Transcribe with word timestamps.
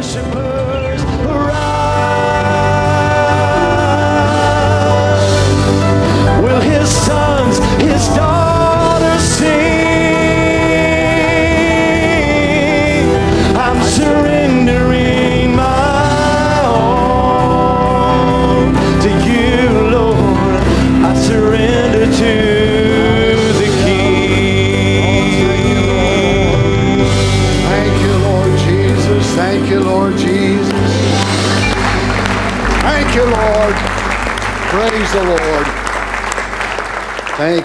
worshipers 0.00 0.59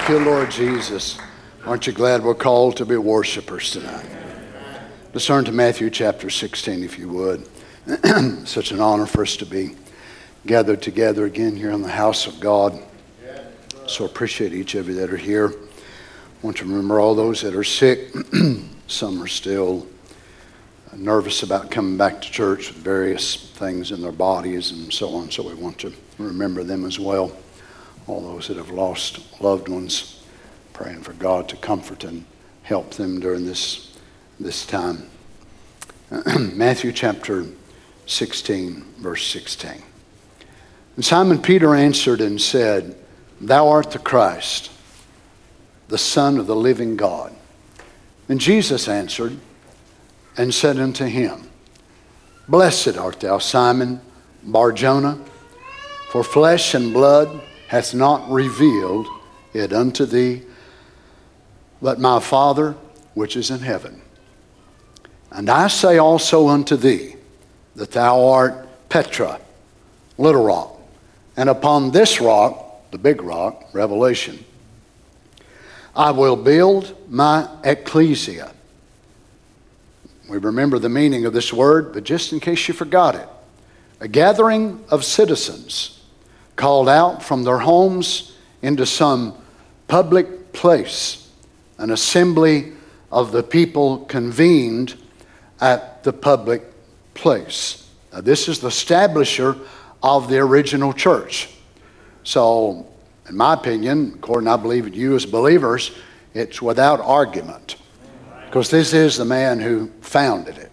Thank 0.06 0.20
you, 0.20 0.26
Lord 0.26 0.52
Jesus. 0.52 1.18
Aren't 1.66 1.88
you 1.88 1.94
glad 1.94 2.24
we're 2.24 2.36
called 2.36 2.78
to 2.78 2.86
be 2.86 2.96
worshipers 2.96 3.72
tonight? 3.72 4.06
Let's 5.12 5.26
turn 5.26 5.46
to 5.46 5.52
Matthew 5.52 5.90
chapter 5.90 6.30
16, 6.30 6.84
if 6.84 7.00
you 7.00 7.10
would. 7.10 7.48
Such 8.48 8.70
an 8.70 8.82
honor 8.82 9.08
for 9.08 9.24
us 9.24 9.36
to 9.38 9.48
be 9.48 9.76
gathered 10.46 10.84
together 10.84 11.26
again 11.26 11.56
here 11.56 11.72
in 11.72 11.82
the 11.82 11.90
house 11.90 12.28
of 12.28 12.40
God. 12.40 12.80
So 13.88 14.06
appreciate 14.06 14.54
each 14.54 14.76
of 14.76 14.88
you 14.88 14.94
that 14.94 15.12
are 15.12 15.18
here. 15.18 15.56
want 16.44 16.58
to 16.58 16.66
remember 16.66 17.00
all 17.00 17.16
those 17.16 17.42
that 17.42 17.56
are 17.56 17.64
sick. 17.64 18.14
Some 18.86 19.24
are 19.24 19.28
still 19.28 19.88
nervous 20.96 21.42
about 21.42 21.72
coming 21.72 21.98
back 21.98 22.22
to 22.22 22.32
church 22.32 22.68
with 22.68 22.78
various 22.78 23.50
things 23.54 23.90
in 23.90 24.04
their 24.04 24.12
bodies 24.12 24.70
and 24.70 24.94
so 24.94 25.16
on. 25.16 25.32
So 25.32 25.42
we 25.42 25.56
want 25.56 25.80
to 25.80 25.92
remember 26.20 26.64
them 26.64 26.86
as 26.86 27.00
well. 27.00 27.36
All 28.08 28.22
those 28.22 28.48
that 28.48 28.58
have 28.58 28.70
lost 28.70 29.42
loved 29.42 29.68
ones, 29.68 30.24
praying 30.74 31.02
for 31.02 31.14
God 31.14 31.50
to 31.50 31.58
comfort 31.58 32.04
and 32.04 32.26
help 32.64 32.92
them 32.92 33.20
during 33.20 33.46
this, 33.46 33.98
this 34.40 34.66
time. 34.66 35.10
Matthew 36.54 36.92
chapter 36.92 37.46
16, 38.06 38.86
verse 38.98 39.28
16. 39.28 39.82
And 40.96 41.04
Simon 41.06 41.42
Peter 41.42 41.74
answered 41.74 42.22
and 42.22 42.40
said, 42.40 42.96
Thou 43.42 43.68
art 43.68 43.92
the 43.92 44.00
Christ, 44.00 44.72
the 45.88 45.98
Son 45.98 46.38
of 46.38 46.48
the 46.48 46.56
living 46.56 46.96
God. 46.96 47.36
And 48.30 48.40
Jesus 48.40 48.88
answered 48.88 49.38
and 50.38 50.54
said 50.54 50.78
unto 50.78 51.06
him, 51.06 51.50
Blessed 52.48 52.98
art 52.98 53.20
thou, 53.20 53.40
Simon 53.40 54.00
Barjona, 54.44 55.20
for 56.10 56.24
flesh 56.24 56.76
and 56.76 56.94
blood 56.94 57.42
hath 57.68 57.94
not 57.94 58.30
revealed 58.30 59.08
it 59.54 59.74
unto 59.74 60.06
thee, 60.06 60.44
but 61.82 62.00
my 62.00 62.20
Father 62.20 62.76
which 63.14 63.36
is 63.36 63.50
in 63.50 63.60
heaven. 63.60 64.02
And 65.32 65.50
I 65.50 65.68
say 65.68 65.98
also 65.98 66.48
unto 66.48 66.76
thee 66.76 67.16
that 67.76 67.92
thou 67.92 68.28
art 68.28 68.68
Petra, 68.90 69.40
little 70.18 70.44
rock, 70.44 70.80
and 71.36 71.50
upon 71.50 71.92
this 71.92 72.22
rock, 72.22 72.92
the 72.92 72.98
big 72.98 73.22
rock, 73.22 73.64
Revelation, 73.74 74.44
I 75.96 76.12
will 76.12 76.36
build 76.36 76.96
my 77.10 77.50
ecclesia. 77.64 78.52
We 80.30 80.38
remember 80.38 80.80
the 80.80 80.90
meaning 80.90 81.26
of 81.26 81.34
this 81.34 81.54
word, 81.54 81.94
but 81.94 82.04
just 82.04 82.34
in 82.34 82.40
case 82.40 82.68
you 82.68 82.74
forgot 82.74 83.16
it, 83.16 83.28
a 84.00 84.08
gathering 84.08 84.84
of 84.90 85.04
citizens 85.04 85.95
called 86.56 86.90
out 86.90 87.22
from 87.22 87.44
their 87.44 87.60
homes 87.60 88.38
into 88.62 88.86
some 88.86 89.36
public 89.88 90.54
place, 90.54 91.30
an 91.78 91.92
assembly 91.92 92.74
of 93.12 93.32
the 93.32 93.44
people 93.44 94.00
convened 94.06 94.96
at 95.62 96.04
the 96.04 96.14
public 96.14 96.64
place. 97.14 97.90
Now, 98.14 98.22
this 98.22 98.48
is 98.48 98.60
the 98.60 98.70
establisher 98.70 99.60
of 100.02 100.30
the 100.30 100.38
original 100.38 100.94
church. 100.94 101.50
So, 102.24 102.88
in 103.28 103.36
my 103.36 103.54
opinion, 103.54 104.14
according 104.16 104.48
I 104.48 104.58
believe 104.58 104.94
you 104.94 105.16
as 105.16 105.26
believers, 105.26 105.92
it's 106.34 106.62
without 106.62 107.00
argument. 107.00 107.78
Because 108.46 108.70
this 108.70 108.94
is 108.94 109.18
the 109.18 109.26
man 109.26 109.60
who 109.60 109.92
founded 110.02 110.58
it. 110.58 110.72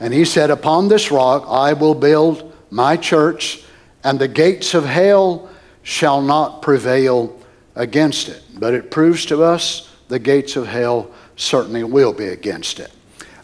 And 0.00 0.14
he 0.14 0.24
said, 0.24 0.50
Upon 0.50 0.88
this 0.88 1.10
rock 1.10 1.44
I 1.48 1.72
will 1.72 1.94
build 1.94 2.54
my 2.70 2.96
church, 2.96 3.62
and 4.08 4.18
the 4.18 4.26
gates 4.26 4.72
of 4.72 4.86
hell 4.86 5.50
shall 5.82 6.22
not 6.22 6.62
prevail 6.62 7.38
against 7.74 8.30
it. 8.30 8.42
But 8.54 8.72
it 8.72 8.90
proves 8.90 9.26
to 9.26 9.42
us 9.42 9.94
the 10.08 10.18
gates 10.18 10.56
of 10.56 10.66
hell 10.66 11.10
certainly 11.36 11.84
will 11.84 12.14
be 12.14 12.28
against 12.28 12.80
it. 12.80 12.90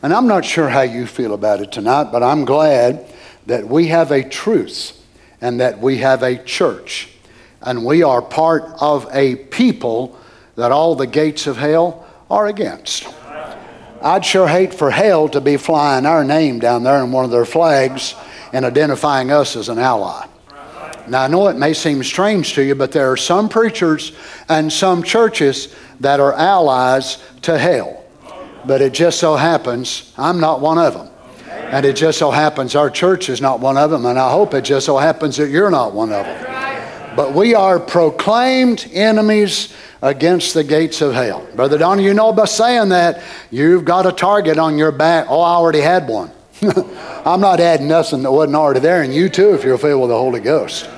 And 0.03 0.11
I'm 0.15 0.27
not 0.27 0.43
sure 0.43 0.71
how 0.71 0.81
you 0.81 1.07
feel 1.07 1.35
about 1.35 1.61
it 1.61 1.71
tonight, 1.71 2.05
but 2.05 2.23
I'm 2.23 2.47
glad 2.47 3.13
that 3.45 3.69
we 3.69 3.89
have 3.89 4.11
a 4.11 4.27
truth 4.27 4.99
and 5.43 5.61
that 5.61 5.81
we 5.81 5.99
have 5.99 6.23
a 6.23 6.43
church. 6.43 7.11
And 7.61 7.85
we 7.85 8.03
are 8.03 8.23
part 8.23 8.65
of 8.81 9.07
a 9.13 9.37
people 9.37 10.19
that 10.57 10.73
all 10.73 10.95
the 10.95 11.07
gates 11.07 11.47
of 11.47 11.59
hell 11.59 12.07
are 12.31 12.47
against. 12.47 13.07
I'd 14.01 14.25
sure 14.25 14.49
hate 14.49 14.73
for 14.73 14.91
hell 14.91 15.29
to 15.29 15.43
be 15.43 15.59
flying 15.59 16.07
our 16.07 16.25
name 16.25 16.59
down 16.59 16.85
there 16.85 17.05
in 17.05 17.13
one 17.13 17.27
of 17.27 17.31
their 17.31 17.45
flags 17.45 18.15
and 18.55 18.65
identifying 18.65 19.31
us 19.31 19.57
as 19.57 19.69
an 19.69 19.79
ally. 19.79 20.29
Now, 21.07 21.23
I 21.23 21.29
know 21.29 21.49
it 21.49 21.57
may 21.57 21.75
seem 21.75 22.03
strange 22.03 22.55
to 22.55 22.63
you, 22.63 22.75
but 22.75 22.93
there 22.93 23.11
are 23.13 23.17
some 23.17 23.49
preachers 23.49 24.13
and 24.49 24.73
some 24.73 25.03
churches 25.03 25.75
that 26.01 26.19
are 26.19 26.33
allies 26.33 27.23
to 27.43 27.59
hell. 27.59 28.05
But 28.65 28.81
it 28.81 28.95
just 28.95 29.19
so 29.19 29.37
happens 29.37 30.13
I'm 30.17 30.41
not 30.41 30.61
one 30.61 30.79
of 30.79 30.95
them. 30.95 31.11
And 31.49 31.85
it 31.85 31.97
just 31.97 32.19
so 32.19 32.31
happens 32.31 32.75
our 32.75 32.89
church 32.89 33.29
is 33.29 33.41
not 33.41 33.61
one 33.61 33.77
of 33.77 33.91
them. 33.91 34.07
And 34.07 34.19
I 34.19 34.31
hope 34.31 34.55
it 34.55 34.63
just 34.63 34.87
so 34.87 34.97
happens 34.97 35.37
that 35.37 35.49
you're 35.49 35.71
not 35.71 35.93
one 35.93 36.13
of 36.13 36.25
them. 36.25 37.17
But 37.17 37.35
we 37.35 37.55
are 37.55 37.79
proclaimed 37.79 38.89
enemies 38.93 39.75
against 40.03 40.55
the 40.55 40.65
gates 40.65 41.01
of 41.01 41.15
hell. 41.15 41.47
Brother 41.55 41.79
Don, 41.79 41.99
you 41.99 42.13
know 42.13 42.33
by 42.33 42.45
saying 42.47 42.91
that, 42.91 43.23
you've 43.51 43.85
got 43.85 44.07
a 44.07 44.13
target 44.13 44.59
on 44.59 44.77
your 44.77 44.93
back. 44.93 45.27
Oh, 45.29 45.41
I 45.41 45.55
already 45.55 45.81
had 45.81 46.09
one. 46.09 46.31
I'm 47.25 47.41
not 47.41 47.61
adding 47.61 47.89
nothing 47.89 48.23
that 48.23 48.33
wasn't 48.33 48.57
already 48.57 48.81
there, 48.81 49.03
and 49.03 49.15
you 49.15 49.29
too 49.29 49.55
if 49.55 49.65
you're 49.65 49.79
filled 49.79 50.03
with 50.03 50.11
the 50.11 50.17
Holy 50.17 50.41
Ghost. 50.41 50.89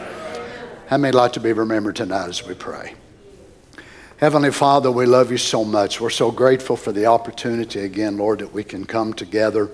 How 0.88 0.98
many 0.98 1.16
like 1.16 1.32
to 1.32 1.41
be 1.41 1.52
remembered 1.52 1.97
tonight 1.97 2.28
as 2.28 2.47
we 2.47 2.54
pray? 2.54 2.94
Heavenly 4.19 4.52
Father, 4.52 4.88
we 4.88 5.04
love 5.04 5.32
you 5.32 5.36
so 5.36 5.64
much. 5.64 6.00
We're 6.00 6.10
so 6.10 6.30
grateful 6.30 6.76
for 6.76 6.92
the 6.92 7.06
opportunity 7.06 7.80
again, 7.80 8.16
Lord, 8.19 8.38
that 8.38 8.52
we 8.52 8.62
can 8.62 8.84
come 8.84 9.12
together. 9.12 9.69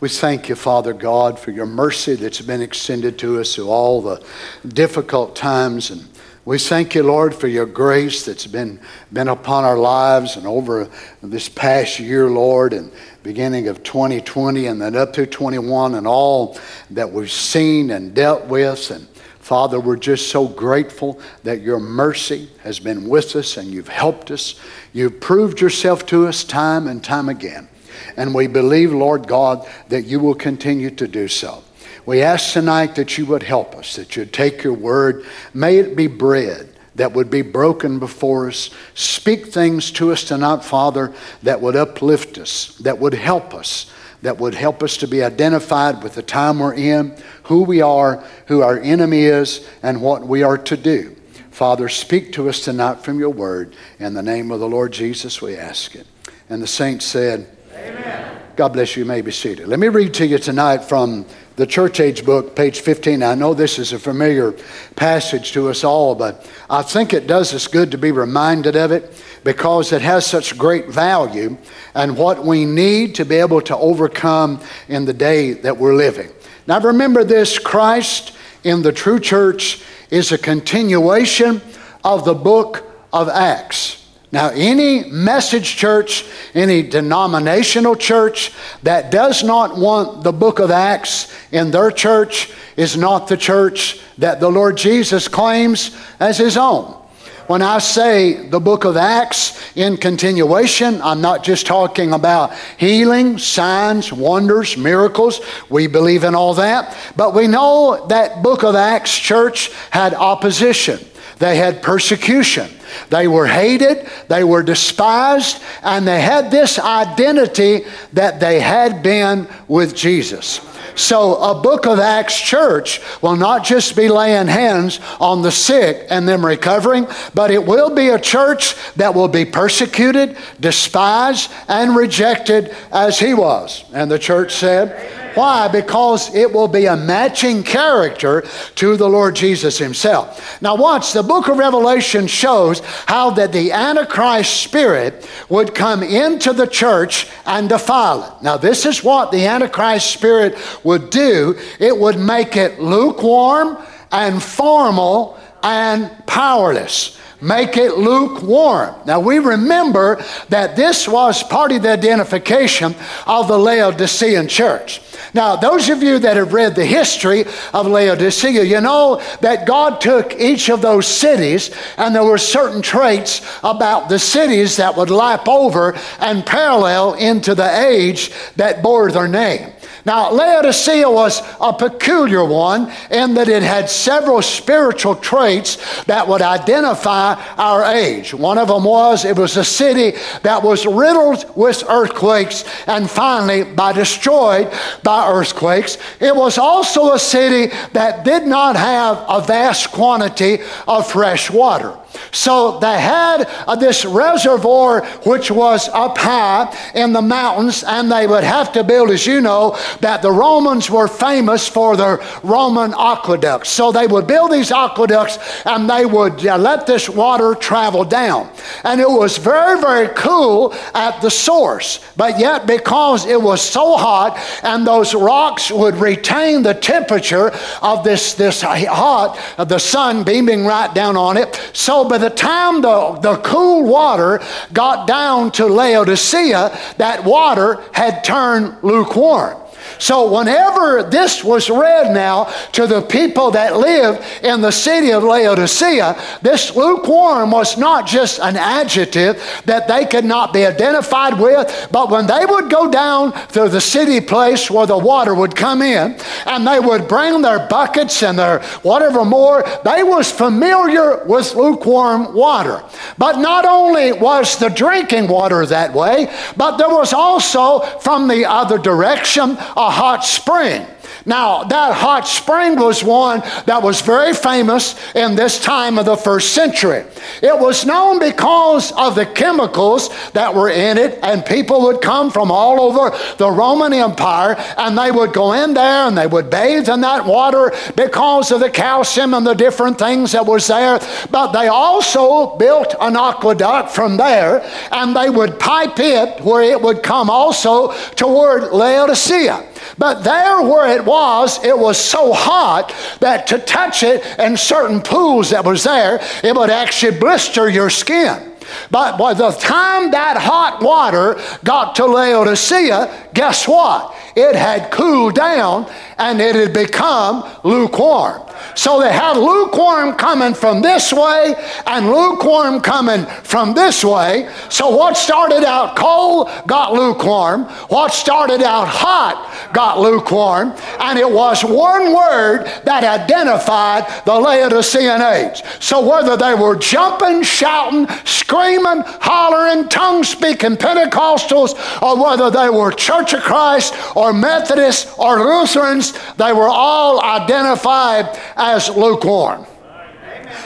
We 0.00 0.10
thank 0.10 0.50
you, 0.50 0.54
Father 0.54 0.92
God, 0.92 1.38
for 1.38 1.52
your 1.52 1.64
mercy 1.64 2.16
that's 2.16 2.42
been 2.42 2.60
extended 2.60 3.18
to 3.20 3.40
us 3.40 3.54
through 3.54 3.70
all 3.70 4.02
the 4.02 4.22
difficult 4.68 5.34
times. 5.34 5.90
And 5.90 6.06
we 6.44 6.58
thank 6.58 6.94
you, 6.94 7.02
Lord, 7.02 7.34
for 7.34 7.48
your 7.48 7.64
grace 7.64 8.26
that's 8.26 8.46
been, 8.46 8.78
been 9.10 9.28
upon 9.28 9.64
our 9.64 9.78
lives 9.78 10.36
and 10.36 10.46
over 10.46 10.90
this 11.22 11.48
past 11.48 11.98
year, 11.98 12.28
Lord, 12.28 12.74
and 12.74 12.92
beginning 13.22 13.68
of 13.68 13.82
2020 13.82 14.66
and 14.66 14.82
then 14.82 14.96
up 14.96 15.14
through 15.14 15.26
21 15.26 15.94
and 15.94 16.06
all 16.06 16.58
that 16.90 17.10
we've 17.10 17.32
seen 17.32 17.90
and 17.90 18.12
dealt 18.12 18.44
with. 18.48 18.90
And 18.90 19.08
Father, 19.52 19.78
we're 19.78 19.96
just 19.96 20.30
so 20.30 20.48
grateful 20.48 21.20
that 21.42 21.60
your 21.60 21.78
mercy 21.78 22.48
has 22.62 22.80
been 22.80 23.06
with 23.06 23.36
us 23.36 23.58
and 23.58 23.68
you've 23.68 23.86
helped 23.86 24.30
us. 24.30 24.58
You've 24.94 25.20
proved 25.20 25.60
yourself 25.60 26.06
to 26.06 26.26
us 26.26 26.42
time 26.42 26.86
and 26.86 27.04
time 27.04 27.28
again. 27.28 27.68
And 28.16 28.34
we 28.34 28.46
believe, 28.46 28.94
Lord 28.94 29.28
God, 29.28 29.68
that 29.90 30.04
you 30.04 30.20
will 30.20 30.34
continue 30.34 30.88
to 30.92 31.06
do 31.06 31.28
so. 31.28 31.62
We 32.06 32.22
ask 32.22 32.54
tonight 32.54 32.94
that 32.94 33.18
you 33.18 33.26
would 33.26 33.42
help 33.42 33.74
us, 33.74 33.94
that 33.96 34.16
you'd 34.16 34.32
take 34.32 34.64
your 34.64 34.72
word, 34.72 35.26
may 35.52 35.76
it 35.76 35.96
be 35.96 36.06
bread 36.06 36.70
that 36.94 37.12
would 37.12 37.28
be 37.28 37.42
broken 37.42 37.98
before 37.98 38.48
us. 38.48 38.70
Speak 38.94 39.48
things 39.48 39.90
to 39.92 40.12
us 40.12 40.24
tonight, 40.24 40.64
Father, 40.64 41.12
that 41.42 41.60
would 41.60 41.76
uplift 41.76 42.38
us, 42.38 42.78
that 42.78 42.98
would 42.98 43.12
help 43.12 43.52
us, 43.52 43.92
that 44.22 44.38
would 44.38 44.54
help 44.54 44.82
us 44.82 44.96
to 44.98 45.08
be 45.08 45.22
identified 45.22 46.02
with 46.02 46.14
the 46.14 46.22
time 46.22 46.60
we're 46.60 46.74
in, 46.74 47.16
who 47.44 47.62
we 47.64 47.82
are, 47.82 48.24
who 48.46 48.62
our 48.62 48.78
enemy 48.78 49.22
is, 49.22 49.68
and 49.82 50.00
what 50.00 50.26
we 50.26 50.42
are 50.42 50.58
to 50.58 50.76
do. 50.76 51.14
Father, 51.50 51.88
speak 51.88 52.32
to 52.32 52.48
us 52.48 52.60
tonight 52.60 53.04
from 53.04 53.18
your 53.18 53.30
word. 53.30 53.76
In 53.98 54.14
the 54.14 54.22
name 54.22 54.50
of 54.50 54.60
the 54.60 54.68
Lord 54.68 54.92
Jesus, 54.92 55.42
we 55.42 55.56
ask 55.56 55.94
it. 55.94 56.06
And 56.48 56.62
the 56.62 56.66
saints 56.66 57.04
said, 57.04 57.46
Amen. 57.74 58.40
God 58.56 58.74
bless 58.74 58.96
you. 58.96 59.02
You 59.02 59.08
may 59.08 59.22
be 59.22 59.32
seated. 59.32 59.66
Let 59.66 59.78
me 59.78 59.88
read 59.88 60.14
to 60.14 60.26
you 60.26 60.38
tonight 60.38 60.84
from 60.84 61.26
the 61.56 61.66
church 61.66 62.00
age 62.00 62.24
book, 62.24 62.56
page 62.56 62.80
15. 62.80 63.22
I 63.22 63.34
know 63.34 63.54
this 63.54 63.78
is 63.78 63.92
a 63.92 63.98
familiar 63.98 64.54
passage 64.96 65.52
to 65.52 65.68
us 65.68 65.84
all, 65.84 66.14
but 66.14 66.48
I 66.70 66.82
think 66.82 67.12
it 67.12 67.26
does 67.26 67.54
us 67.54 67.66
good 67.66 67.90
to 67.90 67.98
be 67.98 68.12
reminded 68.12 68.76
of 68.76 68.92
it 68.92 69.12
because 69.44 69.92
it 69.92 70.02
has 70.02 70.26
such 70.26 70.56
great 70.56 70.88
value 70.88 71.56
and 71.94 72.16
what 72.16 72.44
we 72.44 72.64
need 72.64 73.14
to 73.16 73.24
be 73.24 73.36
able 73.36 73.60
to 73.62 73.76
overcome 73.76 74.60
in 74.88 75.04
the 75.04 75.12
day 75.12 75.52
that 75.52 75.76
we're 75.76 75.94
living. 75.94 76.30
Now, 76.66 76.80
remember 76.80 77.24
this 77.24 77.58
Christ 77.58 78.32
in 78.64 78.82
the 78.82 78.92
true 78.92 79.18
church 79.18 79.82
is 80.10 80.30
a 80.30 80.38
continuation 80.38 81.60
of 82.04 82.24
the 82.24 82.34
book 82.34 82.84
of 83.12 83.28
Acts. 83.28 83.98
Now, 84.30 84.48
any 84.48 85.04
message 85.10 85.76
church, 85.76 86.24
any 86.54 86.82
denominational 86.82 87.96
church 87.96 88.52
that 88.82 89.10
does 89.10 89.44
not 89.44 89.76
want 89.76 90.24
the 90.24 90.32
book 90.32 90.58
of 90.58 90.70
Acts 90.70 91.30
in 91.50 91.70
their 91.70 91.90
church 91.90 92.50
is 92.76 92.96
not 92.96 93.28
the 93.28 93.36
church 93.36 94.00
that 94.16 94.40
the 94.40 94.48
Lord 94.48 94.78
Jesus 94.78 95.28
claims 95.28 95.94
as 96.18 96.38
his 96.38 96.56
own. 96.56 97.01
When 97.46 97.62
I 97.62 97.78
say 97.78 98.34
the 98.48 98.60
book 98.60 98.84
of 98.84 98.96
Acts 98.96 99.76
in 99.76 99.96
continuation, 99.96 101.00
I'm 101.02 101.20
not 101.20 101.42
just 101.42 101.66
talking 101.66 102.12
about 102.12 102.54
healing, 102.78 103.38
signs, 103.38 104.12
wonders, 104.12 104.76
miracles. 104.76 105.40
We 105.68 105.86
believe 105.86 106.24
in 106.24 106.34
all 106.34 106.54
that. 106.54 106.96
But 107.16 107.34
we 107.34 107.48
know 107.48 108.06
that 108.08 108.42
book 108.42 108.62
of 108.62 108.74
Acts 108.74 109.16
church 109.18 109.70
had 109.90 110.14
opposition. 110.14 110.98
They 111.38 111.56
had 111.56 111.82
persecution. 111.82 112.68
They 113.08 113.26
were 113.26 113.46
hated, 113.46 114.08
they 114.28 114.44
were 114.44 114.62
despised, 114.62 115.62
and 115.82 116.06
they 116.06 116.20
had 116.20 116.50
this 116.50 116.78
identity 116.78 117.84
that 118.12 118.38
they 118.38 118.60
had 118.60 119.02
been 119.02 119.48
with 119.66 119.94
Jesus. 119.94 120.60
So, 120.94 121.36
a 121.36 121.60
book 121.60 121.86
of 121.86 121.98
Acts 121.98 122.38
church 122.40 123.00
will 123.22 123.36
not 123.36 123.64
just 123.64 123.96
be 123.96 124.08
laying 124.08 124.46
hands 124.46 125.00
on 125.20 125.42
the 125.42 125.52
sick 125.52 126.06
and 126.10 126.28
them 126.28 126.44
recovering, 126.44 127.06
but 127.34 127.50
it 127.50 127.64
will 127.64 127.94
be 127.94 128.08
a 128.08 128.18
church 128.18 128.74
that 128.94 129.14
will 129.14 129.28
be 129.28 129.44
persecuted, 129.44 130.36
despised, 130.60 131.50
and 131.68 131.96
rejected 131.96 132.74
as 132.90 133.18
he 133.18 133.34
was. 133.34 133.84
And 133.92 134.10
the 134.10 134.18
church 134.18 134.54
said, 134.54 135.21
why? 135.34 135.68
Because 135.68 136.34
it 136.34 136.52
will 136.52 136.68
be 136.68 136.86
a 136.86 136.96
matching 136.96 137.62
character 137.62 138.44
to 138.76 138.96
the 138.96 139.08
Lord 139.08 139.34
Jesus 139.36 139.78
himself. 139.78 140.60
Now, 140.62 140.76
watch, 140.76 141.12
the 141.12 141.22
book 141.22 141.48
of 141.48 141.58
Revelation 141.58 142.26
shows 142.26 142.80
how 143.06 143.30
that 143.30 143.52
the 143.52 143.72
Antichrist 143.72 144.62
spirit 144.62 145.28
would 145.48 145.74
come 145.74 146.02
into 146.02 146.52
the 146.52 146.66
church 146.66 147.28
and 147.46 147.68
defile 147.68 148.24
it. 148.24 148.42
Now, 148.42 148.56
this 148.56 148.86
is 148.86 149.02
what 149.02 149.32
the 149.32 149.46
Antichrist 149.46 150.10
spirit 150.12 150.56
would 150.84 151.10
do 151.10 151.58
it 151.78 151.96
would 151.96 152.18
make 152.18 152.56
it 152.56 152.80
lukewarm 152.80 153.78
and 154.10 154.42
formal 154.42 155.38
and 155.62 156.10
powerless 156.26 157.18
make 157.42 157.76
it 157.76 157.98
lukewarm. 157.98 158.94
Now 159.04 159.20
we 159.20 159.38
remember 159.38 160.24
that 160.48 160.76
this 160.76 161.08
was 161.08 161.42
part 161.42 161.72
of 161.72 161.82
the 161.82 161.90
identification 161.90 162.94
of 163.26 163.48
the 163.48 163.58
Laodicean 163.58 164.48
church. 164.48 165.00
Now, 165.34 165.56
those 165.56 165.88
of 165.88 166.02
you 166.02 166.18
that 166.18 166.36
have 166.36 166.52
read 166.52 166.74
the 166.74 166.84
history 166.84 167.44
of 167.72 167.86
Laodicea, 167.86 168.64
you 168.64 168.80
know 168.80 169.22
that 169.40 169.66
God 169.66 170.00
took 170.00 170.38
each 170.38 170.68
of 170.68 170.82
those 170.82 171.06
cities, 171.06 171.70
and 171.96 172.14
there 172.14 172.24
were 172.24 172.38
certain 172.38 172.82
traits 172.82 173.40
about 173.64 174.08
the 174.08 174.18
cities 174.18 174.76
that 174.76 174.96
would 174.96 175.10
lap 175.10 175.48
over 175.48 175.96
and 176.20 176.44
parallel 176.44 177.14
into 177.14 177.54
the 177.54 177.80
age 177.80 178.30
that 178.56 178.82
bore 178.82 179.10
their 179.10 179.28
name. 179.28 179.72
Now, 180.04 180.32
Laodicea 180.32 181.08
was 181.08 181.42
a 181.60 181.72
peculiar 181.72 182.44
one 182.44 182.92
in 183.10 183.34
that 183.34 183.48
it 183.48 183.62
had 183.62 183.88
several 183.88 184.42
spiritual 184.42 185.14
traits 185.14 186.04
that 186.04 186.26
would 186.26 186.42
identify 186.42 187.34
our 187.56 187.84
age. 187.84 188.34
One 188.34 188.58
of 188.58 188.68
them 188.68 188.84
was 188.84 189.24
it 189.24 189.38
was 189.38 189.56
a 189.56 189.64
city 189.64 190.18
that 190.42 190.62
was 190.62 190.86
riddled 190.86 191.56
with 191.56 191.84
earthquakes 191.88 192.64
and 192.88 193.08
finally 193.08 193.62
by 193.62 193.92
destroyed 193.92 194.72
by 195.04 195.30
earthquakes. 195.30 195.98
It 196.20 196.34
was 196.34 196.58
also 196.58 197.12
a 197.12 197.18
city 197.18 197.72
that 197.92 198.24
did 198.24 198.44
not 198.44 198.74
have 198.74 199.24
a 199.28 199.40
vast 199.40 199.92
quantity 199.92 200.58
of 200.88 201.10
fresh 201.10 201.48
water. 201.48 201.96
So 202.30 202.78
they 202.78 203.00
had 203.00 203.44
uh, 203.66 203.76
this 203.76 204.04
reservoir 204.04 205.04
which 205.24 205.50
was 205.50 205.88
up 205.88 206.18
high 206.18 206.74
in 206.94 207.12
the 207.12 207.22
mountains, 207.22 207.84
and 207.84 208.10
they 208.10 208.26
would 208.26 208.44
have 208.44 208.72
to 208.72 208.84
build, 208.84 209.10
as 209.10 209.26
you 209.26 209.40
know, 209.40 209.76
that 210.00 210.22
the 210.22 210.30
Romans 210.30 210.90
were 210.90 211.08
famous 211.08 211.68
for 211.68 211.96
their 211.96 212.20
Roman 212.42 212.94
aqueducts. 212.94 213.70
So 213.70 213.92
they 213.92 214.06
would 214.06 214.26
build 214.26 214.52
these 214.52 214.70
aqueducts 214.70 215.38
and 215.64 215.88
they 215.88 216.04
would 216.04 216.44
uh, 216.46 216.58
let 216.58 216.86
this 216.86 217.08
water 217.08 217.54
travel 217.54 218.04
down. 218.04 218.50
And 218.84 219.00
it 219.00 219.08
was 219.08 219.38
very, 219.38 219.80
very 219.80 220.08
cool 220.14 220.74
at 220.94 221.20
the 221.20 221.30
source. 221.30 222.00
But 222.16 222.38
yet, 222.38 222.66
because 222.66 223.26
it 223.26 223.40
was 223.40 223.60
so 223.62 223.96
hot 223.96 224.38
and 224.62 224.86
those 224.86 225.14
rocks 225.14 225.70
would 225.70 225.96
retain 225.96 226.62
the 226.62 226.74
temperature 226.74 227.52
of 227.80 228.04
this, 228.04 228.34
this 228.34 228.62
hot, 228.62 229.38
the 229.56 229.78
sun 229.78 230.24
beaming 230.24 230.64
right 230.64 230.92
down 230.94 231.16
on 231.16 231.36
it, 231.36 231.60
so 231.72 232.08
by 232.12 232.18
the 232.18 232.28
time 232.28 232.82
the, 232.82 233.18
the 233.22 233.36
cool 233.38 233.88
water 233.88 234.38
got 234.74 235.08
down 235.08 235.50
to 235.50 235.64
Laodicea, 235.64 236.78
that 236.98 237.24
water 237.24 237.82
had 237.94 238.22
turned 238.22 238.76
lukewarm. 238.82 239.56
So, 239.98 240.32
whenever 240.32 241.02
this 241.02 241.44
was 241.44 241.70
read 241.70 242.12
now 242.12 242.52
to 242.72 242.86
the 242.86 243.02
people 243.02 243.50
that 243.52 243.76
live 243.76 244.24
in 244.42 244.60
the 244.60 244.70
city 244.70 245.12
of 245.12 245.22
Laodicea, 245.22 246.20
this 246.42 246.74
lukewarm 246.74 247.50
was 247.50 247.76
not 247.78 248.06
just 248.06 248.40
an 248.40 248.56
adjective 248.56 249.42
that 249.66 249.88
they 249.88 250.06
could 250.06 250.24
not 250.24 250.52
be 250.52 250.66
identified 250.66 251.38
with, 251.38 251.88
but 251.90 252.10
when 252.10 252.26
they 252.26 252.44
would 252.46 252.70
go 252.70 252.90
down 252.90 253.32
to 253.48 253.68
the 253.68 253.80
city 253.80 254.20
place 254.20 254.70
where 254.70 254.86
the 254.86 254.98
water 254.98 255.34
would 255.34 255.54
come 255.54 255.82
in 255.82 256.16
and 256.46 256.66
they 256.66 256.80
would 256.80 257.08
bring 257.08 257.42
their 257.42 257.66
buckets 257.68 258.22
and 258.22 258.38
their 258.38 258.62
whatever 258.82 259.24
more, 259.24 259.64
they 259.84 260.02
was 260.02 260.30
familiar 260.30 261.24
with 261.24 261.54
lukewarm 261.54 262.34
water. 262.34 262.82
But 263.18 263.38
not 263.38 263.64
only 263.64 264.12
was 264.12 264.58
the 264.58 264.68
drinking 264.68 265.28
water 265.28 265.64
that 265.66 265.92
way, 265.92 266.32
but 266.56 266.76
there 266.76 266.88
was 266.88 267.12
also 267.12 267.80
from 268.00 268.28
the 268.28 268.44
other 268.44 268.78
direction 268.78 269.56
a 269.82 269.90
hot 269.90 270.24
spring. 270.24 270.86
Now, 271.24 271.64
that 271.64 271.94
hot 271.94 272.26
spring 272.26 272.76
was 272.76 273.04
one 273.04 273.40
that 273.66 273.82
was 273.82 274.00
very 274.00 274.34
famous 274.34 274.96
in 275.14 275.36
this 275.36 275.60
time 275.60 275.98
of 275.98 276.06
the 276.06 276.16
first 276.16 276.52
century. 276.52 277.04
It 277.42 277.58
was 277.58 277.86
known 277.86 278.18
because 278.18 278.92
of 278.92 279.14
the 279.14 279.26
chemicals 279.26 280.10
that 280.32 280.54
were 280.54 280.70
in 280.70 280.98
it, 280.98 281.18
and 281.22 281.44
people 281.46 281.82
would 281.82 282.00
come 282.00 282.30
from 282.30 282.50
all 282.50 282.80
over 282.80 283.16
the 283.36 283.50
Roman 283.50 283.92
Empire 283.92 284.56
and 284.76 284.96
they 284.96 285.10
would 285.10 285.32
go 285.32 285.52
in 285.52 285.74
there 285.74 286.06
and 286.06 286.16
they 286.16 286.26
would 286.26 286.50
bathe 286.50 286.88
in 286.88 287.00
that 287.02 287.24
water 287.24 287.72
because 287.96 288.50
of 288.50 288.60
the 288.60 288.70
calcium 288.70 289.34
and 289.34 289.46
the 289.46 289.54
different 289.54 289.98
things 289.98 290.32
that 290.32 290.46
was 290.46 290.66
there. 290.66 291.00
But 291.30 291.52
they 291.52 291.68
also 291.68 292.56
built 292.56 292.94
an 293.00 293.16
aqueduct 293.16 293.90
from 293.90 294.16
there 294.16 294.62
and 294.90 295.14
they 295.14 295.30
would 295.30 295.58
pipe 295.58 295.98
it 295.98 296.40
where 296.40 296.62
it 296.62 296.80
would 296.80 297.02
come 297.02 297.30
also 297.30 297.92
toward 298.16 298.72
Laodicea. 298.72 299.68
But 299.98 300.22
there 300.22 300.62
where 300.62 300.96
it 300.96 301.04
was, 301.04 301.62
it 301.64 301.78
was 301.78 301.98
so 301.98 302.32
hot 302.32 302.94
that 303.20 303.46
to 303.48 303.58
touch 303.58 304.02
it 304.02 304.24
in 304.38 304.56
certain 304.56 305.00
pools 305.00 305.50
that 305.50 305.64
was 305.64 305.84
there, 305.84 306.20
it 306.42 306.54
would 306.54 306.70
actually 306.70 307.18
blister 307.18 307.68
your 307.68 307.90
skin. 307.90 308.52
But 308.90 309.16
by 309.16 309.34
the 309.34 309.50
time 309.50 310.12
that 310.12 310.36
hot 310.36 310.82
water 310.82 311.40
got 311.64 311.96
to 311.96 312.06
Laodicea, 312.06 313.28
guess 313.34 313.66
what? 313.66 314.14
It 314.36 314.54
had 314.54 314.90
cooled 314.90 315.34
down 315.34 315.90
and 316.18 316.40
it 316.40 316.54
had 316.54 316.72
become 316.72 317.44
lukewarm. 317.64 318.42
So 318.74 319.00
they 319.00 319.12
had 319.12 319.36
lukewarm 319.36 320.14
coming 320.14 320.54
from 320.54 320.82
this 320.82 321.12
way 321.12 321.54
and 321.86 322.06
lukewarm 322.06 322.80
coming 322.80 323.26
from 323.42 323.74
this 323.74 324.04
way. 324.04 324.52
So 324.68 324.96
what 324.96 325.16
started 325.16 325.64
out 325.64 325.96
cold 325.96 326.50
got 326.66 326.92
lukewarm. 326.92 327.64
What 327.88 328.12
started 328.12 328.62
out 328.62 328.88
hot 328.88 329.72
got 329.72 330.00
lukewarm. 330.00 330.74
And 331.00 331.18
it 331.18 331.30
was 331.30 331.64
one 331.64 332.14
word 332.14 332.64
that 332.84 333.04
identified 333.04 334.04
the 334.24 334.34
Laodicean 334.34 335.20
age. 335.22 335.62
So 335.80 336.06
whether 336.06 336.36
they 336.36 336.54
were 336.54 336.76
jumping, 336.76 337.42
shouting, 337.42 338.08
screaming, 338.24 339.02
hollering, 339.06 339.88
tongue 339.88 340.24
speaking 340.24 340.76
Pentecostals, 340.76 341.72
or 342.02 342.22
whether 342.22 342.50
they 342.50 342.68
were 342.68 342.90
Church 342.92 343.34
of 343.34 343.42
Christ 343.42 343.94
or 344.16 344.32
Methodists 344.32 345.16
or 345.18 345.38
Lutherans, 345.40 346.12
they 346.36 346.52
were 346.52 346.68
all 346.68 347.22
identified 347.22 348.38
as 348.62 348.88
lukewarm. 348.90 349.66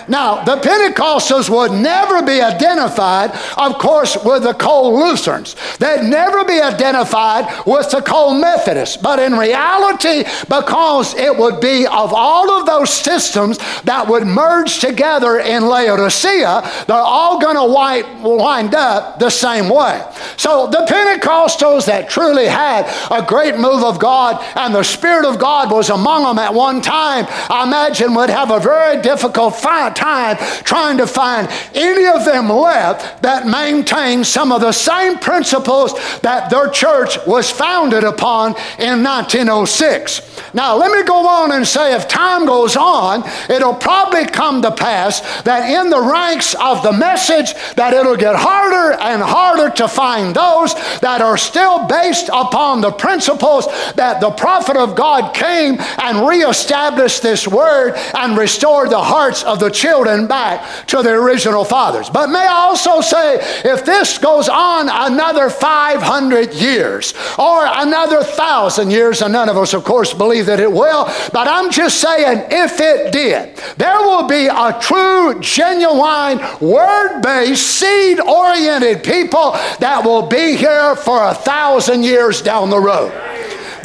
Now, 0.09 0.45
the 0.45 0.57
Pentecostals 0.57 1.51
would 1.51 1.73
never 1.73 2.23
be 2.23 2.41
identified, 2.41 3.31
of 3.57 3.79
course, 3.79 4.17
with 4.25 4.43
the 4.43 4.55
cold 4.55 4.95
Lutherans. 4.95 5.57
They'd 5.79 6.05
never 6.05 6.45
be 6.45 6.61
identified 6.61 7.67
with 7.67 7.91
the 7.91 8.03
cold 8.03 8.41
Methodists. 8.41 8.97
But 8.97 9.19
in 9.19 9.35
reality, 9.35 10.25
because 10.49 11.15
it 11.15 11.37
would 11.37 11.61
be 11.61 11.87
of 11.87 12.13
all 12.13 12.51
of 12.51 12.67
those 12.67 12.91
systems 12.91 13.59
that 13.85 14.07
would 14.09 14.27
merge 14.27 14.79
together 14.79 15.39
in 15.39 15.67
Laodicea, 15.67 16.63
they're 16.87 16.97
all 16.97 17.41
going 17.41 17.57
to 17.57 18.29
wind 18.29 18.75
up 18.75 19.19
the 19.19 19.31
same 19.31 19.69
way. 19.69 20.03
So 20.37 20.67
the 20.67 20.87
Pentecostals 20.89 21.87
that 21.87 22.09
truly 22.09 22.47
had 22.47 22.87
a 23.11 23.25
great 23.25 23.57
move 23.57 23.85
of 23.85 23.99
God 23.99 24.43
and 24.57 24.75
the 24.75 24.83
Spirit 24.83 25.25
of 25.25 25.39
God 25.39 25.71
was 25.71 25.91
among 25.91 26.25
them 26.25 26.39
at 26.39 26.53
one 26.53 26.81
time, 26.81 27.27
I 27.29 27.65
imagine 27.67 28.15
would 28.15 28.31
have 28.31 28.51
a 28.51 28.61
very 28.61 29.01
difficult 29.03 29.57
time 29.95 30.37
trying 30.65 30.99
to 30.99 31.07
find 31.07 31.49
any 31.75 32.07
of 32.07 32.25
them 32.25 32.49
left 32.49 33.23
that 33.23 33.47
maintain 33.47 34.25
some 34.25 34.53
of 34.53 34.61
the 34.61 34.73
same 34.73 35.19
principles 35.19 35.95
that 36.21 36.51
their 36.51 36.69
church 36.71 37.19
was 37.27 37.51
founded 37.51 38.05
upon 38.05 38.51
in 38.79 39.03
1906. 39.03 40.37
Now, 40.55 40.77
let 40.77 40.91
me 40.91 41.03
go 41.03 41.27
on 41.27 41.53
and 41.53 41.67
say 41.67 41.95
if 41.95 42.09
time 42.09 42.47
goes 42.47 42.77
on, 42.77 43.25
it'll 43.51 43.75
probably 43.75 44.25
come 44.25 44.63
to 44.63 44.71
pass 44.71 45.21
that 45.43 45.69
in 45.69 45.91
the 45.91 46.01
ranks 46.01 46.55
of 46.55 46.83
the 46.83 46.93
message 46.93 47.53
that 47.75 47.93
it'll 47.93 48.17
get 48.17 48.37
harder 48.37 48.99
and 49.01 49.23
harder 49.23 49.69
to 49.77 49.89
find 49.89 50.35
those 50.35 50.75
that 51.01 51.21
are 51.21 51.37
still 51.37 51.87
based 51.87 52.29
upon 52.33 52.81
the 52.81 52.91
principles 52.91 53.67
that 53.95 54.21
the 54.21 54.31
prophet 54.31 54.77
of 54.77 54.95
God 54.95 55.35
came 55.35 55.77
and 55.99 56.27
reestablished 56.27 57.23
this 57.23 57.47
word 57.47 57.95
and 58.15 58.39
restored 58.39 58.91
the 58.91 59.03
hearts 59.03 59.43
of 59.43 59.61
the 59.61 59.66
children 59.71 60.27
back 60.27 60.87
to 60.89 61.03
their 61.03 61.23
original 61.23 61.65
fathers. 61.65 62.11
But 62.11 62.29
may 62.29 62.47
I 62.47 62.53
also 62.53 63.01
say, 63.01 63.39
if 63.65 63.85
this 63.85 64.19
goes 64.19 64.49
on 64.49 64.89
another 64.89 65.51
500 65.51 66.55
years 66.55 67.15
or 67.39 67.65
another 67.67 68.23
thousand 68.23 68.91
years, 68.91 69.23
and 69.23 69.33
none 69.33 69.49
of 69.49 69.57
us, 69.57 69.75
of 69.75 69.85
course, 69.85 70.13
believe 70.13 70.47
that 70.47 70.61
it 70.61 70.71
will, 70.71 71.05
but 71.33 71.49
I'm 71.49 71.71
just 71.71 72.01
saying, 72.01 72.47
if 72.51 72.81
it 72.81 73.13
did, 73.13 73.57
there 73.77 73.99
will 73.99 74.27
be 74.27 74.47
a 74.47 74.77
true, 74.81 75.41
genuine, 75.41 76.41
word 76.61 77.21
based, 77.23 77.67
seed 77.67 78.21
oriented 78.21 79.03
people 79.03 79.53
that 79.81 80.03
will 80.05 80.27
be 80.27 80.57
here 80.57 80.97
for 80.97 81.29
a 81.29 81.35
thousand 81.35 82.03
years 82.03 82.43
down 82.43 82.71
the 82.71 82.79
road. 82.79 83.13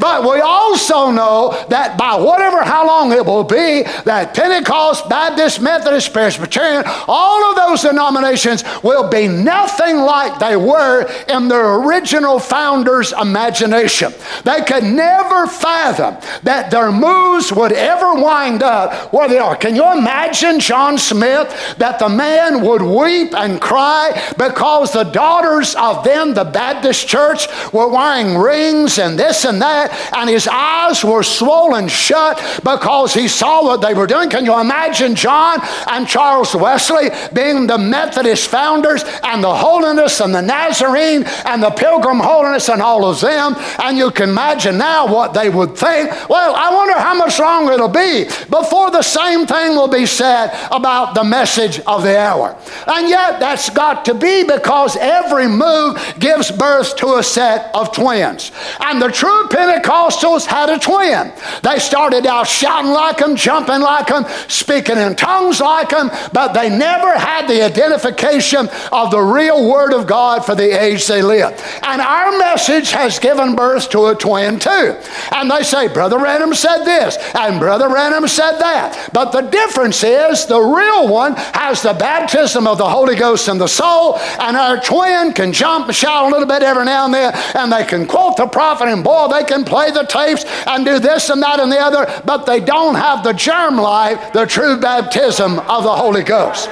But 0.01 0.24
we 0.24 0.41
also 0.41 1.12
know 1.12 1.55
that 1.70 1.96
by 1.96 2.15
whatever, 2.15 2.63
how 2.63 2.88
long 2.88 3.12
it 3.12 3.24
will 3.24 3.43
be, 3.43 3.84
that 4.03 4.34
Pentecost, 4.34 5.08
Baptist, 5.08 5.62
Methodist, 5.62 6.12
Presbyterian, 6.12 6.84
all 7.08 7.51
of 7.51 7.55
those 7.55 7.84
denominations 7.84 8.63
will 8.81 9.08
be 9.08 9.27
nothing 9.27 9.98
like 9.98 10.39
they 10.39 10.55
were 10.55 11.08
in 11.29 11.48
their 11.48 11.75
original 11.75 12.39
founders' 12.39 13.13
imagination. 13.13 14.12
They 14.43 14.63
could 14.63 14.84
never 14.84 15.46
fathom 15.46 16.17
that 16.41 16.72
their 16.72 16.91
moves 16.91 17.53
would 17.53 17.72
ever 17.72 18.15
wind 18.15 18.63
up 18.63 19.13
where 19.13 19.29
they 19.29 19.38
are. 19.38 19.55
Can 19.55 19.75
you 19.75 19.86
imagine 19.91 20.60
John 20.60 20.98
Smith 20.98 21.75
that 21.77 22.00
the 22.00 22.10
man 22.10 22.65
would 22.65 22.81
weep 22.81 23.36
and 23.36 23.62
cry 23.62 24.20
because 24.36 24.91
the 24.93 25.03
daughters 25.03 25.75
of 25.75 26.03
them, 26.03 26.34
the 26.34 26.46
Baptist 26.46 27.08
church, 27.08 27.46
were 27.72 27.88
wearing 27.88 28.36
rings 28.36 28.98
and 28.98 29.20
this 29.20 29.46
and 29.46 29.62
that? 29.62 29.90
And 30.13 30.29
his 30.29 30.48
eyes 30.48 31.03
were 31.03 31.24
swollen 31.24 31.88
shut 31.88 32.41
because 32.63 33.13
he 33.13 33.27
saw 33.27 33.63
what 33.63 33.81
they 33.81 33.93
were 33.93 34.07
doing. 34.07 34.29
Can 34.29 34.45
you 34.45 34.60
imagine 34.60 35.15
John 35.15 35.60
and 35.89 36.07
Charles 36.07 36.55
Wesley 36.55 37.10
being 37.33 37.67
the 37.67 37.77
Methodist 37.77 38.48
founders 38.48 39.03
and 39.24 39.43
the 39.43 39.53
holiness 39.53 40.19
and 40.21 40.33
the 40.33 40.41
Nazarene 40.41 41.24
and 41.45 41.62
the 41.62 41.71
Pilgrim 41.71 42.19
holiness 42.19 42.69
and 42.69 42.81
all 42.81 43.05
of 43.05 43.21
them? 43.21 43.55
And 43.79 43.98
you 43.98 44.12
can 44.12 44.29
imagine 44.29 44.77
now 44.77 45.12
what 45.12 45.33
they 45.33 45.50
would 45.50 45.75
think. 45.75 46.12
Well, 46.29 46.55
I 46.55 46.74
wonder 46.74 46.98
how 46.98 47.15
much 47.15 47.39
longer 47.39 47.74
it'll 47.74 47.88
be 47.88 48.25
before 48.50 48.91
the 48.91 49.01
same 49.01 49.45
thing 49.45 49.75
will 49.75 49.88
be 49.88 50.05
said 50.05 50.51
about 50.71 51.15
the 51.15 51.24
message 51.24 51.79
of 51.81 52.03
the 52.03 52.17
hour. 52.17 52.57
And 52.88 53.10
yet, 53.10 53.39
that's 53.39 53.69
got 53.69 54.05
to 54.05 54.13
be 54.13 54.43
because 54.43 54.98
every 54.98 55.48
move 55.48 55.98
gives 56.19 56.51
birth 56.51 56.95
to 56.98 57.15
a 57.15 57.24
set 57.24 57.74
of 57.74 57.91
twins. 57.91 58.51
And 58.79 59.01
the 59.01 59.10
true 59.10 59.48
Pentecost 59.50 59.80
Pentecostals 59.81 60.45
had 60.45 60.69
a 60.69 60.79
twin. 60.79 61.31
They 61.63 61.79
started 61.79 62.25
out 62.25 62.47
shouting 62.47 62.91
like 62.91 63.17
them, 63.17 63.35
jumping 63.35 63.81
like 63.81 64.07
them, 64.07 64.25
speaking 64.47 64.97
in 64.97 65.15
tongues 65.15 65.59
like 65.59 65.89
them, 65.89 66.09
but 66.33 66.53
they 66.53 66.69
never 66.69 67.17
had 67.17 67.47
the 67.47 67.63
identification 67.63 68.69
of 68.91 69.11
the 69.11 69.19
real 69.19 69.69
Word 69.69 69.93
of 69.93 70.07
God 70.07 70.45
for 70.45 70.55
the 70.55 70.81
age 70.81 71.07
they 71.07 71.21
lived. 71.21 71.61
And 71.83 72.01
our 72.01 72.38
message 72.38 72.91
has 72.91 73.19
given 73.19 73.55
birth 73.55 73.89
to 73.91 74.07
a 74.07 74.15
twin 74.15 74.59
too. 74.59 74.97
And 75.31 75.50
they 75.50 75.63
say, 75.63 75.88
Brother 75.88 76.19
Branham 76.19 76.53
said 76.53 76.83
this, 76.83 77.17
and 77.35 77.59
Brother 77.59 77.89
Branham 77.89 78.27
said 78.27 78.59
that. 78.59 79.09
But 79.13 79.31
the 79.31 79.41
difference 79.41 80.03
is 80.03 80.45
the 80.45 80.59
real 80.59 81.07
one 81.07 81.35
has 81.35 81.81
the 81.81 81.93
baptism 81.93 82.67
of 82.67 82.77
the 82.77 82.89
Holy 82.89 83.15
Ghost 83.15 83.47
in 83.47 83.57
the 83.57 83.67
soul, 83.67 84.17
and 84.39 84.55
our 84.57 84.79
twin 84.79 85.33
can 85.33 85.53
jump 85.53 85.88
and 85.88 85.95
shout 85.95 86.25
a 86.25 86.29
little 86.29 86.47
bit 86.47 86.63
every 86.63 86.85
now 86.85 87.05
and 87.05 87.13
then, 87.13 87.33
and 87.55 87.71
they 87.71 87.83
can 87.83 88.05
quote 88.05 88.38
the 88.38 88.47
prophet, 88.47 88.88
and 88.88 89.03
boy, 89.03 89.27
they 89.29 89.43
can 89.43 89.63
play 89.71 89.89
the 89.89 90.03
tapes 90.03 90.43
and 90.67 90.83
do 90.83 90.99
this 90.99 91.29
and 91.29 91.41
that 91.41 91.61
and 91.61 91.71
the 91.71 91.79
other, 91.79 92.05
but 92.25 92.45
they 92.45 92.59
don't 92.59 92.95
have 92.95 93.23
the 93.23 93.31
germ 93.31 93.77
life, 93.77 94.33
the 94.33 94.45
true 94.45 94.77
baptism 94.77 95.59
of 95.59 95.83
the 95.83 95.95
Holy 95.95 96.23
Ghost. 96.23 96.67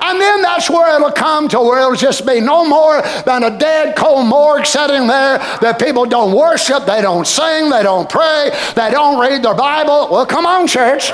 And 0.00 0.20
then 0.20 0.40
that's 0.40 0.70
where 0.70 0.94
it'll 0.94 1.10
come 1.10 1.48
to 1.48 1.58
where 1.58 1.80
it'll 1.80 1.96
just 1.96 2.24
be 2.24 2.40
no 2.40 2.64
more 2.64 3.02
than 3.26 3.42
a 3.42 3.58
dead 3.58 3.96
cold 3.96 4.26
morgue 4.26 4.66
sitting 4.66 5.08
there 5.08 5.38
that 5.60 5.80
people 5.80 6.06
don't 6.06 6.32
worship, 6.36 6.86
they 6.86 7.02
don't 7.02 7.26
sing, 7.26 7.70
they 7.70 7.82
don't 7.82 8.08
pray, 8.08 8.50
they 8.76 8.90
don't 8.92 9.18
read 9.18 9.42
their 9.42 9.54
Bible. 9.54 10.08
Well, 10.12 10.26
come 10.26 10.46
on, 10.46 10.68
church. 10.68 11.10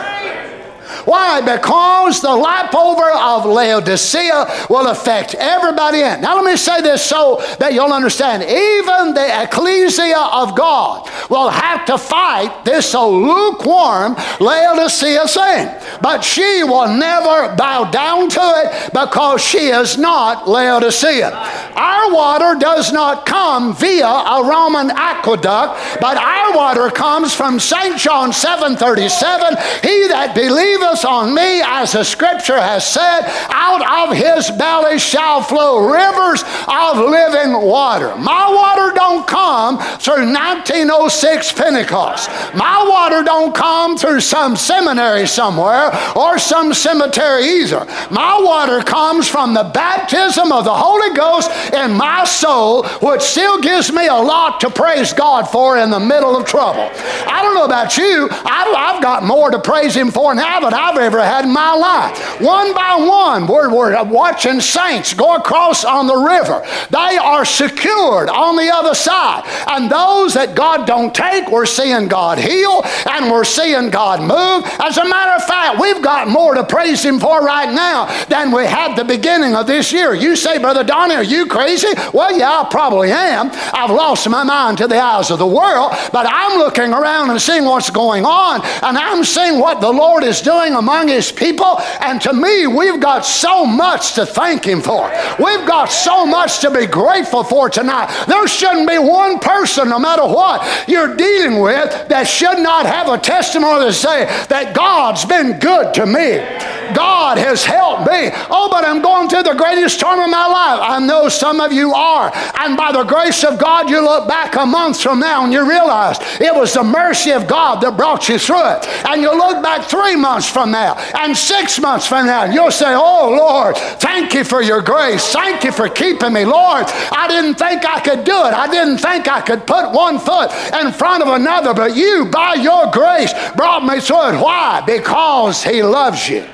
Why? 1.05 1.41
Because 1.41 2.21
the 2.21 2.35
lap 2.35 2.75
over 2.75 3.11
of 3.11 3.47
Laodicea 3.47 4.67
will 4.69 4.89
affect 4.89 5.35
everybody 5.35 6.01
in. 6.01 6.21
Now, 6.21 6.37
let 6.37 6.45
me 6.45 6.57
say 6.57 6.81
this 6.81 7.03
so 7.03 7.43
that 7.59 7.73
you'll 7.75 7.93
understand. 7.93 8.43
Even 8.43 9.15
the 9.15 9.43
ecclesia 9.43 10.19
of 10.19 10.57
God 10.57 11.09
will 11.29 11.49
have 11.49 11.85
to 11.87 11.99
fight 11.99 12.65
this 12.65 12.91
so 12.91 13.11
lukewarm 13.11 14.17
Laodicea 14.41 15.27
thing. 15.29 15.69
But 16.01 16.23
she 16.23 16.65
will 16.65 16.89
never 16.89 17.55
bow 17.57 17.91
down 17.91 18.29
to 18.31 18.41
it 18.65 18.93
because 18.93 19.41
she 19.43 19.69
is 19.69 19.99
not 19.99 20.49
Laodicea. 20.49 21.31
Our 21.31 22.13
water 22.13 22.59
does 22.59 22.93
not 22.93 23.27
come 23.27 23.75
via 23.75 24.07
a 24.07 24.45
Roman 24.45 24.91
aqueduct, 24.91 26.01
but 26.01 26.17
our 26.17 26.55
water 26.57 26.91
comes 26.91 27.35
from 27.35 27.61
St. 27.61 27.97
John 27.97 28.33
7:37. 28.33 29.57
He 29.83 30.09
that 30.09 30.35
believeth 30.81 31.05
on 31.05 31.35
me, 31.35 31.61
as 31.65 31.93
the 31.93 32.05
scripture 32.05 32.59
has 32.59 32.85
said, 32.85 33.23
out 33.51 34.09
of 34.09 34.17
his 34.17 34.51
belly 34.53 34.99
shall 34.99 35.43
flow 35.43 35.91
rivers 35.93 36.43
of 36.69 36.99
living 36.99 37.53
water. 37.53 38.17
My 38.17 38.49
water 38.51 38.95
don't 38.95 39.27
come 39.27 39.79
through 39.99 40.33
1906 40.33 41.53
Pentecost. 41.53 42.29
My 42.55 42.87
water 42.89 43.23
don't 43.23 43.55
come 43.55 43.97
through 43.97 44.21
some 44.21 44.57
seminary 44.57 45.27
somewhere 45.27 45.91
or 46.17 46.39
some 46.39 46.73
cemetery 46.73 47.45
either. 47.45 47.85
My 48.11 48.41
water 48.43 48.83
comes 48.83 49.29
from 49.29 49.55
the 49.55 49.65
baptism 49.65 50.53
of 50.53 50.65
the 50.65 50.75
Holy 50.75 51.15
Ghost 51.15 51.51
in 51.73 51.93
my 51.93 52.25
soul, 52.25 52.85
which 53.01 53.23
still 53.23 53.61
gives 53.61 53.93
me 53.93 54.07
a 54.07 54.15
lot 54.15 54.61
to 54.61 54.71
praise 54.71 55.13
God 55.13 55.45
for 55.45 55.79
in 55.79 55.91
the 55.91 56.01
middle 56.01 56.37
of 56.37 56.47
trouble. 56.47 56.89
I 57.27 57.41
don't 57.43 57.55
know 57.55 57.65
about 57.65 57.97
you, 57.97 58.29
I've 58.31 59.03
got 59.03 59.25
more 59.25 59.51
to 59.51 59.59
praise 59.59 59.95
Him 59.95 60.11
for 60.11 60.35
now 60.35 60.70
than 60.71 60.79
I've 60.79 60.99
ever 60.99 61.21
had 61.21 61.45
in 61.45 61.53
my 61.53 61.75
life. 61.75 62.41
One 62.41 62.73
by 62.75 62.97
one, 62.97 63.47
we're, 63.47 63.75
we're 63.75 64.03
watching 64.05 64.61
saints 64.61 65.15
go 65.15 65.37
across 65.37 65.85
on 65.85 66.07
the 66.07 66.17
river. 66.17 66.65
They 66.91 67.19
are 67.19 67.45
secured 67.45 68.29
on 68.29 68.57
the 68.57 68.71
other 68.73 68.95
side. 68.95 69.45
And 69.67 69.91
those 69.91 70.35
that 70.35 70.55
God 70.55 70.87
don't 70.87 71.15
take, 71.15 71.51
we're 71.51 71.67
seeing 71.67 72.09
God 72.09 72.39
heal 72.39 72.83
and 73.11 73.31
we're 73.31 73.45
seeing 73.45 73.91
God 73.91 74.21
move. 74.21 74.71
As 74.81 74.97
a 74.97 75.09
matter 75.09 75.33
of 75.33 75.45
fact, 75.45 75.81
we've 75.81 76.03
got 76.03 76.29
more 76.29 76.55
to 76.55 76.65
praise 76.65 77.05
Him 77.05 77.19
for 77.19 77.41
right 77.41 77.73
now 77.73 78.07
than 78.27 78.53
we 78.53 78.65
had 78.65 78.97
the 78.97 79.05
beginning 79.05 79.55
of 79.55 79.67
this 79.67 79.93
year. 79.93 80.15
You 80.15 80.37
say, 80.37 80.59
Brother 80.59 80.85
Donnie, 80.85 81.15
are 81.15 81.25
you 81.25 81.47
crazy? 81.47 81.89
Well, 82.15 82.37
yeah, 82.37 82.63
I 82.63 82.69
probably 82.71 83.11
am. 83.11 83.51
I've 83.75 83.91
lost 83.91 84.29
my 84.29 84.45
mind 84.45 84.79
to 84.79 84.87
the 84.87 85.01
eyes 85.01 85.31
of 85.31 85.39
the 85.39 85.47
world, 85.47 85.93
but 86.13 86.27
I'm 86.29 86.59
looking 86.59 86.93
around 86.93 87.31
and 87.31 87.41
seeing 87.41 87.65
what's 87.65 87.91
going 87.91 88.25
on, 88.25 88.61
and 88.83 88.97
I'm 88.97 89.25
seeing 89.25 89.59
what 89.59 89.81
the 89.81 89.91
Lord 89.91 90.25
is 90.25 90.41
doing 90.41 90.60
among 90.69 91.09
His 91.09 91.33
people. 91.33 91.81
And 92.01 92.21
to 92.23 92.33
me, 92.33 92.67
we've 92.67 93.01
got 93.01 93.25
so 93.25 93.67
much 93.67 94.15
to 94.15 94.27
thank 94.27 94.65
Him 94.65 94.81
for. 94.83 95.11
We've 95.39 95.67
got 95.67 95.87
so 95.87 96.27
much 96.27 96.61
to 96.61 96.71
be 96.71 96.87
grateful 96.87 97.45
for 97.45 97.69
tonight. 97.71 98.09
There 98.27 98.47
shouldn't 98.47 98.89
be 98.89 98.99
one 98.99 99.39
person, 99.39 99.89
no 99.89 99.99
matter 99.99 100.25
what 100.25 100.67
you're 100.89 101.17
dealing 101.17 101.61
with, 101.61 102.09
that 102.09 102.25
should 102.25 102.59
not 102.59 102.87
have 102.87 103.09
a 103.09 103.19
testimony 103.19 103.87
to 103.87 103.93
say 103.93 104.27
that 104.49 104.75
God's 104.75 105.25
been 105.25 105.59
good 105.59 105.95
to 105.95 106.07
me. 106.07 106.80
God 106.95 107.39
has 107.39 107.65
helped 107.65 108.11
me. 108.11 108.31
Oh, 108.51 108.69
but 108.71 108.85
I'm 108.85 109.03
going 109.03 109.29
through 109.29 109.45
the 109.45 109.55
greatest 109.55 109.97
storm 109.97 110.21
of 110.21 110.31
my 110.31 110.47
life. 110.47 110.81
I 110.83 110.99
know 111.01 111.29
some 111.29 111.61
of 111.61 111.73
you 111.73 111.93
are. 111.93 112.31
And 112.61 112.77
by 112.77 112.93
the 112.93 113.05
grace 113.05 113.45
of 113.45 113.59
God, 113.59 113.91
you 113.91 114.01
look 114.03 114.29
back 114.29 114.57
a 114.57 114.67
month 114.67 115.01
from 115.01 115.21
now 115.21 115.45
and 115.45 115.53
you 115.53 115.69
realize 115.69 116.19
it 116.41 116.55
was 116.55 116.75
the 116.75 116.85
mercy 116.85 117.33
of 117.33 117.47
God 117.47 117.81
that 117.83 117.97
brought 117.97 118.29
you 118.29 118.39
through 118.39 118.67
it. 118.77 118.87
And 119.07 119.23
you 119.23 119.31
look 119.37 119.63
back 119.63 119.89
three 119.89 120.17
months 120.17 120.49
from 120.49 120.71
now 120.71 120.97
and 121.15 121.37
six 121.37 121.79
months 121.81 122.07
from 122.07 122.27
now, 122.27 122.45
and 122.45 122.55
you'll 122.55 122.71
say, 122.71 122.95
Oh, 122.95 123.31
Lord, 123.31 123.77
thank 123.77 124.35
you 124.35 124.45
for 124.45 124.63
your 124.63 124.83
grace. 124.83 125.33
Thank 125.33 125.65
you 125.65 125.73
for 125.73 125.89
keeping 125.89 126.33
me. 126.33 126.45
Lord, 126.45 126.87
I 126.87 127.27
didn't 127.29 127.55
think 127.55 127.85
I 127.85 128.01
could 128.01 128.25
do 128.25 128.37
it. 128.47 128.55
I 128.55 128.69
didn't 128.71 128.99
think 128.99 129.29
I 129.29 129.41
could 129.41 129.67
put 129.67 129.93
one 129.93 130.19
foot 130.19 130.51
in 130.81 130.93
front 130.93 131.23
of 131.23 131.29
another, 131.29 131.75
but 131.75 131.97
you, 131.97 132.27
by 132.31 132.55
your 132.55 132.91
grace, 132.91 133.33
brought 133.57 133.85
me 133.85 134.01
through 134.01 134.35
it. 134.35 134.41
Why? 134.41 134.83
Because 134.87 135.63
He 135.63 135.83
loves 135.83 136.29
you. 136.29 136.47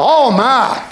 Oh, 0.00 0.30
my. 0.30 0.84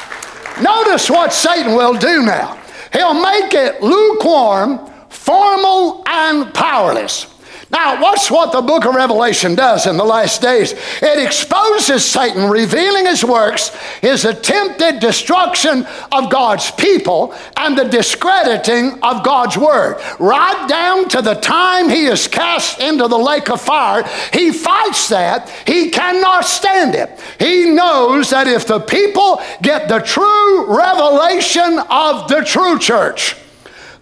Notice 0.61 1.09
what 1.09 1.33
Satan 1.33 1.75
will 1.77 1.95
do 1.95 2.23
now. 2.25 2.61
He'll 2.93 3.15
make 3.15 3.55
it 3.55 3.83
lukewarm, 3.83 4.91
formal, 5.09 6.03
and 6.07 6.53
powerless. 6.53 7.27
Now, 7.69 8.01
watch 8.01 8.31
what 8.31 8.53
the 8.53 8.63
book 8.63 8.85
of 8.85 8.95
Revelation 8.95 9.57
does 9.57 9.89
in 9.89 9.97
the 9.97 10.05
last 10.05 10.41
days. 10.41 10.73
It 11.03 11.19
exposes 11.19 12.05
Satan, 12.05 12.49
revealing 12.49 13.07
his 13.07 13.25
works, 13.25 13.75
his 14.01 14.25
attempted 14.25 15.01
destruction 15.01 15.85
of 16.13 16.31
God's 16.31 16.71
people, 16.71 17.35
and 17.57 17.77
the 17.77 17.85
discrediting 17.85 19.03
of 19.03 19.25
God's 19.25 19.59
word. 19.59 20.01
Right 20.21 20.69
down 20.69 21.09
to 21.09 21.23
the 21.23 21.35
time 21.35 21.89
he 21.89 22.07
is 22.07 22.29
cast 22.29 22.79
into 22.79 23.09
the 23.09 23.19
lake 23.19 23.51
of 23.51 23.61
fire, 23.61 24.05
he 24.33 24.53
fights 24.53 25.09
that. 25.09 25.49
He 25.67 25.91
cannot 25.91 26.45
stand 26.45 26.95
it. 26.95 27.19
He 27.41 27.71
knows 27.71 28.31
that 28.31 28.47
if 28.47 28.69
the 28.69 28.79
people 28.79 29.43
get 29.61 29.89
the 29.89 29.99
true 29.99 30.77
revelation 30.77 31.81
of 31.91 32.29
the 32.29 32.43
true 32.43 32.79
church, 32.79 33.35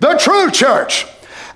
the 0.00 0.18
true 0.18 0.50
church, 0.50 1.06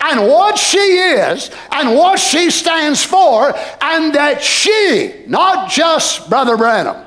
and 0.01 0.27
what 0.27 0.59
she 0.59 0.79
is 0.79 1.51
and 1.73 1.95
what 1.97 2.19
she 2.19 2.51
stands 2.51 3.05
for, 3.05 3.55
and 3.81 4.15
that 4.15 4.43
she, 4.43 5.25
not 5.27 5.71
just 5.71 6.29
Brother 6.31 6.57
Branham, 6.57 7.05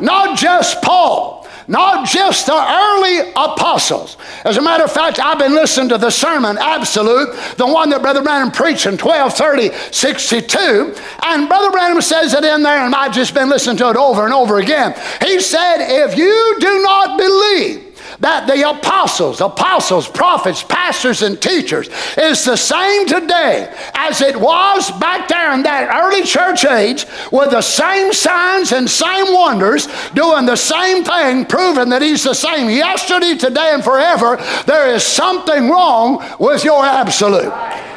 not 0.00 0.38
just 0.38 0.82
Paul, 0.82 1.42
not 1.68 2.06
just 2.06 2.46
the 2.46 2.52
early 2.52 3.30
apostles. 3.36 4.16
As 4.44 4.56
a 4.56 4.62
matter 4.62 4.84
of 4.84 4.92
fact, 4.92 5.18
I've 5.20 5.38
been 5.38 5.54
listening 5.54 5.88
to 5.90 5.98
the 5.98 6.10
sermon, 6.10 6.58
Absolute, 6.58 7.34
the 7.56 7.66
one 7.66 7.90
that 7.90 8.02
Brother 8.02 8.22
Branham 8.22 8.50
preached 8.50 8.86
in 8.86 8.98
1230 8.98 9.92
62. 9.92 10.94
And 11.22 11.48
Brother 11.48 11.70
Branham 11.70 12.02
says 12.02 12.34
it 12.34 12.44
in 12.44 12.62
there, 12.62 12.84
and 12.84 12.94
I've 12.94 13.14
just 13.14 13.34
been 13.34 13.48
listening 13.48 13.76
to 13.78 13.90
it 13.90 13.96
over 13.96 14.24
and 14.24 14.34
over 14.34 14.58
again. 14.58 14.94
He 15.22 15.40
said, 15.40 15.76
If 15.80 16.16
you 16.16 16.56
do 16.58 16.82
not 16.82 17.18
believe, 17.18 17.91
that 18.22 18.46
the 18.46 18.70
apostles, 18.70 19.40
apostles, 19.40 20.08
prophets, 20.08 20.62
pastors, 20.62 21.22
and 21.22 21.42
teachers 21.42 21.88
is 22.16 22.44
the 22.44 22.56
same 22.56 23.06
today 23.06 23.74
as 23.94 24.20
it 24.20 24.36
was 24.36 24.92
back 24.92 25.26
there 25.28 25.52
in 25.52 25.64
that 25.64 25.90
early 25.92 26.22
church 26.22 26.64
age 26.64 27.04
with 27.32 27.50
the 27.50 27.60
same 27.60 28.12
signs 28.12 28.70
and 28.70 28.88
same 28.88 29.34
wonders, 29.34 29.88
doing 30.14 30.46
the 30.46 30.56
same 30.56 31.02
thing, 31.02 31.44
proving 31.44 31.88
that 31.88 32.00
He's 32.00 32.22
the 32.22 32.34
same 32.34 32.70
yesterday, 32.70 33.36
today, 33.36 33.72
and 33.74 33.82
forever. 33.82 34.36
There 34.66 34.94
is 34.94 35.02
something 35.02 35.68
wrong 35.68 36.24
with 36.38 36.64
your 36.64 36.84
absolute. 36.84 37.52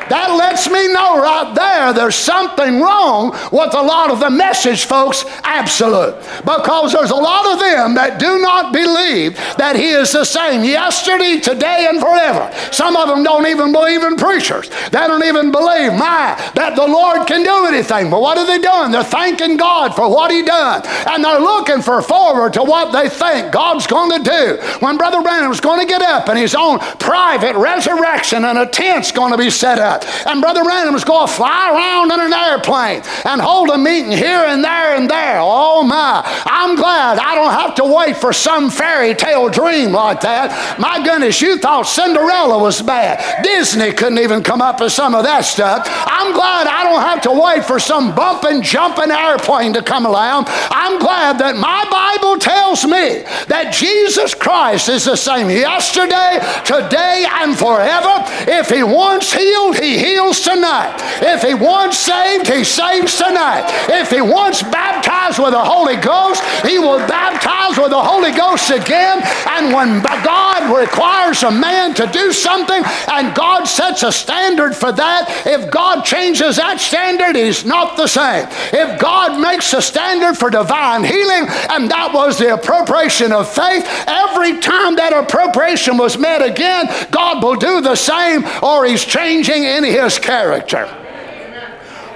That 0.10 0.36
lets 0.38 0.70
me 0.70 0.88
know 0.88 1.20
right 1.22 1.54
there 1.56 1.94
there's 1.94 2.16
something 2.16 2.82
wrong 2.82 3.32
with 3.52 3.74
a 3.74 3.82
lot 3.82 4.12
of 4.12 4.20
the 4.20 4.30
message 4.30 4.86
folks, 4.86 5.26
absolute. 5.44 6.16
Because 6.46 6.94
there's 6.94 7.12
a 7.12 7.16
lot 7.16 7.54
of 7.54 7.60
them 7.60 7.96
that 7.96 8.20
do 8.20 8.40
not 8.40 8.72
believe 8.74 9.36
that 9.58 9.76
He 9.76 9.90
is 9.90 10.12
the 10.12 10.26
same 10.26 10.64
yesterday, 10.64 11.40
today, 11.40 11.88
and 11.90 12.00
forever. 12.00 12.52
Some 12.72 12.96
of 12.96 13.10
them 13.10 13.24
don't 13.24 13.48
even 13.48 13.72
believe 13.72 14.04
in 14.04 14.16
preachers. 14.16 14.70
They 14.92 15.06
don't 15.08 15.24
even 15.24 15.52
believe, 15.52 15.94
my, 15.94 16.36
that 16.56 16.76
the 16.76 16.88
Lord 16.88 17.28
can 17.28 17.44
do 17.44 17.66
anything. 17.66 18.10
But 18.10 18.22
what 18.22 18.38
are 18.38 18.46
they 18.46 18.60
doing? 18.60 18.92
They're 18.92 19.04
thanking 19.04 19.58
God 19.58 19.96
for 19.96 20.10
what 20.10 20.32
He 20.32 20.44
done. 20.44 20.82
And 21.08 21.24
they're 21.24 21.40
looking 21.40 21.82
for 21.82 22.02
forward 22.02 22.54
to 22.54 22.64
what 22.64 22.92
they 22.92 23.10
think 23.10 23.52
God's 23.52 23.88
going 23.88 24.12
to 24.12 24.24
do. 24.24 24.58
When 24.80 24.98
Brother 24.98 25.22
Branham's 25.22 25.60
going 25.60 25.80
to 25.80 25.88
get 25.88 26.02
up 26.02 26.30
and 26.30 26.38
his 26.38 26.56
own 26.56 26.80
private 27.00 27.56
resurrection 27.56 28.46
and 28.46 28.58
a 28.58 28.66
tent's 28.66 29.12
going 29.12 29.32
to 29.32 29.38
be 29.38 29.50
set 29.50 29.80
up 29.80 29.95
that. 30.02 30.28
And 30.28 30.42
Brother 30.42 30.64
Branham's 30.64 31.04
going 31.04 31.28
to 31.28 31.34
fly 31.34 31.72
around 31.72 32.12
in 32.12 32.20
an 32.20 32.34
airplane 32.34 33.02
and 33.25 33.42
hold 33.42 33.70
a 33.70 33.78
meeting 33.78 34.12
here 34.12 34.46
and 34.46 34.64
there 34.64 34.96
and 34.96 35.10
there. 35.10 35.39
Oh 35.39 35.84
my. 35.84 36.24
I'm 36.46 36.76
glad 36.76 37.17
I 37.19 37.36
don't 37.36 37.52
have 37.52 37.76
to 37.76 37.86
wait 37.86 38.17
for 38.17 38.34
some 38.34 38.69
fairy 38.69 39.13
tale 39.13 39.50
dream 39.50 39.91
like 39.91 40.22
that. 40.22 40.80
My 40.80 41.04
goodness, 41.04 41.41
you 41.41 41.58
thought 41.58 41.84
Cinderella 41.84 42.60
was 42.60 42.82
bad. 42.82 43.43
Disney 43.43 43.91
couldn't 43.91 44.19
even 44.19 44.43
come 44.43 44.62
up 44.62 44.80
with 44.80 44.91
some 44.91 45.15
of 45.15 45.24
that 45.24 45.41
stuff. 45.41 45.88
I'm 45.88 46.34
glad 46.34 46.67
I 46.67 46.84
don't 46.84 47.02
have 47.02 47.22
to 47.24 47.32
wait 47.32 47.65
for 47.65 47.80
some 47.80 48.15
bumping, 48.15 48.62
jumping 48.62 49.12
airplane 49.12 49.74
to 49.74 49.82
come 49.82 50.06
around. 50.06 50.46
I'm 50.48 51.00
glad 51.00 51.39
that 51.39 51.56
my 51.56 51.86
Bible 51.89 52.39
tells 52.39 52.84
me 52.86 53.24
that 53.48 53.74
Jesus 53.74 54.34
Christ 54.34 54.89
is 54.89 55.06
the 55.06 55.15
same 55.15 55.50
yesterday, 55.50 56.39
today, 56.65 57.26
and 57.30 57.58
forever. 57.58 58.24
If 58.50 58.69
He 58.69 58.84
once 58.84 59.32
healed, 59.32 59.78
He 59.78 59.85
heals 59.93 60.41
tonight. 60.41 60.95
If 61.21 61.43
he 61.43 61.54
wants 61.54 61.98
saved, 61.98 62.48
he 62.48 62.63
saves 62.63 63.15
tonight. 63.17 63.65
If 63.89 64.10
he 64.10 64.21
wants 64.21 64.63
baptized 64.63 65.39
with 65.39 65.52
the 65.52 65.63
Holy 65.63 65.95
Ghost, 65.95 66.43
he 66.65 66.78
will 66.78 67.00
baptize 67.08 67.78
with 67.78 67.91
the 67.91 68.02
Holy 68.02 68.32
Ghost 68.32 68.69
again. 68.71 69.21
And 69.48 69.74
when 69.74 70.02
God 70.02 70.76
requires 70.76 71.43
a 71.43 71.52
man 71.52 71.93
to 71.95 72.08
do 72.08 72.32
something 72.32 72.82
and 73.12 73.36
God 73.36 73.65
sets 73.65 74.04
a 74.04 74.12
standard 74.12 74.76
for 74.76 74.91
that, 74.91 75.43
if 75.45 75.69
God 75.71 76.04
changes 76.04 76.58
that 76.58 76.80
standard, 76.80 77.36
he's 77.36 77.65
not 77.65 77.98
the 77.98 78.08
same. 78.08 78.48
If 78.74 79.00
God 79.00 79.39
makes 79.39 79.74
a 79.74 79.82
standard 79.82 80.38
for 80.38 80.50
divine 80.50 81.04
healing, 81.04 81.45
and 81.69 81.89
that 81.91 82.12
was 82.13 82.38
the 82.38 82.54
appropriation 82.54 83.32
of 83.32 83.50
faith, 83.50 83.86
every 84.08 84.60
time 84.60 84.95
that 84.95 85.13
appropriation 85.13 85.98
was 85.98 86.17
met 86.17 86.41
again, 86.41 86.88
God 87.12 87.43
will 87.43 87.56
do 87.56 87.82
the 87.82 87.95
same 87.95 88.43
or 88.62 88.86
he's 88.86 89.06
changing 89.06 89.63
in 89.76 89.84
his 89.84 90.18
character. 90.18 91.05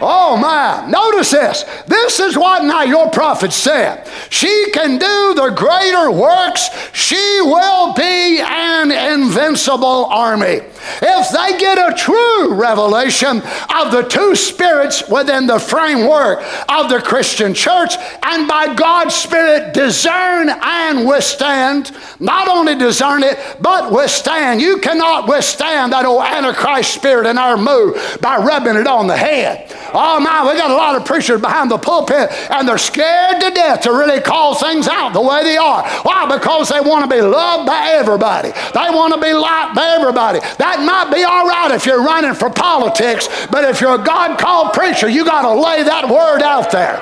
Oh 0.01 0.37
my, 0.37 0.85
notice 0.89 1.31
this. 1.31 1.63
This 1.87 2.19
is 2.19 2.37
what 2.37 2.63
now 2.63 2.83
your 2.83 3.09
prophet 3.09 3.51
said. 3.51 4.07
She 4.29 4.71
can 4.71 4.97
do 4.97 5.33
the 5.35 5.53
greater 5.55 6.11
works. 6.11 6.69
She 6.93 7.41
will 7.41 7.93
be 7.93 8.39
an 8.39 8.91
invincible 8.91 10.05
army. 10.05 10.61
If 11.01 11.31
they 11.31 11.59
get 11.59 11.77
a 11.77 11.95
true 11.95 12.53
revelation 12.53 13.41
of 13.75 13.91
the 13.91 14.05
two 14.09 14.35
spirits 14.35 15.07
within 15.09 15.47
the 15.47 15.59
framework 15.59 16.39
of 16.69 16.89
the 16.89 17.01
Christian 17.01 17.53
church, 17.53 17.95
and 18.23 18.47
by 18.47 18.73
God's 18.73 19.15
Spirit 19.15 19.73
discern 19.73 20.49
and 20.49 21.07
withstand, 21.07 21.91
not 22.19 22.47
only 22.47 22.75
discern 22.75 23.23
it, 23.23 23.37
but 23.61 23.91
withstand. 23.91 24.61
You 24.61 24.79
cannot 24.79 25.27
withstand 25.27 25.93
that 25.93 26.05
old 26.05 26.23
Antichrist 26.23 26.93
spirit 26.93 27.27
in 27.27 27.37
our 27.37 27.57
mood 27.57 27.95
by 28.21 28.37
rubbing 28.37 28.75
it 28.75 28.87
on 28.87 29.07
the 29.07 29.17
head. 29.17 29.71
Oh 29.93 30.19
my, 30.19 30.47
we 30.47 30.57
got 30.57 30.71
a 30.71 30.75
lot 30.75 30.95
of 30.95 31.05
preachers 31.05 31.41
behind 31.41 31.71
the 31.71 31.77
pulpit 31.77 32.29
and 32.49 32.67
they're 32.67 32.77
scared 32.77 33.41
to 33.41 33.51
death 33.51 33.81
to 33.81 33.91
really 33.91 34.21
call 34.21 34.55
things 34.55 34.87
out 34.87 35.13
the 35.13 35.21
way 35.21 35.43
they 35.43 35.57
are. 35.57 35.83
Why? 36.03 36.25
Because 36.25 36.69
they 36.69 36.79
want 36.79 37.09
to 37.09 37.15
be 37.15 37.21
loved 37.21 37.65
by 37.65 37.89
everybody. 37.89 38.49
They 38.51 38.89
want 38.93 39.13
to 39.13 39.21
be 39.21 39.33
liked 39.33 39.75
by 39.75 39.95
everybody. 39.97 40.39
That 40.57 40.83
might 40.85 41.13
be 41.13 41.23
all 41.23 41.47
right 41.47 41.71
if 41.71 41.85
you're 41.85 42.03
running 42.03 42.33
for 42.33 42.49
politics, 42.49 43.27
but 43.51 43.63
if 43.63 43.81
you're 43.81 43.95
a 43.95 44.03
God 44.03 44.39
called 44.39 44.73
preacher, 44.73 45.09
you 45.09 45.25
got 45.25 45.41
to 45.41 45.53
lay 45.59 45.83
that 45.83 46.07
word 46.07 46.41
out 46.41 46.71
there. 46.71 46.99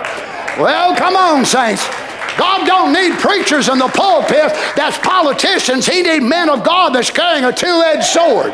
Well, 0.62 0.96
come 0.96 1.16
on, 1.16 1.46
saints. 1.46 1.86
God 2.38 2.68
don't 2.68 2.94
need 2.94 3.18
preachers 3.20 3.68
in 3.68 3.80
the 3.80 3.88
pulpit 3.88 4.54
that's 4.76 4.98
politicians. 5.00 5.88
He 5.88 6.04
need 6.04 6.22
men 6.22 6.50
of 6.50 6.64
God 6.64 6.94
that's 6.94 7.10
carrying 7.10 7.46
a 7.46 7.52
two-edged 7.52 8.06
sword. 8.06 8.54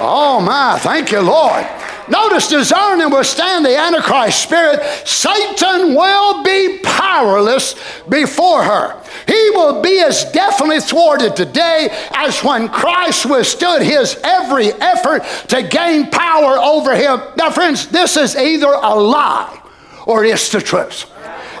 Oh 0.00 0.40
my, 0.40 0.78
thank 0.78 1.10
you, 1.10 1.20
Lord. 1.20 1.66
Notice, 2.10 2.48
discern 2.48 3.00
and 3.00 3.12
withstand 3.12 3.64
the 3.64 3.76
Antichrist 3.76 4.42
spirit. 4.42 4.82
Satan 5.06 5.94
will 5.94 6.42
be 6.42 6.78
powerless 6.82 7.74
before 8.08 8.62
her. 8.62 9.00
He 9.26 9.50
will 9.50 9.82
be 9.82 10.00
as 10.00 10.24
definitely 10.32 10.80
thwarted 10.80 11.36
today 11.36 11.88
as 12.12 12.42
when 12.42 12.68
Christ 12.68 13.26
withstood 13.26 13.82
his 13.82 14.18
every 14.24 14.72
effort 14.72 15.22
to 15.48 15.62
gain 15.62 16.10
power 16.10 16.56
over 16.58 16.94
him. 16.94 17.20
Now, 17.36 17.50
friends, 17.50 17.88
this 17.88 18.16
is 18.16 18.36
either 18.36 18.68
a 18.68 18.94
lie 18.94 19.60
or 20.06 20.24
it's 20.24 20.50
the 20.50 20.60
truth. 20.60 21.04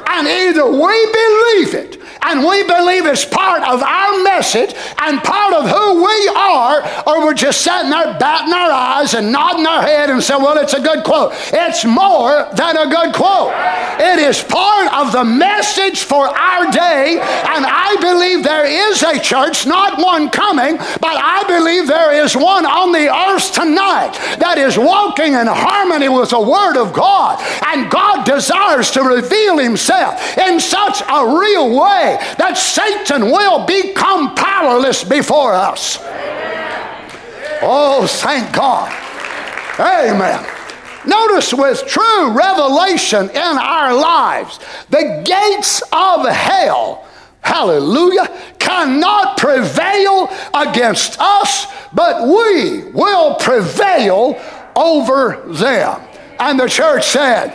And 0.08 0.26
either 0.26 0.64
we 0.64 0.96
believe 1.12 1.74
it, 1.74 2.00
and 2.22 2.40
we 2.40 2.64
believe 2.64 3.06
it's 3.06 3.24
part 3.24 3.62
of 3.62 3.82
our 3.82 4.22
message 4.24 4.74
and 4.98 5.22
part 5.22 5.54
of 5.54 5.68
who 5.68 6.02
we 6.02 6.28
are, 6.34 6.82
or 7.06 7.24
we're 7.24 7.34
just 7.34 7.60
sitting 7.60 7.90
there 7.90 8.18
batting 8.18 8.52
our 8.52 8.72
eyes 8.72 9.14
and 9.14 9.30
nodding 9.30 9.66
our 9.66 9.82
head 9.82 10.10
and 10.10 10.22
saying, 10.22 10.42
well, 10.42 10.58
it's 10.58 10.74
a 10.74 10.80
good 10.80 11.04
quote. 11.04 11.32
It's 11.52 11.84
more 11.84 12.48
than 12.54 12.76
a 12.76 12.88
good 12.88 13.14
quote. 13.14 13.52
It 14.00 14.18
is 14.18 14.42
part 14.42 14.92
of 14.94 15.12
the 15.12 15.24
message 15.24 16.02
for 16.02 16.26
our 16.26 16.70
day, 16.72 17.20
and 17.20 17.64
I 17.66 17.96
believe 18.00 18.42
there 18.42 18.66
is 18.66 19.02
a 19.02 19.20
church, 19.20 19.66
not 19.66 19.98
one 19.98 20.30
coming, 20.30 20.76
but 20.76 21.16
I 21.16 21.44
believe 21.46 21.86
there 21.86 22.24
is 22.24 22.34
one 22.34 22.64
on 22.66 22.92
the 22.92 23.14
earth 23.14 23.52
tonight 23.52 24.12
that 24.38 24.56
is 24.58 24.78
walking 24.78 25.34
in 25.34 25.46
harmony 25.46 26.08
with 26.08 26.30
the 26.30 26.40
Word 26.40 26.76
of 26.76 26.92
God, 26.92 27.38
and 27.66 27.90
God 27.90 28.24
desires 28.24 28.90
to 28.92 29.02
reveal 29.02 29.58
Himself 29.58 29.97
in 30.38 30.60
such 30.60 31.02
a 31.02 31.38
real 31.38 31.70
way 31.70 32.18
that 32.38 32.54
Satan 32.56 33.30
will 33.30 33.66
become 33.66 34.34
powerless 34.34 35.04
before 35.04 35.52
us. 35.52 35.98
Oh, 37.60 38.06
thank 38.08 38.52
God. 38.54 38.92
Amen. 39.78 40.44
Notice 41.06 41.54
with 41.54 41.86
true 41.86 42.30
revelation 42.30 43.30
in 43.30 43.36
our 43.38 43.94
lives, 43.94 44.58
the 44.90 45.22
gates 45.24 45.82
of 45.92 46.26
hell, 46.28 47.06
hallelujah, 47.40 48.28
cannot 48.58 49.38
prevail 49.38 50.28
against 50.54 51.18
us, 51.20 51.66
but 51.92 52.28
we 52.28 52.90
will 52.90 53.36
prevail 53.36 54.38
over 54.76 55.42
them. 55.46 56.07
And 56.40 56.58
the 56.58 56.68
church 56.68 57.06
said, 57.08 57.50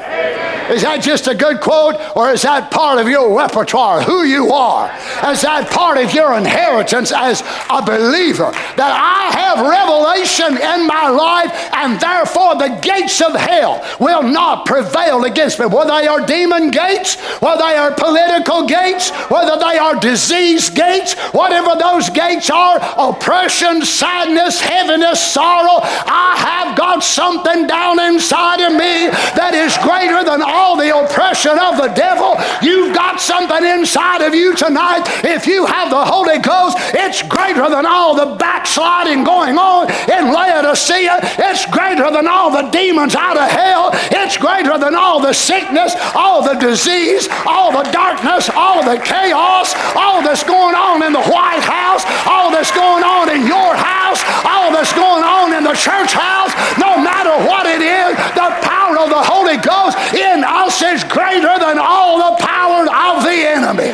Is 0.70 0.82
that 0.82 1.02
just 1.02 1.28
a 1.28 1.36
good 1.36 1.62
quote, 1.62 1.96
or 2.16 2.32
is 2.32 2.42
that 2.42 2.72
part 2.72 3.00
of 3.00 3.08
your 3.08 3.38
repertoire, 3.38 4.02
who 4.02 4.24
you 4.24 4.52
are? 4.52 4.88
Is 5.32 5.42
that 5.42 5.70
part 5.72 5.98
of 5.98 6.14
your 6.14 6.38
inheritance 6.38 7.12
as 7.12 7.42
a 7.70 7.82
believer? 7.82 8.52
That 8.76 8.92
I 8.92 9.32
have 9.40 9.64
revelation 9.64 10.58
in 10.60 10.88
my 10.88 11.10
life, 11.10 11.52
and 11.74 12.00
therefore 12.00 12.56
the 12.56 12.80
gates 12.82 13.22
of 13.22 13.34
hell 13.36 13.84
will 14.00 14.24
not 14.24 14.66
prevail 14.66 15.24
against 15.24 15.60
me. 15.60 15.66
Whether 15.66 16.02
they 16.02 16.08
are 16.08 16.26
demon 16.26 16.72
gates, 16.72 17.16
whether 17.40 17.64
they 17.64 17.76
are 17.76 17.92
political 17.94 18.68
gates, 18.68 19.12
whether 19.30 19.58
they 19.58 19.78
are 19.78 19.96
disease 19.96 20.70
gates, 20.70 21.14
whatever 21.32 21.80
those 21.80 22.10
gates 22.10 22.50
are 22.50 22.80
oppression, 22.98 23.84
sadness, 23.84 24.60
heaviness, 24.60 25.22
sorrow 25.22 25.80
I 25.84 26.36
have 26.38 26.78
got 26.78 27.04
something 27.04 27.68
down 27.68 28.00
inside 28.00 28.62
of 28.62 28.73
me 28.74 29.10
that 29.38 29.54
is 29.54 29.78
greater 29.80 30.24
than 30.24 30.42
all 30.42 30.76
the 30.76 30.92
oppression 30.92 31.58
of 31.58 31.78
the 31.78 31.94
devil. 31.94 32.36
You've 32.62 32.94
got 32.94 33.22
something 33.22 33.64
inside 33.64 34.22
of 34.22 34.34
you 34.34 34.56
tonight. 34.56 35.06
If 35.24 35.48
you 35.48 35.66
have 35.66 35.90
the 35.90 36.04
Holy 36.04 36.40
Ghost, 36.40 36.78
it's 36.94 37.22
greater 37.22 37.70
than 37.70 37.86
all 37.86 38.16
the 38.16 38.36
backsliding 38.36 39.24
going 39.24 39.58
on 39.58 39.92
in 40.10 40.34
Laodicea. 40.34 41.20
It's 41.52 41.66
greater 41.68 42.10
than 42.12 42.28
all 42.28 42.52
the 42.52 42.70
demons 42.70 43.16
out 43.16 43.38
of 43.38 43.50
hell. 43.50 43.92
It's 44.12 44.38
greater 44.38 44.78
than 44.78 44.96
all 44.96 45.22
the 45.22 45.34
sickness, 45.34 45.96
all 46.16 46.44
the 46.44 46.56
disease, 46.56 47.28
all 47.46 47.72
the 47.72 47.90
darkness, 47.92 48.50
all 48.50 48.84
the 48.84 49.00
chaos, 49.00 49.74
all 49.96 50.22
that's 50.22 50.44
going 50.44 50.76
on 50.76 51.04
in 51.04 51.14
the 51.14 51.24
White 51.30 51.64
House, 51.64 52.04
all 52.26 52.52
that's 52.52 52.72
going 52.72 53.04
on 53.04 53.30
in 53.30 53.46
your 53.48 53.76
house, 53.76 54.22
all 54.46 54.72
that's 54.72 54.94
going 54.94 55.24
on 55.24 55.54
in 55.54 55.64
the 55.64 55.74
church 55.74 56.14
house. 56.14 56.52
No 56.80 56.98
matter 56.98 57.34
what 57.46 57.66
it 57.66 57.82
is, 57.82 58.16
the 58.36 58.63
power 58.94 59.04
of 59.04 59.10
the 59.10 59.24
Holy 59.24 59.58
Ghost 59.58 59.98
in 60.14 60.44
us 60.44 60.82
is 60.82 61.04
greater 61.04 61.60
than 61.60 61.78
all 61.80 62.32
the 62.32 62.44
power 62.44 62.82
of 62.82 63.24
the 63.24 63.30
enemy. 63.30 63.94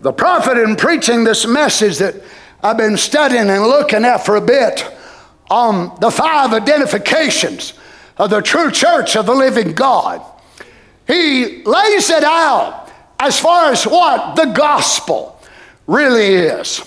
The 0.00 0.12
prophet, 0.12 0.58
in 0.58 0.76
preaching 0.76 1.24
this 1.24 1.46
message 1.46 1.98
that 1.98 2.14
I've 2.62 2.76
been 2.76 2.96
studying 2.96 3.50
and 3.50 3.62
looking 3.64 4.04
at 4.04 4.24
for 4.24 4.36
a 4.36 4.40
bit 4.40 4.86
on 5.50 5.98
the 6.00 6.10
five 6.10 6.52
identifications 6.52 7.74
of 8.16 8.30
the 8.30 8.40
true 8.40 8.70
church 8.70 9.16
of 9.16 9.26
the 9.26 9.34
living 9.34 9.72
God, 9.72 10.22
he 11.06 11.64
lays 11.64 12.10
it 12.10 12.22
out 12.22 12.90
as 13.18 13.40
far 13.40 13.72
as 13.72 13.84
what 13.84 14.36
the 14.36 14.46
gospel 14.46 15.37
really 15.88 16.26
is. 16.26 16.84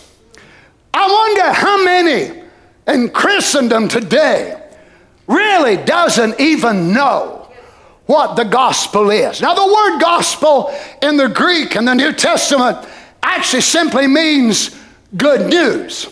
I 0.94 1.12
wonder 1.12 1.52
how 1.52 1.84
many 1.84 2.44
in 2.88 3.10
Christendom 3.10 3.90
today 3.90 4.62
really 5.28 5.76
doesn't 5.78 6.40
even 6.40 6.94
know 6.94 7.52
what 8.06 8.36
the 8.36 8.44
gospel 8.44 9.10
is. 9.10 9.42
Now, 9.42 9.54
the 9.54 9.66
word 9.66 10.00
gospel 10.00 10.74
in 11.02 11.18
the 11.18 11.28
Greek 11.28 11.76
and 11.76 11.88
the 11.88 11.94
New 11.94 12.14
Testament 12.14 12.78
actually 13.24 13.62
simply 13.62 14.08
means 14.08 14.78
good 15.18 15.50
news. 15.50 16.08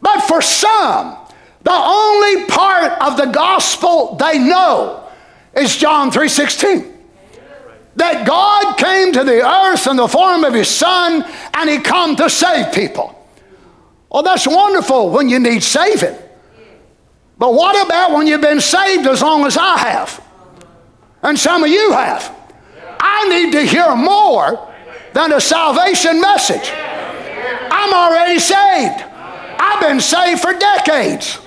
But 0.00 0.20
for 0.22 0.42
some, 0.42 1.16
the 1.62 1.72
only 1.72 2.46
part 2.46 3.00
of 3.00 3.16
the 3.16 3.26
gospel 3.26 4.16
they 4.16 4.38
know 4.38 5.08
is 5.54 5.76
John 5.76 6.10
3:16 6.10 6.93
that 7.96 8.26
God 8.26 8.76
came 8.76 9.12
to 9.12 9.24
the 9.24 9.46
earth 9.46 9.86
in 9.86 9.96
the 9.96 10.08
form 10.08 10.44
of 10.44 10.54
his 10.54 10.68
son 10.68 11.24
and 11.54 11.70
he 11.70 11.78
come 11.78 12.16
to 12.16 12.28
save 12.28 12.72
people. 12.74 13.14
Well, 14.10 14.22
that's 14.22 14.46
wonderful 14.46 15.10
when 15.10 15.28
you 15.28 15.38
need 15.38 15.62
saving. 15.62 16.16
But 17.38 17.54
what 17.54 17.84
about 17.84 18.12
when 18.12 18.26
you've 18.26 18.40
been 18.40 18.60
saved 18.60 19.06
as 19.06 19.22
long 19.22 19.44
as 19.44 19.56
I 19.56 19.76
have? 19.78 20.22
And 21.22 21.38
some 21.38 21.64
of 21.64 21.70
you 21.70 21.92
have. 21.92 22.34
I 23.00 23.28
need 23.28 23.52
to 23.52 23.62
hear 23.62 23.94
more 23.96 24.72
than 25.12 25.32
a 25.32 25.40
salvation 25.40 26.20
message. 26.20 26.72
I'm 26.72 27.92
already 27.92 28.38
saved. 28.38 29.04
I've 29.58 29.80
been 29.80 30.00
saved 30.00 30.40
for 30.40 30.52
decades. 30.52 31.38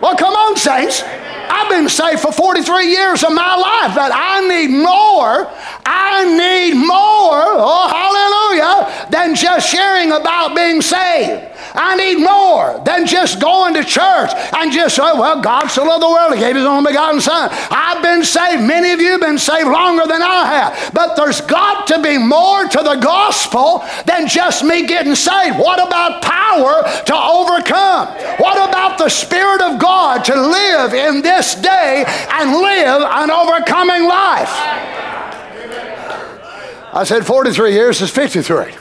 Well, 0.00 0.16
come 0.16 0.34
on, 0.34 0.56
saints. 0.56 1.02
I've 1.48 1.68
been 1.68 1.88
saved 1.88 2.20
for 2.20 2.32
43 2.32 2.86
years 2.86 3.24
of 3.24 3.32
my 3.32 3.56
life, 3.56 3.94
but 3.94 4.12
I 4.14 4.40
need 4.48 4.70
more. 4.70 5.50
I 5.84 6.24
need 6.24 6.74
more, 6.74 7.42
oh, 7.58 7.88
hallelujah, 7.88 9.08
than 9.10 9.34
just 9.34 9.68
sharing 9.68 10.12
about 10.12 10.54
being 10.54 10.80
saved. 10.80 11.48
I 11.74 11.96
need 11.96 12.22
more 12.22 12.82
than 12.84 13.06
just 13.06 13.40
going 13.40 13.74
to 13.74 13.84
church 13.84 14.30
and 14.54 14.72
just, 14.72 14.98
oh, 15.00 15.18
well, 15.18 15.40
God 15.40 15.68
so 15.68 15.84
loved 15.84 16.02
the 16.02 16.08
world, 16.08 16.34
He 16.34 16.40
gave 16.40 16.56
His 16.56 16.64
only 16.64 16.92
begotten 16.92 17.20
Son. 17.20 17.48
I've 17.70 18.02
been 18.02 18.24
saved. 18.24 18.62
Many 18.62 18.92
of 18.92 19.00
you 19.00 19.12
have 19.12 19.20
been 19.20 19.38
saved 19.38 19.68
longer 19.68 20.06
than 20.06 20.22
I 20.22 20.44
have. 20.46 20.92
But 20.92 21.16
there's 21.16 21.40
got 21.40 21.86
to 21.88 22.02
be 22.02 22.18
more 22.18 22.68
to 22.68 22.78
the 22.82 22.96
gospel 22.96 23.84
than 24.06 24.28
just 24.28 24.64
me 24.64 24.86
getting 24.86 25.14
saved. 25.14 25.58
What 25.58 25.84
about 25.84 26.22
power 26.22 26.82
to 27.06 27.14
overcome? 27.16 28.08
What 28.38 28.68
about 28.68 28.98
the 28.98 29.08
Spirit 29.08 29.62
of 29.62 29.80
God 29.80 30.24
to 30.26 30.34
live 30.34 30.92
in 30.92 31.22
this 31.22 31.31
day 31.62 32.04
and 32.30 32.52
live 32.52 33.02
an 33.02 33.30
overcoming 33.30 34.04
life? 34.06 34.50
I 36.94 37.04
said 37.04 37.24
43 37.24 37.72
years 37.72 38.00
is 38.02 38.10
53. 38.10 38.74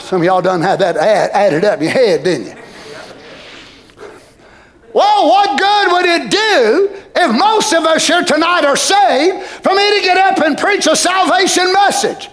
Some 0.00 0.20
of 0.20 0.24
y'all 0.24 0.42
done 0.42 0.60
had 0.60 0.80
that 0.80 0.96
add, 0.96 1.30
added 1.30 1.64
up 1.64 1.78
in 1.78 1.84
your 1.84 1.92
head, 1.92 2.24
didn't 2.24 2.46
you? 2.46 2.62
Well, 4.92 5.28
what 5.28 5.58
good 5.58 5.92
would 5.92 6.06
it 6.06 6.30
do 6.30 6.90
if 7.14 7.38
most 7.38 7.72
of 7.72 7.84
us 7.84 8.06
here 8.06 8.22
tonight 8.22 8.64
are 8.64 8.76
saved 8.76 9.44
for 9.44 9.74
me 9.74 9.98
to 9.98 10.02
get 10.02 10.16
up 10.16 10.38
and 10.44 10.56
preach 10.56 10.86
a 10.86 10.96
salvation 10.96 11.72
message? 11.72 12.30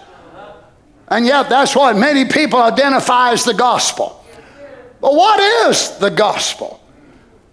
And 1.08 1.26
yet, 1.26 1.48
that's 1.50 1.76
what 1.76 1.96
many 1.96 2.24
people 2.24 2.60
identify 2.60 3.32
as 3.32 3.44
the 3.44 3.54
gospel. 3.54 4.24
But 5.00 5.14
what 5.14 5.38
is 5.68 5.98
the 5.98 6.08
gospel 6.08 6.80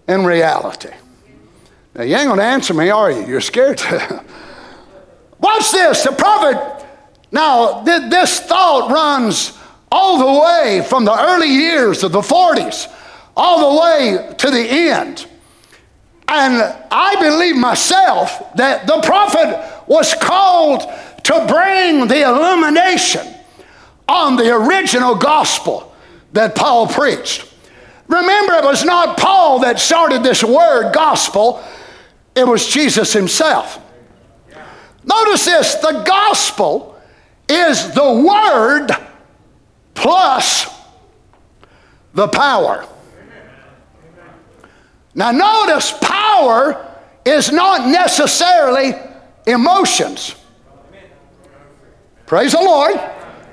in 0.08 0.24
reality? 0.24 0.88
Now, 1.94 2.04
you 2.04 2.16
ain't 2.16 2.26
going 2.26 2.38
to 2.38 2.44
answer 2.44 2.72
me, 2.72 2.88
are 2.90 3.10
you? 3.10 3.26
You're 3.26 3.40
scared. 3.40 3.80
Watch 5.40 5.70
this. 5.72 6.04
The 6.04 6.12
prophet, 6.12 6.86
now, 7.30 7.84
th- 7.84 8.10
this 8.10 8.40
thought 8.40 8.90
runs 8.90 9.58
all 9.90 10.18
the 10.18 10.40
way 10.40 10.82
from 10.88 11.04
the 11.04 11.12
early 11.12 11.48
years 11.48 12.02
of 12.02 12.12
the 12.12 12.20
40s, 12.20 12.90
all 13.36 13.74
the 13.74 13.80
way 13.82 14.34
to 14.38 14.50
the 14.50 14.60
end. 14.60 15.26
And 16.28 16.62
I 16.90 17.16
believe 17.20 17.56
myself 17.56 18.54
that 18.54 18.86
the 18.86 19.00
prophet 19.02 19.84
was 19.86 20.14
called 20.14 20.80
to 21.24 21.46
bring 21.46 22.08
the 22.08 22.22
illumination 22.22 23.26
on 24.08 24.36
the 24.36 24.54
original 24.54 25.14
gospel 25.14 25.94
that 26.32 26.54
Paul 26.54 26.86
preached. 26.86 27.52
Remember, 28.08 28.54
it 28.54 28.64
was 28.64 28.84
not 28.84 29.18
Paul 29.18 29.60
that 29.60 29.78
started 29.78 30.22
this 30.22 30.42
word 30.42 30.92
gospel, 30.92 31.62
it 32.34 32.46
was 32.46 32.66
Jesus 32.66 33.12
himself. 33.12 33.78
Notice 35.04 35.44
this 35.44 35.74
the 35.76 36.02
gospel 36.06 37.00
is 37.48 37.92
the 37.92 38.12
word 38.12 38.88
plus 39.94 40.66
the 42.14 42.28
power. 42.28 42.86
Now, 45.14 45.30
notice 45.30 45.92
power 46.00 46.88
is 47.24 47.52
not 47.52 47.86
necessarily 47.86 48.94
emotions. 49.46 50.34
Praise 52.26 52.52
the 52.52 52.58
Lord. 52.58 52.94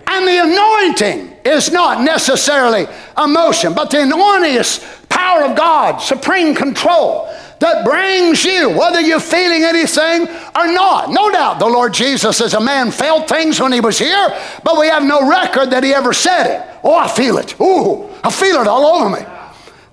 And 0.07 0.27
the 0.27 0.41
anointing 0.41 1.37
is 1.45 1.71
not 1.71 2.01
necessarily 2.01 2.87
emotion, 3.21 3.73
but 3.73 3.91
the 3.91 4.03
anointing 4.03 4.55
is 4.55 4.83
power 5.09 5.43
of 5.43 5.57
God, 5.57 5.97
supreme 5.97 6.55
control 6.55 7.29
that 7.59 7.85
brings 7.85 8.43
you, 8.45 8.69
whether 8.69 9.01
you're 9.01 9.19
feeling 9.19 9.63
anything 9.63 10.27
or 10.55 10.67
not. 10.67 11.09
No 11.09 11.29
doubt 11.29 11.59
the 11.59 11.67
Lord 11.67 11.93
Jesus 11.93 12.39
as 12.41 12.53
a 12.53 12.59
man 12.59 12.91
felt 12.91 13.27
things 13.27 13.59
when 13.59 13.71
he 13.71 13.81
was 13.81 13.99
here, 13.99 14.39
but 14.63 14.79
we 14.79 14.87
have 14.87 15.03
no 15.03 15.29
record 15.29 15.71
that 15.71 15.83
he 15.83 15.93
ever 15.93 16.13
said 16.13 16.47
it. 16.47 16.79
Oh, 16.83 16.95
I 16.95 17.07
feel 17.07 17.37
it. 17.37 17.59
Ooh, 17.59 18.09
I 18.23 18.31
feel 18.31 18.61
it 18.61 18.67
all 18.67 18.85
over 18.85 19.09
me. 19.09 19.25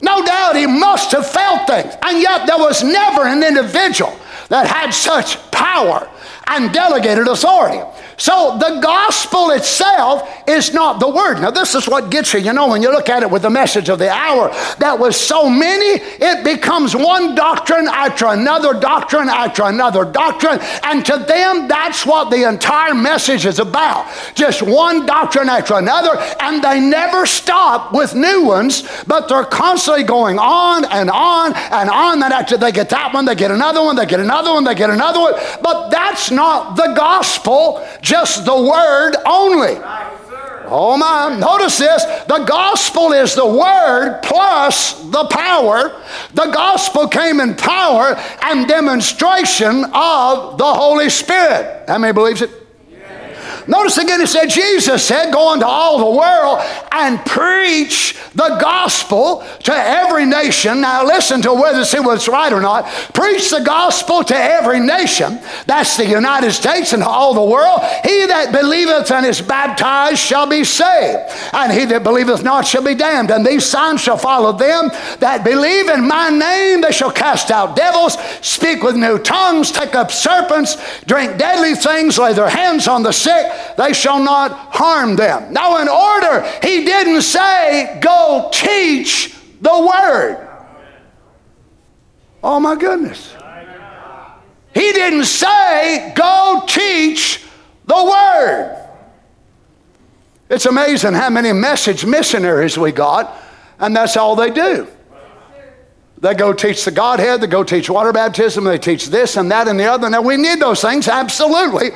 No 0.00 0.24
doubt 0.24 0.56
he 0.56 0.66
must 0.66 1.12
have 1.12 1.28
felt 1.28 1.66
things. 1.66 1.94
And 2.02 2.20
yet 2.20 2.46
there 2.46 2.58
was 2.58 2.84
never 2.84 3.26
an 3.26 3.42
individual 3.42 4.16
that 4.48 4.66
had 4.66 4.90
such 4.90 5.50
power 5.50 6.08
and 6.46 6.72
delegated 6.72 7.26
authority. 7.26 7.80
So 8.18 8.56
the 8.58 8.80
gospel 8.80 9.50
itself 9.50 10.28
is 10.48 10.72
not 10.72 11.00
the 11.00 11.08
word. 11.08 11.40
Now, 11.40 11.50
this 11.50 11.74
is 11.74 11.86
what 11.86 12.10
gets 12.10 12.32
you. 12.32 12.40
You 12.40 12.52
know, 12.52 12.68
when 12.68 12.80
you 12.80 12.90
look 12.90 13.08
at 13.08 13.22
it 13.22 13.30
with 13.30 13.42
the 13.42 13.50
message 13.50 13.88
of 13.88 13.98
the 13.98 14.10
hour, 14.10 14.48
that 14.78 14.98
was 14.98 15.16
so 15.20 15.50
many, 15.50 16.02
it 16.02 16.42
becomes 16.42 16.96
one 16.96 17.34
doctrine 17.34 17.88
after 17.88 18.26
another 18.26 18.78
doctrine 18.78 19.28
after 19.28 19.64
another 19.64 20.04
doctrine. 20.04 20.58
And 20.82 21.04
to 21.04 21.18
them, 21.18 21.68
that's 21.68 22.06
what 22.06 22.30
the 22.30 22.48
entire 22.48 22.94
message 22.94 23.44
is 23.44 23.58
about. 23.58 24.10
Just 24.34 24.62
one 24.62 25.04
doctrine 25.04 25.48
after 25.48 25.74
another. 25.74 26.18
And 26.40 26.62
they 26.62 26.80
never 26.80 27.26
stop 27.26 27.92
with 27.92 28.14
new 28.14 28.44
ones, 28.44 28.88
but 29.06 29.28
they're 29.28 29.44
constantly 29.44 30.04
going 30.04 30.38
on 30.38 30.84
and 30.86 31.10
on 31.10 31.52
and 31.54 31.90
on. 31.90 32.20
Then 32.20 32.32
after 32.32 32.56
they 32.56 32.72
get 32.72 32.88
that 32.90 33.12
one, 33.12 33.26
they 33.26 33.34
get 33.34 33.50
another 33.50 33.82
one, 33.82 33.96
they 33.96 34.06
get 34.06 34.20
another 34.20 34.52
one, 34.52 34.64
they 34.64 34.74
get 34.74 34.88
another 34.88 35.20
one. 35.20 35.34
But 35.62 35.90
that's 35.90 36.30
not 36.30 36.76
the 36.76 36.94
gospel 36.96 37.86
just 38.06 38.44
the 38.44 38.54
word 38.54 39.16
only. 39.26 39.74
Oh 40.68 40.96
my, 40.96 41.36
notice 41.38 41.78
this. 41.78 42.04
The 42.26 42.44
gospel 42.44 43.12
is 43.12 43.34
the 43.34 43.46
word 43.46 44.20
plus 44.22 45.00
the 45.10 45.24
power. 45.26 46.02
The 46.34 46.50
gospel 46.52 47.08
came 47.08 47.40
in 47.40 47.54
power 47.54 48.16
and 48.42 48.66
demonstration 48.66 49.84
of 49.92 50.58
the 50.58 50.72
Holy 50.72 51.10
Spirit. 51.10 51.84
How 51.88 51.98
many 51.98 52.12
believes 52.12 52.42
it? 52.42 52.65
Notice 53.68 53.98
again, 53.98 54.20
it 54.20 54.28
said, 54.28 54.46
Jesus 54.46 55.04
said, 55.04 55.32
Go 55.32 55.52
into 55.52 55.66
all 55.66 55.98
the 55.98 56.18
world 56.18 56.60
and 56.92 57.18
preach 57.26 58.16
the 58.34 58.58
gospel 58.60 59.44
to 59.64 59.72
every 59.72 60.24
nation. 60.24 60.80
Now, 60.80 61.04
listen 61.04 61.42
to 61.42 61.52
whether 61.52 61.84
see 61.84 61.98
what's 61.98 62.28
right 62.28 62.52
or 62.52 62.60
not. 62.60 62.86
Preach 63.12 63.50
the 63.50 63.62
gospel 63.64 64.22
to 64.24 64.36
every 64.36 64.78
nation. 64.78 65.40
That's 65.66 65.96
the 65.96 66.06
United 66.06 66.52
States 66.52 66.92
and 66.92 67.02
all 67.02 67.34
the 67.34 67.42
world. 67.42 67.80
He 68.04 68.26
that 68.26 68.52
believeth 68.52 69.10
and 69.10 69.26
is 69.26 69.40
baptized 69.40 70.18
shall 70.18 70.46
be 70.46 70.62
saved, 70.62 71.18
and 71.52 71.72
he 71.72 71.86
that 71.86 72.04
believeth 72.04 72.44
not 72.44 72.66
shall 72.66 72.84
be 72.84 72.94
damned. 72.94 73.30
And 73.30 73.44
these 73.44 73.64
signs 73.64 74.00
shall 74.00 74.18
follow 74.18 74.52
them 74.52 74.90
that 75.18 75.42
believe 75.44 75.88
in 75.88 76.06
my 76.06 76.28
name. 76.28 76.82
They 76.82 76.92
shall 76.92 77.12
cast 77.12 77.50
out 77.50 77.74
devils, 77.74 78.16
speak 78.42 78.82
with 78.84 78.94
new 78.94 79.18
tongues, 79.18 79.72
take 79.72 79.94
up 79.94 80.12
serpents, 80.12 80.76
drink 81.06 81.36
deadly 81.38 81.74
things, 81.74 82.18
lay 82.18 82.32
their 82.32 82.48
hands 82.48 82.86
on 82.86 83.02
the 83.02 83.12
sick 83.12 83.55
they 83.76 83.92
shall 83.92 84.22
not 84.22 84.52
harm 84.52 85.16
them. 85.16 85.52
Now, 85.52 85.80
in 85.80 85.88
order, 85.88 86.42
he 86.62 86.84
didn't 86.84 87.22
say, 87.22 87.98
go 88.00 88.50
teach 88.52 89.34
the 89.60 89.70
word. 89.70 90.48
Oh 92.42 92.60
my 92.60 92.76
goodness. 92.76 93.34
He 94.74 94.92
didn't 94.92 95.24
say, 95.24 96.12
go 96.14 96.64
teach 96.66 97.42
the 97.86 97.94
word. 97.94 98.88
It's 100.48 100.66
amazing 100.66 101.14
how 101.14 101.30
many 101.30 101.52
message 101.52 102.04
missionaries 102.04 102.78
we 102.78 102.92
got, 102.92 103.36
and 103.78 103.96
that's 103.96 104.16
all 104.16 104.36
they 104.36 104.50
do. 104.50 104.86
They 106.18 106.34
go 106.34 106.52
teach 106.52 106.84
the 106.84 106.90
Godhead, 106.90 107.40
they 107.40 107.46
go 107.46 107.64
teach 107.64 107.90
water 107.90 108.12
baptism, 108.12 108.64
they 108.64 108.78
teach 108.78 109.08
this 109.08 109.36
and 109.36 109.50
that 109.50 109.68
and 109.68 109.78
the 109.78 109.84
other. 109.84 110.08
Now, 110.08 110.22
we 110.22 110.36
need 110.36 110.60
those 110.60 110.80
things, 110.80 111.08
absolutely. 111.08 111.90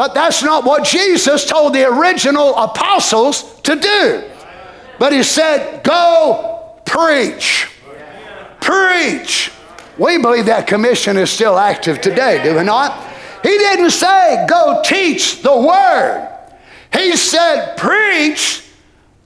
But 0.00 0.14
that's 0.14 0.42
not 0.42 0.64
what 0.64 0.82
Jesus 0.82 1.44
told 1.44 1.74
the 1.74 1.86
original 1.86 2.56
apostles 2.56 3.60
to 3.60 3.76
do. 3.76 4.24
But 4.98 5.12
he 5.12 5.22
said, 5.22 5.84
Go 5.84 6.80
preach. 6.86 7.68
Preach. 8.62 9.52
We 9.98 10.16
believe 10.16 10.46
that 10.46 10.66
commission 10.66 11.18
is 11.18 11.28
still 11.28 11.58
active 11.58 12.00
today, 12.00 12.42
do 12.42 12.56
we 12.56 12.64
not? 12.64 12.98
He 13.42 13.50
didn't 13.50 13.90
say, 13.90 14.46
Go 14.48 14.80
teach 14.82 15.42
the 15.42 15.54
word. 15.54 16.34
He 16.94 17.14
said, 17.14 17.76
Preach 17.76 18.64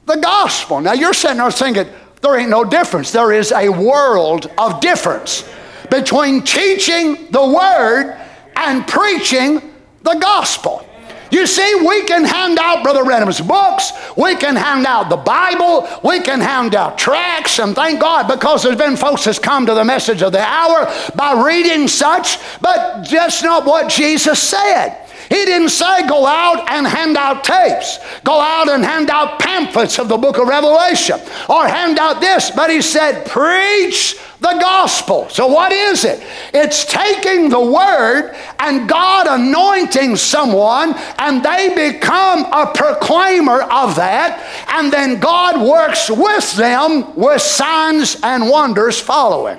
the 0.07 0.17
gospel. 0.17 0.81
Now 0.81 0.95
you're 0.95 1.15
sitting 1.15 1.37
there 1.37 1.53
thinking, 1.53 1.87
There 2.21 2.37
ain't 2.37 2.51
no 2.51 2.65
difference. 2.65 3.13
There 3.13 3.31
is 3.31 3.53
a 3.53 3.69
world 3.69 4.51
of 4.59 4.81
difference 4.81 5.49
between 5.89 6.43
teaching 6.43 7.31
the 7.31 7.47
word 7.47 8.21
and 8.57 8.85
preaching 8.89 9.71
the 10.05 10.15
gospel. 10.15 10.87
You 11.31 11.49
see, 11.49 11.75
we 11.85 12.05
can 12.05 12.23
hand 12.23 12.59
out 12.61 12.85
Brother 12.85 13.03
Branham's 13.03 13.41
books, 13.41 13.91
we 14.17 14.37
can 14.37 14.55
hand 14.55 14.87
out 14.87 15.09
the 15.11 15.17
Bible, 15.17 15.89
we 16.05 16.21
can 16.21 16.41
hand 16.41 16.77
out 16.77 16.97
tracts, 16.97 17.59
and 17.59 17.75
thank 17.75 18.01
God 18.01 18.29
because 18.29 18.63
there's 18.63 18.77
been 18.77 18.97
folks 18.97 19.25
that's 19.25 19.41
come 19.41 19.67
to 19.67 19.75
the 19.75 19.85
message 19.85 20.23
of 20.23 20.31
the 20.31 20.41
hour 20.41 20.93
by 21.17 21.43
reading 21.45 21.89
such, 21.89 22.39
but 22.61 23.03
just 23.03 23.43
not 23.43 23.65
what 23.65 23.91
Jesus 23.91 24.41
said. 24.41 25.04
He 25.29 25.45
didn't 25.45 25.71
say 25.71 26.07
go 26.07 26.27
out 26.27 26.71
and 26.71 26.87
hand 26.87 27.17
out 27.17 27.45
tapes, 27.45 27.99
go 28.25 28.41
out 28.41 28.69
and 28.69 28.85
hand 28.85 29.11
out 29.11 29.39
pamphlets 29.39 29.99
of 29.99 30.09
the 30.09 30.17
book 30.17 30.39
of 30.39 30.49
Revelation, 30.49 31.21
or 31.49 31.67
hand 31.67 31.99
out 31.99 32.21
this, 32.21 32.51
but 32.51 32.71
he 32.71 32.83
said 32.83 33.27
preach 33.27 34.17
the 34.41 34.59
gospel. 34.61 35.27
So, 35.31 35.47
what 35.47 35.73
is 35.73 36.05
it? 36.05 36.23
It's 36.53 36.85
taking 36.85 37.49
the 37.49 37.61
word 37.61 38.37
and 38.59 38.89
God 38.89 39.27
anointing 39.27 40.17
someone, 40.17 40.95
and 41.19 41.43
they 41.43 41.91
become 41.91 42.45
a 42.53 42.71
proclaimer 42.75 43.63
of 43.63 43.97
that, 43.97 44.45
and 44.69 44.93
then 44.93 45.19
God 45.19 45.67
works 45.67 46.11
with 46.11 46.55
them 46.57 47.15
with 47.17 47.41
signs 47.41 48.21
and 48.23 48.49
wonders 48.49 49.01
following. 49.01 49.59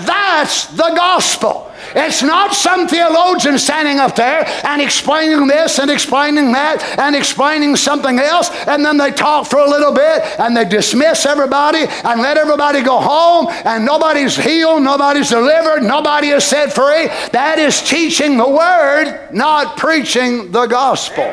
That's 0.00 0.66
the 0.66 0.92
gospel. 0.94 1.67
It's 1.94 2.22
not 2.22 2.52
some 2.54 2.86
theologian 2.86 3.58
standing 3.58 3.98
up 3.98 4.14
there 4.16 4.46
and 4.64 4.80
explaining 4.82 5.46
this 5.46 5.78
and 5.78 5.90
explaining 5.90 6.52
that 6.52 6.82
and 6.98 7.14
explaining 7.16 7.76
something 7.76 8.18
else, 8.18 8.50
and 8.66 8.84
then 8.84 8.96
they 8.96 9.10
talk 9.10 9.46
for 9.46 9.58
a 9.58 9.68
little 9.68 9.92
bit 9.92 10.22
and 10.38 10.56
they 10.56 10.64
dismiss 10.64 11.26
everybody 11.26 11.86
and 12.04 12.20
let 12.20 12.36
everybody 12.36 12.82
go 12.82 12.98
home, 12.98 13.48
and 13.64 13.84
nobody's 13.84 14.36
healed, 14.36 14.82
nobody's 14.82 15.30
delivered, 15.30 15.82
nobody 15.82 16.28
is 16.28 16.44
set 16.44 16.72
free. 16.72 17.06
That 17.32 17.58
is 17.58 17.80
teaching 17.80 18.36
the 18.36 18.48
word, 18.48 19.28
not 19.32 19.76
preaching 19.76 20.50
the 20.52 20.66
gospel. 20.66 21.24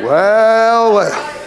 Well, 0.00 0.94
well. 0.94 1.37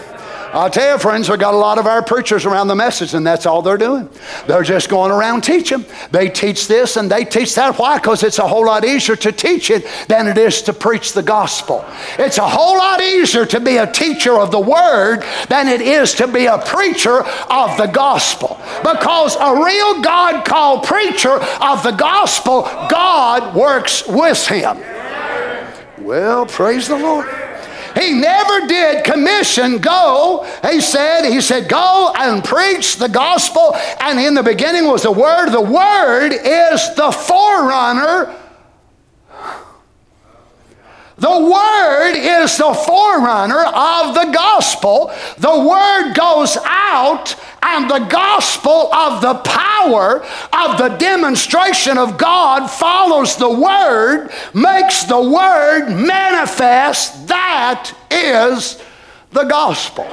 I'll 0.54 0.70
tell 0.70 0.94
you, 0.94 1.00
friends, 1.00 1.30
we 1.30 1.38
got 1.38 1.54
a 1.54 1.58
lot 1.58 1.78
of 1.78 1.88
our 1.88 2.04
preachers 2.04 2.46
around 2.46 2.68
the 2.68 2.76
message, 2.76 3.14
and 3.14 3.26
that's 3.26 3.46
all 3.46 3.62
they're 3.62 3.78
doing. 3.78 4.10
They're 4.48 4.64
just 4.64 4.90
going 4.90 5.10
around 5.10 5.46
teaching. 5.46 5.86
They 6.12 6.28
teach 6.28 6.68
this 6.68 6.98
and 6.98 7.10
they 7.10 7.24
teach 7.24 7.56
that. 7.56 7.80
Why? 7.80 7.98
Because 7.98 8.22
it's 8.22 8.38
a 8.38 8.48
whole 8.48 8.66
lot 8.66 8.84
easier 8.84 9.16
to 9.16 9.32
teach 9.32 9.72
it 9.72 9.88
than 10.10 10.28
it 10.28 10.38
is 10.38 10.62
to 10.64 10.74
preach 10.74 11.14
the 11.14 11.24
gospel. 11.24 11.86
It's 12.20 12.38
a 12.38 12.48
whole 12.48 12.78
lot 12.78 13.00
easier 13.02 13.46
to 13.46 13.62
be 13.62 13.78
a 13.78 13.90
teacher 13.90 14.38
of 14.38 14.52
the 14.52 14.60
word 14.60 15.24
than 15.48 15.70
it 15.70 15.80
is 15.80 16.14
to 16.16 16.28
be 16.28 16.48
a 16.48 16.58
preacher 16.58 17.24
of 17.50 17.78
the 17.78 17.88
gospel. 17.88 18.60
Because 18.84 19.38
a 19.38 19.64
real 19.64 20.02
God 20.02 20.44
called 20.44 20.84
preacher 20.84 21.40
of 21.62 21.82
the 21.82 21.96
gospel, 21.98 22.64
God 22.90 23.56
works 23.56 24.06
with 24.06 24.46
him. 24.48 24.80
Well, 26.00 26.46
praise 26.46 26.90
the 26.90 26.98
Lord. 26.98 27.51
He 28.00 28.14
never 28.14 28.68
did 28.68 29.04
commission 29.04 29.80
go. 29.80 30.48
He 30.70 30.82
said, 30.82 31.30
He 31.30 31.42
said, 31.42 31.70
go 31.70 32.14
and 32.18 32.44
preach 32.44 32.98
the 32.98 33.10
gospel. 33.10 33.76
And 34.00 34.20
in 34.20 34.34
the 34.34 34.44
beginning 34.44 34.86
was 34.86 35.04
the 35.04 35.12
Word. 35.12 35.50
The 35.50 35.62
Word 35.62 36.34
is 36.34 36.96
the 36.96 37.12
forerunner. 37.12 38.36
The 41.22 41.30
Word 41.30 42.14
is 42.16 42.58
the 42.58 42.74
forerunner 42.74 43.64
of 43.64 44.16
the 44.16 44.32
gospel. 44.34 45.14
The 45.38 45.60
Word 45.70 46.14
goes 46.16 46.58
out 46.66 47.36
and 47.62 47.88
the 47.88 48.08
gospel 48.10 48.92
of 48.92 49.22
the 49.22 49.36
power 49.36 50.26
of 50.52 50.80
the 50.80 50.98
demonstration 50.98 52.00
of 52.00 52.18
God 52.18 52.68
follows 52.68 53.38
the 53.38 53.52
word, 53.52 54.32
makes 54.56 55.04
the 55.04 55.22
word 55.22 55.90
manifest. 55.90 57.28
That 57.28 57.94
is 58.10 58.82
the 59.32 59.44
gospel. 59.44 60.06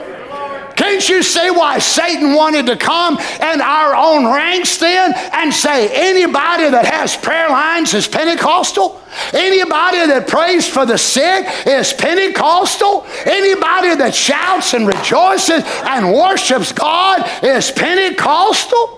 Can 0.76 0.98
Can't 0.98 1.10
you 1.10 1.22
see 1.22 1.48
why 1.50 1.78
Satan 1.78 2.34
wanted 2.34 2.66
to 2.66 2.76
come 2.76 3.18
in 3.18 3.60
our 3.60 3.94
own 3.94 4.24
ranks 4.24 4.78
then 4.78 5.12
and 5.32 5.54
say 5.54 5.88
anybody 5.92 6.68
that 6.70 6.86
has 6.86 7.16
prayer 7.16 7.48
lines 7.48 7.94
is 7.94 8.08
Pentecostal? 8.08 9.00
Anybody 9.32 10.06
that 10.08 10.26
prays 10.26 10.66
for 10.66 10.86
the 10.86 10.98
sick 10.98 11.46
is 11.68 11.92
Pentecostal? 11.92 13.06
Anybody 13.24 13.94
that 13.94 14.12
shouts 14.12 14.74
and 14.74 14.88
rejoices 14.88 15.62
and 15.84 16.12
worships 16.12 16.72
God 16.72 17.30
is 17.44 17.70
Pentecostal? 17.70 18.97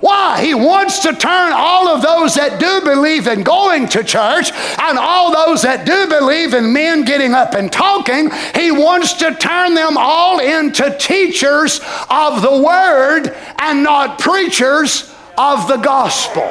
Why? 0.00 0.42
He 0.42 0.54
wants 0.54 1.00
to 1.00 1.12
turn 1.12 1.52
all 1.52 1.88
of 1.88 2.02
those 2.02 2.34
that 2.34 2.58
do 2.58 2.80
believe 2.80 3.26
in 3.26 3.42
going 3.42 3.86
to 3.88 4.02
church 4.02 4.50
and 4.52 4.98
all 4.98 5.32
those 5.32 5.62
that 5.62 5.84
do 5.84 6.08
believe 6.08 6.54
in 6.54 6.72
men 6.72 7.04
getting 7.04 7.34
up 7.34 7.54
and 7.54 7.70
talking, 7.70 8.30
he 8.54 8.70
wants 8.70 9.12
to 9.14 9.34
turn 9.34 9.74
them 9.74 9.96
all 9.98 10.38
into 10.38 10.96
teachers 10.98 11.80
of 12.08 12.40
the 12.40 12.62
word 12.62 13.36
and 13.58 13.82
not 13.82 14.18
preachers 14.18 15.14
of 15.36 15.68
the 15.68 15.76
gospel 15.76 16.50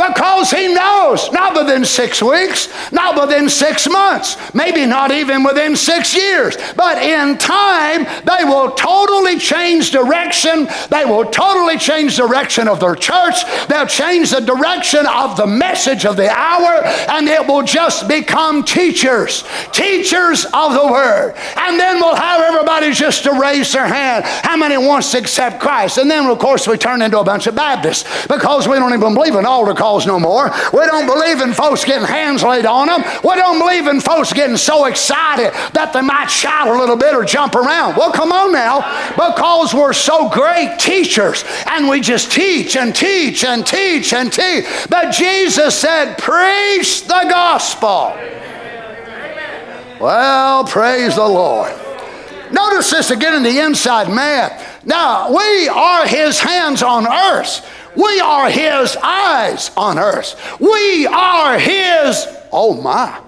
because 0.00 0.50
he 0.50 0.72
knows 0.72 1.30
not 1.30 1.54
within 1.54 1.84
six 1.84 2.22
weeks, 2.22 2.68
not 2.90 3.20
within 3.20 3.48
six 3.48 3.88
months, 3.88 4.36
maybe 4.54 4.86
not 4.86 5.10
even 5.10 5.44
within 5.44 5.76
six 5.76 6.14
years, 6.14 6.56
but 6.76 7.02
in 7.02 7.36
time 7.36 8.06
they 8.24 8.44
will 8.44 8.70
totally 8.72 9.38
change 9.38 9.90
direction. 9.90 10.66
They 10.90 11.04
will 11.04 11.26
totally 11.26 11.76
change 11.76 12.16
direction 12.16 12.66
of 12.66 12.80
their 12.80 12.94
church. 12.94 13.44
They'll 13.68 13.86
change 13.86 14.30
the 14.30 14.40
direction 14.40 15.06
of 15.06 15.36
the 15.36 15.46
message 15.46 16.06
of 16.06 16.16
the 16.16 16.30
hour, 16.30 16.82
and 17.10 17.28
it 17.28 17.46
will 17.46 17.62
just 17.62 18.08
become 18.08 18.64
teachers, 18.64 19.44
teachers 19.72 20.46
of 20.54 20.72
the 20.72 20.86
word. 20.90 21.34
And 21.56 21.78
then 21.78 21.96
we'll 21.96 22.14
have 22.14 22.40
everybody 22.40 22.92
just 22.92 23.24
to 23.24 23.32
raise 23.32 23.72
their 23.72 23.86
hand. 23.86 24.24
How 24.24 24.56
many 24.56 24.78
wants 24.78 25.12
to 25.12 25.18
accept 25.18 25.60
Christ? 25.60 25.98
And 25.98 26.10
then, 26.10 26.26
of 26.26 26.38
course, 26.38 26.66
we 26.66 26.78
turn 26.78 27.02
into 27.02 27.18
a 27.18 27.24
bunch 27.24 27.46
of 27.46 27.54
Baptists 27.54 28.26
because 28.26 28.66
we 28.66 28.76
don't 28.76 28.94
even 28.94 29.14
believe 29.14 29.34
in 29.34 29.44
altar 29.44 29.74
no 30.06 30.18
more. 30.18 30.50
We 30.72 30.86
don't 30.86 31.06
believe 31.06 31.40
in 31.40 31.52
folks 31.52 31.84
getting 31.84 32.06
hands 32.06 32.42
laid 32.42 32.66
on 32.66 32.88
them. 32.88 33.02
We 33.24 33.34
don't 33.34 33.58
believe 33.58 33.86
in 33.86 34.00
folks 34.00 34.32
getting 34.32 34.56
so 34.56 34.86
excited 34.86 35.52
that 35.74 35.92
they 35.92 36.00
might 36.00 36.28
shout 36.28 36.68
a 36.68 36.78
little 36.78 36.96
bit 36.96 37.14
or 37.14 37.24
jump 37.24 37.54
around. 37.54 37.96
Well, 37.96 38.12
come 38.12 38.32
on 38.32 38.52
now, 38.52 38.80
because 39.16 39.74
we're 39.74 39.92
so 39.92 40.28
great 40.28 40.78
teachers 40.78 41.44
and 41.66 41.88
we 41.88 42.00
just 42.00 42.32
teach 42.32 42.76
and 42.76 42.94
teach 42.94 43.44
and 43.44 43.66
teach 43.66 44.12
and 44.12 44.32
teach. 44.32 44.64
But 44.88 45.12
Jesus 45.12 45.74
said, 45.74 46.16
Preach 46.18 47.04
the 47.04 47.26
gospel. 47.28 48.14
Well, 50.00 50.64
praise 50.64 51.16
the 51.16 51.28
Lord. 51.28 51.72
Notice 52.52 52.90
this 52.90 53.10
again 53.10 53.34
in 53.34 53.42
the 53.42 53.60
inside 53.60 54.08
man. 54.08 54.50
Now, 54.84 55.30
we 55.30 55.68
are 55.68 56.06
his 56.06 56.40
hands 56.40 56.82
on 56.82 57.06
earth. 57.06 57.66
We 57.96 58.20
are 58.20 58.50
His 58.50 58.96
eyes 58.96 59.70
on 59.76 59.98
earth. 59.98 60.60
We 60.60 61.06
are 61.06 61.58
His, 61.58 62.26
oh 62.52 62.80
my. 62.80 63.20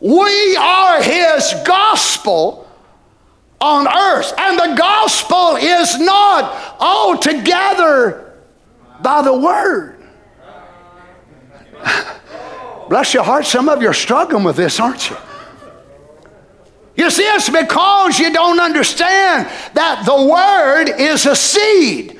We 0.00 0.56
are 0.56 1.02
His 1.02 1.54
gospel 1.64 2.68
on 3.60 3.86
earth. 3.88 4.32
And 4.38 4.58
the 4.58 4.74
gospel 4.76 5.56
is 5.56 5.98
not 5.98 6.76
altogether 6.78 8.34
by 9.02 9.22
the 9.22 9.36
word. 9.36 10.02
Bless 12.88 13.14
your 13.14 13.22
heart, 13.22 13.46
some 13.46 13.68
of 13.68 13.82
you 13.82 13.88
are 13.88 13.94
struggling 13.94 14.44
with 14.44 14.56
this, 14.56 14.80
aren't 14.80 15.10
you? 15.10 15.16
You 16.96 17.10
see, 17.10 17.22
it's 17.22 17.48
because 17.48 18.18
you 18.18 18.32
don't 18.32 18.60
understand 18.60 19.48
that 19.74 20.04
the 20.04 20.26
word 20.26 21.00
is 21.00 21.24
a 21.24 21.36
seed 21.36 22.19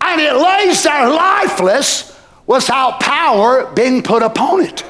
and 0.00 0.20
it 0.20 0.34
lays 0.34 0.82
there 0.82 1.08
lifeless 1.08 2.18
without 2.46 3.00
power 3.00 3.70
being 3.74 4.02
put 4.02 4.22
upon 4.22 4.62
it. 4.62 4.84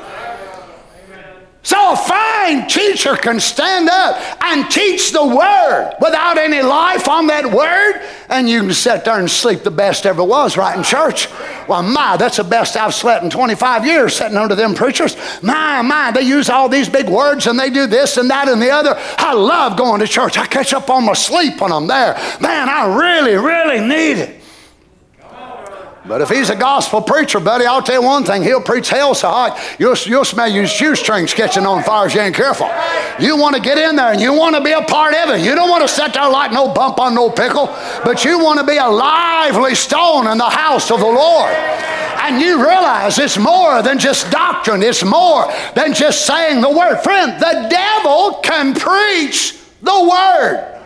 So 1.68 1.92
a 1.92 1.96
fine 1.96 2.66
teacher 2.66 3.14
can 3.14 3.38
stand 3.40 3.90
up 3.90 4.16
and 4.42 4.70
teach 4.70 5.12
the 5.12 5.26
word 5.26 5.96
without 6.00 6.38
any 6.38 6.62
life 6.62 7.10
on 7.10 7.26
that 7.26 7.44
word, 7.44 8.00
and 8.30 8.48
you 8.48 8.60
can 8.60 8.72
sit 8.72 9.04
there 9.04 9.18
and 9.18 9.30
sleep 9.30 9.64
the 9.64 9.70
best 9.70 10.06
ever 10.06 10.24
was 10.24 10.56
right 10.56 10.74
in 10.74 10.82
church. 10.82 11.28
Well, 11.68 11.82
my, 11.82 12.16
that's 12.16 12.38
the 12.38 12.44
best 12.44 12.74
I've 12.74 12.94
slept 12.94 13.22
in 13.22 13.28
25 13.28 13.84
years 13.84 14.16
sitting 14.16 14.38
under 14.38 14.54
them 14.54 14.74
preachers. 14.74 15.14
My, 15.42 15.82
my, 15.82 16.10
they 16.10 16.22
use 16.22 16.48
all 16.48 16.70
these 16.70 16.88
big 16.88 17.06
words 17.06 17.46
and 17.46 17.60
they 17.60 17.68
do 17.68 17.86
this 17.86 18.16
and 18.16 18.30
that 18.30 18.48
and 18.48 18.62
the 18.62 18.70
other. 18.70 18.94
I 19.18 19.34
love 19.34 19.76
going 19.76 20.00
to 20.00 20.06
church. 20.06 20.38
I 20.38 20.46
catch 20.46 20.72
up 20.72 20.88
on 20.88 21.04
my 21.04 21.12
sleep 21.12 21.60
when 21.60 21.70
I'm 21.70 21.86
there. 21.86 22.14
Man, 22.40 22.70
I 22.70 22.96
really, 22.96 23.34
really 23.34 23.86
need 23.86 24.16
it. 24.16 24.37
But 26.08 26.22
if 26.22 26.30
he's 26.30 26.48
a 26.48 26.56
gospel 26.56 27.02
preacher, 27.02 27.38
buddy, 27.38 27.66
I'll 27.66 27.82
tell 27.82 28.00
you 28.00 28.02
one 28.02 28.24
thing. 28.24 28.42
He'll 28.42 28.62
preach 28.62 28.88
hell 28.88 29.14
so 29.14 29.28
hot, 29.28 29.76
you'll, 29.78 29.94
you'll 30.06 30.24
smell 30.24 30.50
your 30.50 30.66
shoestrings 30.66 31.34
catching 31.34 31.66
on 31.66 31.82
fire 31.82 32.06
if 32.06 32.14
you 32.14 32.22
ain't 32.22 32.34
careful. 32.34 32.66
You 33.20 33.36
want 33.36 33.56
to 33.56 33.60
get 33.60 33.76
in 33.76 33.94
there 33.94 34.12
and 34.12 34.20
you 34.20 34.32
want 34.32 34.56
to 34.56 34.62
be 34.62 34.72
a 34.72 34.80
part 34.80 35.14
of 35.14 35.28
it. 35.28 35.44
You 35.44 35.54
don't 35.54 35.68
want 35.68 35.86
to 35.86 35.88
sit 35.88 36.14
there 36.14 36.30
like 36.30 36.50
no 36.50 36.72
bump 36.72 36.98
on 36.98 37.14
no 37.14 37.28
pickle, 37.28 37.66
but 38.06 38.24
you 38.24 38.42
want 38.42 38.58
to 38.58 38.64
be 38.64 38.78
a 38.78 38.88
lively 38.88 39.74
stone 39.74 40.26
in 40.28 40.38
the 40.38 40.48
house 40.48 40.90
of 40.90 41.00
the 41.00 41.06
Lord. 41.06 41.52
And 41.52 42.40
you 42.40 42.56
realize 42.56 43.18
it's 43.18 43.36
more 43.36 43.82
than 43.82 43.98
just 43.98 44.30
doctrine, 44.30 44.82
it's 44.82 45.04
more 45.04 45.52
than 45.74 45.92
just 45.92 46.24
saying 46.24 46.62
the 46.62 46.70
word. 46.70 47.02
Friend, 47.02 47.38
the 47.38 47.68
devil 47.68 48.40
can 48.42 48.72
preach 48.72 49.58
the 49.82 50.08
word. 50.10 50.77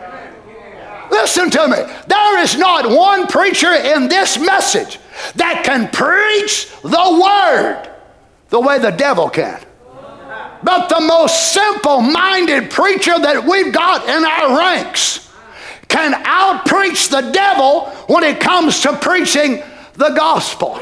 Listen 1.12 1.50
to 1.50 1.68
me. 1.68 1.76
There 2.06 2.38
is 2.38 2.56
not 2.56 2.90
one 2.90 3.26
preacher 3.26 3.72
in 3.72 4.08
this 4.08 4.38
message 4.38 4.98
that 5.36 5.62
can 5.62 5.88
preach 5.88 6.70
the 6.80 7.20
word 7.22 7.90
the 8.48 8.58
way 8.58 8.78
the 8.78 8.90
devil 8.90 9.28
can. 9.28 9.62
But 10.62 10.88
the 10.88 11.00
most 11.00 11.52
simple 11.52 12.00
minded 12.00 12.70
preacher 12.70 13.18
that 13.18 13.44
we've 13.44 13.72
got 13.74 14.08
in 14.08 14.24
our 14.24 14.58
ranks 14.58 15.30
can 15.88 16.14
out 16.24 16.64
preach 16.64 17.10
the 17.10 17.30
devil 17.32 17.90
when 18.06 18.24
it 18.24 18.40
comes 18.40 18.80
to 18.80 18.96
preaching 18.96 19.62
the 19.94 20.10
gospel. 20.10 20.80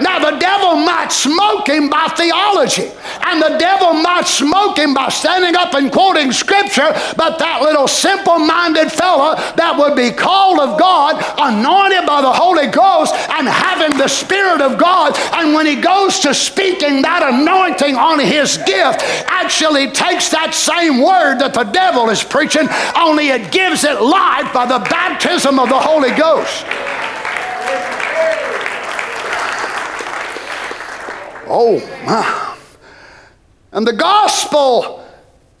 Now, 0.00 0.18
the 0.18 0.38
devil 0.38 0.76
might 0.76 1.12
smoke 1.12 1.68
him 1.68 1.90
by 1.90 2.08
theology, 2.16 2.90
and 3.26 3.42
the 3.42 3.58
devil 3.58 3.92
might 3.92 4.26
smoke 4.26 4.78
him 4.78 4.94
by 4.94 5.10
standing 5.10 5.54
up 5.54 5.74
and 5.74 5.92
quoting 5.92 6.32
scripture, 6.32 6.90
but 7.16 7.38
that 7.38 7.60
little 7.60 7.86
simple 7.86 8.38
minded 8.38 8.90
fella 8.90 9.36
that 9.56 9.76
would 9.76 9.94
be 9.94 10.10
called 10.10 10.58
of 10.58 10.80
God, 10.80 11.20
anointed 11.36 12.06
by 12.06 12.22
the 12.22 12.32
Holy 12.32 12.68
Ghost, 12.68 13.12
and 13.36 13.46
having 13.46 13.96
the 13.98 14.08
Spirit 14.08 14.62
of 14.62 14.78
God, 14.78 15.12
and 15.34 15.52
when 15.52 15.66
he 15.66 15.76
goes 15.76 16.18
to 16.20 16.32
speaking, 16.32 17.02
that 17.02 17.20
anointing 17.20 17.96
on 17.96 18.18
his 18.20 18.56
gift 18.64 19.04
actually 19.28 19.90
takes 19.92 20.30
that 20.30 20.54
same 20.54 21.04
word 21.04 21.40
that 21.40 21.52
the 21.52 21.64
devil 21.64 22.08
is 22.08 22.24
preaching, 22.24 22.66
only 22.96 23.28
it 23.28 23.52
gives 23.52 23.84
it 23.84 24.00
life 24.00 24.50
by 24.54 24.64
the 24.64 24.80
baptism 24.88 25.58
of 25.58 25.68
the 25.68 25.78
Holy 25.78 26.12
Ghost. 26.16 26.64
Oh, 31.50 31.78
my. 32.06 32.56
And 33.72 33.86
the 33.86 33.92
gospel 33.92 35.04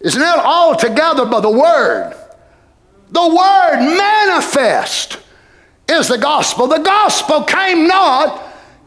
is 0.00 0.16
not 0.16 0.38
altogether 0.38 1.26
by 1.26 1.40
the 1.40 1.50
word. 1.50 2.16
The 3.10 3.28
word 3.28 3.96
manifest 3.96 5.18
is 5.88 6.08
the 6.08 6.18
gospel. 6.18 6.66
The 6.66 6.78
gospel 6.78 7.42
came 7.42 7.86
not 7.86 8.42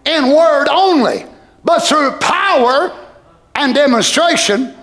in 0.06 0.28
word 0.28 0.68
only, 0.70 1.26
but 1.64 1.80
through 1.80 2.12
power 2.20 2.98
and 3.56 3.76
demonstration 3.76 4.76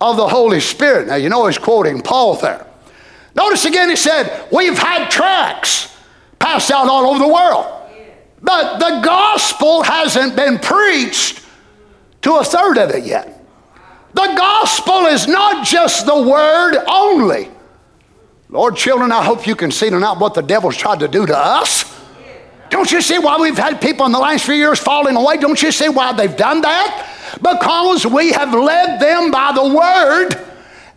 of 0.00 0.16
the 0.16 0.28
Holy 0.28 0.60
Spirit. 0.60 1.08
Now, 1.08 1.16
you 1.16 1.28
know 1.28 1.46
he's 1.46 1.58
quoting 1.58 2.00
Paul 2.00 2.36
there. 2.36 2.66
Notice 3.34 3.64
again, 3.64 3.88
he 3.88 3.96
said, 3.96 4.48
We've 4.52 4.78
had 4.78 5.10
tracts 5.10 5.96
passed 6.38 6.70
out 6.70 6.88
all 6.88 7.06
over 7.06 7.18
the 7.18 7.32
world, 7.32 7.66
but 8.42 8.78
the 8.78 9.00
gospel 9.00 9.82
hasn't 9.82 10.36
been 10.36 10.58
preached 10.58 11.44
to 12.22 12.36
a 12.36 12.44
third 12.44 12.78
of 12.78 12.90
it 12.90 13.04
yet. 13.04 13.44
The 14.14 14.34
gospel 14.36 15.06
is 15.06 15.28
not 15.28 15.64
just 15.64 16.06
the 16.06 16.22
word 16.22 16.76
only. 16.88 17.48
Lord, 18.48 18.76
children, 18.76 19.12
I 19.12 19.22
hope 19.22 19.46
you 19.46 19.54
can 19.54 19.70
see 19.70 19.90
tonight 19.90 20.18
what 20.18 20.34
the 20.34 20.40
devil's 20.40 20.76
tried 20.76 21.00
to 21.00 21.08
do 21.08 21.26
to 21.26 21.36
us. 21.36 21.84
Don't 22.70 22.90
you 22.90 23.00
see 23.00 23.18
why 23.18 23.38
we've 23.38 23.56
had 23.56 23.80
people 23.80 24.06
in 24.06 24.12
the 24.12 24.18
last 24.18 24.44
few 24.44 24.54
years 24.54 24.78
falling 24.78 25.16
away? 25.16 25.36
Don't 25.36 25.62
you 25.62 25.72
see 25.72 25.88
why 25.88 26.12
they've 26.12 26.36
done 26.36 26.62
that? 26.62 27.38
Because 27.42 28.06
we 28.06 28.32
have 28.32 28.52
led 28.54 29.00
them 29.00 29.30
by 29.30 29.52
the 29.52 29.74
word 29.74 30.47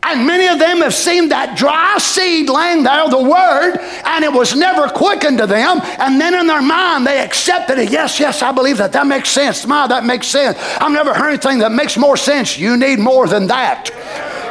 and 0.04 0.26
many 0.26 0.48
of 0.48 0.58
them 0.60 0.80
have 0.80 0.94
seen 0.94 1.30
that 1.30 1.56
dry 1.56 1.98
seed 2.00 2.50
laying 2.50 2.84
there, 2.84 3.08
the 3.10 3.22
word, 3.22 3.78
and 4.04 4.26
it 4.26 4.34
was 4.34 4.56
never 4.56 4.88
quickened 4.90 5.38
to 5.38 5.48
them. 5.48 5.80
And 6.00 6.20
then 6.20 6.34
in 6.34 6.48
their 6.48 6.62
mind, 6.62 7.06
they 7.06 7.20
accepted 7.20 7.78
it. 7.78 7.91
Yes, 7.91 8.20
yes, 8.20 8.41
I 8.41 8.52
believe 8.52 8.78
that. 8.78 8.93
That 8.93 9.06
makes 9.06 9.30
sense. 9.30 9.66
My, 9.66 9.88
that 9.88 10.04
makes 10.04 10.28
sense. 10.28 10.58
I've 10.80 10.91
never 10.91 11.14
heard 11.14 11.30
anything 11.30 11.60
that 11.60 11.72
makes 11.72 11.97
more 11.97 12.18
sense. 12.18 12.58
You 12.58 12.78
need 12.78 12.99
more 12.99 13.28
than 13.28 13.47
that. 13.47 13.89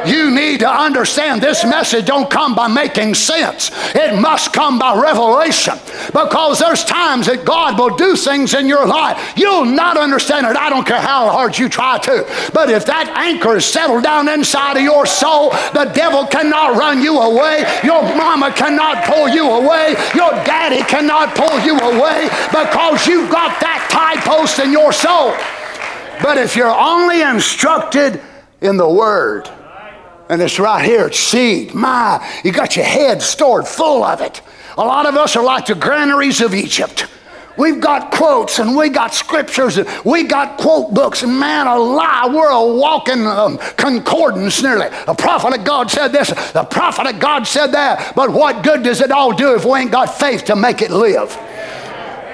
You 0.05 0.31
need 0.31 0.59
to 0.61 0.69
understand 0.69 1.41
this 1.41 1.63
message 1.63 2.05
don't 2.05 2.29
come 2.29 2.55
by 2.55 2.67
making 2.67 3.15
sense. 3.15 3.71
It 3.95 4.19
must 4.19 4.53
come 4.53 4.79
by 4.79 4.99
revelation. 4.99 5.75
Because 6.07 6.59
there's 6.59 6.83
times 6.83 7.27
that 7.27 7.45
God 7.45 7.77
will 7.77 7.95
do 7.95 8.15
things 8.15 8.53
in 8.53 8.67
your 8.67 8.85
life. 8.85 9.33
You'll 9.37 9.65
not 9.65 9.97
understand 9.97 10.45
it. 10.47 10.57
I 10.57 10.69
don't 10.69 10.85
care 10.85 11.01
how 11.01 11.29
hard 11.29 11.57
you 11.57 11.69
try 11.69 11.99
to. 11.99 12.25
But 12.53 12.69
if 12.69 12.85
that 12.85 13.13
anchor 13.15 13.57
is 13.57 13.65
settled 13.65 14.03
down 14.03 14.27
inside 14.27 14.77
of 14.77 14.83
your 14.83 15.05
soul, 15.05 15.51
the 15.73 15.91
devil 15.93 16.25
cannot 16.25 16.77
run 16.77 17.01
you 17.01 17.19
away. 17.19 17.65
Your 17.83 18.01
mama 18.15 18.51
cannot 18.51 19.05
pull 19.05 19.29
you 19.29 19.49
away. 19.49 19.95
Your 20.15 20.31
daddy 20.43 20.83
cannot 20.83 21.35
pull 21.35 21.59
you 21.61 21.77
away 21.77 22.29
because 22.51 23.07
you've 23.07 23.31
got 23.31 23.59
that 23.61 23.87
tie 23.91 24.19
post 24.21 24.59
in 24.59 24.71
your 24.71 24.91
soul. 24.91 25.33
But 26.21 26.37
if 26.37 26.55
you're 26.55 26.69
only 26.69 27.21
instructed 27.21 28.21
in 28.61 28.77
the 28.77 28.87
Word, 28.87 29.49
and 30.31 30.41
it's 30.41 30.59
right 30.59 30.85
here, 30.85 31.07
it's 31.07 31.19
seed. 31.19 31.73
My, 31.73 32.25
you 32.45 32.53
got 32.53 32.77
your 32.77 32.85
head 32.85 33.21
stored 33.21 33.67
full 33.67 34.01
of 34.01 34.21
it. 34.21 34.41
A 34.77 34.81
lot 34.81 35.05
of 35.05 35.17
us 35.17 35.35
are 35.35 35.43
like 35.43 35.65
the 35.65 35.75
granaries 35.75 36.39
of 36.39 36.55
Egypt. 36.55 37.05
We've 37.57 37.81
got 37.81 38.13
quotes 38.13 38.57
and 38.57 38.77
we 38.77 38.87
got 38.87 39.13
scriptures 39.13 39.77
and 39.77 39.89
we 40.05 40.23
got 40.23 40.57
quote 40.57 40.93
books 40.93 41.21
and 41.23 41.37
man, 41.37 41.67
a 41.67 41.77
lie. 41.77 42.31
We're 42.33 42.49
a 42.49 42.65
walking 42.65 43.27
um, 43.27 43.57
concordance 43.75 44.63
nearly. 44.63 44.87
The 45.05 45.15
prophet 45.15 45.59
of 45.59 45.65
God 45.65 45.91
said 45.91 46.13
this, 46.13 46.29
the 46.53 46.63
prophet 46.63 47.07
of 47.13 47.19
God 47.19 47.45
said 47.45 47.73
that. 47.73 48.15
But 48.15 48.29
what 48.31 48.63
good 48.63 48.83
does 48.83 49.01
it 49.01 49.11
all 49.11 49.33
do 49.33 49.53
if 49.55 49.65
we 49.65 49.79
ain't 49.79 49.91
got 49.91 50.17
faith 50.17 50.45
to 50.45 50.55
make 50.55 50.81
it 50.81 50.91
live? 50.91 51.37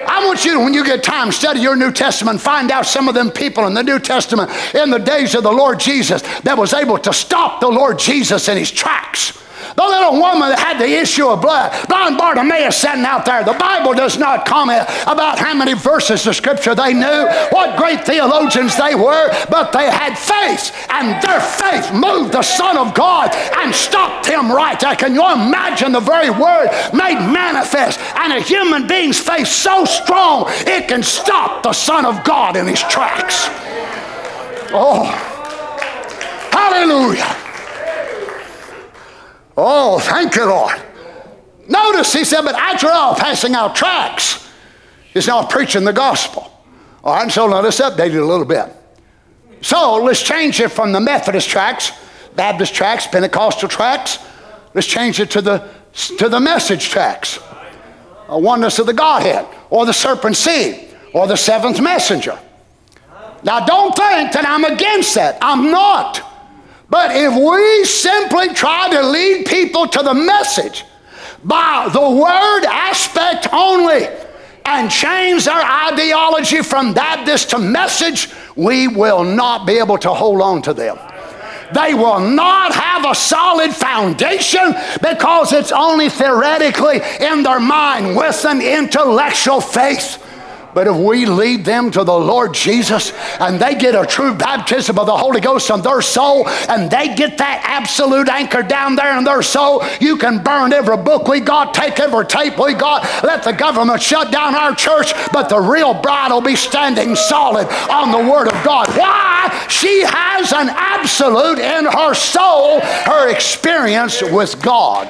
I 0.07 0.25
want 0.25 0.45
you 0.45 0.53
to, 0.53 0.59
when 0.59 0.73
you 0.73 0.83
get 0.83 1.03
time, 1.03 1.31
study 1.31 1.59
your 1.59 1.75
New 1.75 1.91
Testament, 1.91 2.41
find 2.41 2.71
out 2.71 2.85
some 2.85 3.07
of 3.07 3.13
them 3.13 3.29
people 3.29 3.67
in 3.67 3.73
the 3.73 3.83
New 3.83 3.99
Testament 3.99 4.49
in 4.73 4.89
the 4.89 4.99
days 4.99 5.35
of 5.35 5.43
the 5.43 5.51
Lord 5.51 5.79
Jesus 5.79 6.21
that 6.41 6.57
was 6.57 6.73
able 6.73 6.97
to 6.99 7.13
stop 7.13 7.61
the 7.61 7.67
Lord 7.67 7.99
Jesus 7.99 8.47
in 8.47 8.57
his 8.57 8.71
tracks. 8.71 9.37
The 9.75 9.83
little 9.83 10.19
woman 10.19 10.49
that 10.49 10.59
had 10.59 10.79
the 10.79 10.89
issue 10.89 11.27
of 11.27 11.41
blood, 11.41 11.71
blind 11.87 12.17
Bartimaeus 12.17 12.77
sitting 12.77 13.05
out 13.05 13.25
there. 13.25 13.43
The 13.43 13.53
Bible 13.53 13.93
does 13.93 14.17
not 14.17 14.45
comment 14.45 14.83
about 15.05 15.39
how 15.39 15.53
many 15.53 15.73
verses 15.73 16.25
of 16.27 16.35
Scripture 16.35 16.75
they 16.75 16.93
knew, 16.93 17.27
what 17.51 17.77
great 17.77 18.05
theologians 18.05 18.77
they 18.77 18.95
were, 18.95 19.29
but 19.49 19.71
they 19.71 19.89
had 19.89 20.17
faith, 20.17 20.73
and 20.89 21.21
their 21.21 21.41
faith 21.41 21.93
moved 21.93 22.33
the 22.33 22.41
Son 22.41 22.77
of 22.77 22.93
God 22.93 23.33
and 23.33 23.73
stopped 23.73 24.25
him 24.25 24.51
right 24.51 24.79
there. 24.79 24.95
Can 24.95 25.13
you 25.13 25.25
imagine 25.25 25.91
the 25.91 25.99
very 25.99 26.29
word 26.29 26.69
made 26.93 27.19
manifest 27.19 27.99
and 28.15 28.33
a 28.33 28.41
human 28.41 28.87
being's 28.87 29.19
faith 29.19 29.47
so 29.47 29.85
strong 29.85 30.45
it 30.65 30.87
can 30.87 31.03
stop 31.03 31.63
the 31.63 31.73
Son 31.73 32.05
of 32.05 32.23
God 32.23 32.55
in 32.55 32.67
his 32.67 32.81
tracks? 32.81 33.47
Oh, 34.73 35.05
hallelujah. 36.51 37.46
Oh, 39.57 39.97
thank 39.99 40.35
you, 40.35 40.45
Lord. 40.45 40.79
Notice 41.67 42.13
he 42.13 42.23
said, 42.23 42.43
but 42.43 42.55
after 42.55 42.87
all, 42.87 43.15
passing 43.15 43.55
out 43.55 43.75
tracts 43.75 44.47
is 45.15 45.27
now 45.27 45.45
preaching 45.45 45.83
the 45.83 45.91
gospel. 45.91 46.51
All 47.03 47.15
right, 47.15 47.31
so 47.31 47.47
now 47.47 47.61
let's 47.61 47.81
update 47.81 48.13
it 48.13 48.21
a 48.21 48.25
little 48.25 48.45
bit. 48.45 48.71
So 49.61 49.95
let's 49.95 50.21
change 50.21 50.61
it 50.61 50.69
from 50.69 50.91
the 50.91 50.99
Methodist 50.99 51.49
tracts, 51.49 51.91
Baptist 52.35 52.75
tracts, 52.75 53.07
Pentecostal 53.07 53.67
tracts. 53.67 54.19
Let's 54.75 54.87
change 54.87 55.19
it 55.19 55.31
to 55.31 55.41
the 55.41 55.67
to 56.17 56.29
the 56.29 56.39
message 56.39 56.89
tracts. 56.89 57.39
A 58.29 58.37
oneness 58.37 58.77
of 58.77 58.85
the 58.85 58.93
Godhead, 58.93 59.47
or 59.69 59.85
the 59.85 59.93
serpent 59.93 60.35
seed, 60.35 60.95
or 61.13 61.25
the 61.25 61.37
seventh 61.37 61.81
messenger. 61.81 62.37
Now 63.43 63.65
don't 63.65 63.95
think 63.95 64.33
that 64.33 64.45
I'm 64.45 64.65
against 64.65 65.15
that. 65.15 65.37
I'm 65.41 65.71
not. 65.71 66.21
But 66.89 67.11
if 67.13 67.33
we 67.33 67.85
simply 67.85 68.53
try 68.53 68.89
to 68.89 69.07
lead 69.07 69.45
people 69.45 69.87
to 69.87 70.03
the 70.03 70.13
message 70.13 70.85
by 71.43 71.89
the 71.91 71.99
word 71.99 72.65
aspect 72.65 73.47
only 73.51 74.07
and 74.65 74.91
change 74.91 75.45
their 75.45 75.63
ideology 75.63 76.61
from 76.61 76.93
Baptist 76.93 77.49
to 77.51 77.57
message, 77.57 78.29
we 78.55 78.87
will 78.87 79.23
not 79.23 79.65
be 79.65 79.73
able 79.73 79.97
to 79.99 80.13
hold 80.13 80.41
on 80.41 80.61
to 80.63 80.73
them. 80.73 80.97
They 81.73 81.93
will 81.93 82.19
not 82.19 82.73
have 82.73 83.05
a 83.05 83.15
solid 83.15 83.73
foundation 83.73 84.73
because 85.01 85.51
it's 85.51 85.71
only 85.71 86.09
theoretically 86.09 87.01
in 87.19 87.43
their 87.43 87.59
mind 87.59 88.15
with 88.15 88.45
an 88.45 88.61
intellectual 88.61 89.59
faith. 89.59 90.23
But 90.77 90.85
if 90.85 90.95
we 90.95 91.25
lead 91.25 91.65
them 91.65 91.89
to 91.89 92.03
the 92.03 92.13
Lord 92.13 92.53
Jesus 92.53 93.11
and 93.39 93.59
they 93.59 93.73
get 93.73 93.95
a 93.95 94.05
true 94.05 94.35
baptism 94.35 94.99
of 94.99 95.07
the 95.07 95.17
Holy 95.17 95.41
Ghost 95.41 95.71
in 95.71 95.81
their 95.81 96.03
soul 96.03 96.47
and 96.69 96.91
they 96.91 97.15
get 97.15 97.39
that 97.39 97.63
absolute 97.65 98.29
anchor 98.29 98.61
down 98.61 98.95
there 98.95 99.17
in 99.17 99.23
their 99.23 99.41
soul, 99.41 99.83
you 99.99 100.17
can 100.17 100.43
burn 100.43 100.73
every 100.73 100.97
book 100.97 101.27
we 101.27 101.39
got, 101.39 101.73
take 101.73 101.99
every 101.99 102.27
tape 102.27 102.59
we 102.59 102.75
got, 102.75 103.01
let 103.23 103.41
the 103.41 103.53
government 103.53 103.99
shut 103.99 104.31
down 104.31 104.53
our 104.53 104.75
church, 104.75 105.13
but 105.33 105.49
the 105.49 105.59
real 105.59 105.95
bride 105.95 106.31
will 106.31 106.41
be 106.41 106.55
standing 106.55 107.15
solid 107.15 107.67
on 107.89 108.11
the 108.11 108.31
Word 108.31 108.45
of 108.45 108.63
God. 108.63 108.87
Why? 108.89 109.65
She 109.71 110.03
has 110.05 110.53
an 110.53 110.69
absolute 110.69 111.57
in 111.57 111.85
her 111.85 112.13
soul, 112.13 112.81
her 112.81 113.31
experience 113.31 114.21
with 114.21 114.61
God. 114.61 115.07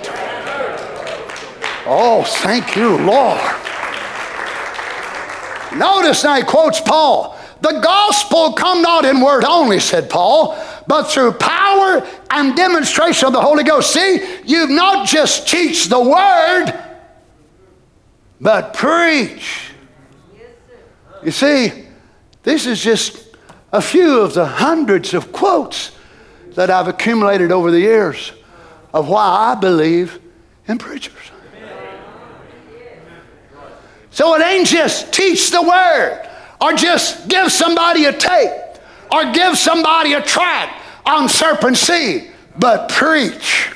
Oh, 1.86 2.24
thank 2.26 2.78
you, 2.78 2.96
Lord. 3.00 3.42
Notice 5.78 6.24
now 6.24 6.36
he 6.36 6.44
quotes 6.44 6.82
Paul. 6.82 7.38
The 7.62 7.80
gospel 7.80 8.54
come 8.54 8.82
not 8.82 9.06
in 9.06 9.22
word 9.22 9.44
only, 9.44 9.80
said 9.80 10.10
Paul, 10.10 10.58
but 10.88 11.04
through 11.04 11.34
power 11.34 12.08
and 12.32 12.56
demonstration 12.56 13.28
of 13.28 13.34
the 13.34 13.42
Holy 13.42 13.64
Ghost. 13.64 13.92
See, 13.92 14.42
you've 14.46 14.70
not 14.70 15.08
just 15.08 15.48
teach 15.48 15.88
the 15.88 16.00
word, 16.00 16.74
but 18.40 18.74
preach. 18.74 19.72
You 21.24 21.32
see, 21.32 21.86
this 22.44 22.66
is 22.66 22.82
just 22.82 23.36
a 23.72 23.82
few 23.82 24.20
of 24.20 24.34
the 24.34 24.46
hundreds 24.46 25.14
of 25.14 25.32
quotes 25.32 25.92
that 26.52 26.70
I've 26.70 26.88
accumulated 26.88 27.52
over 27.52 27.72
the 27.72 27.80
years 27.80 28.32
of 28.94 29.10
why 29.10 29.52
I 29.52 29.56
believe 29.56 30.20
in 30.68 30.78
preachers. 30.78 31.14
So 34.18 34.34
it 34.34 34.42
ain't 34.42 34.66
just 34.66 35.14
teach 35.14 35.52
the 35.52 35.62
word 35.62 36.28
or 36.60 36.74
just 36.74 37.28
give 37.28 37.52
somebody 37.52 38.06
a 38.06 38.12
tape 38.12 38.50
or 39.12 39.32
give 39.32 39.56
somebody 39.56 40.14
a 40.14 40.24
tract 40.24 40.74
on 41.06 41.30
serpent 41.30 41.78
seed, 41.78 42.32
but 42.58 42.90
preach. 42.90 43.70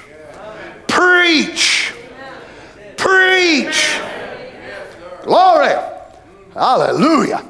Preach. 0.87 1.93
Preach. 2.97 3.99
Glory. 5.21 5.75
Hallelujah. 6.55 7.45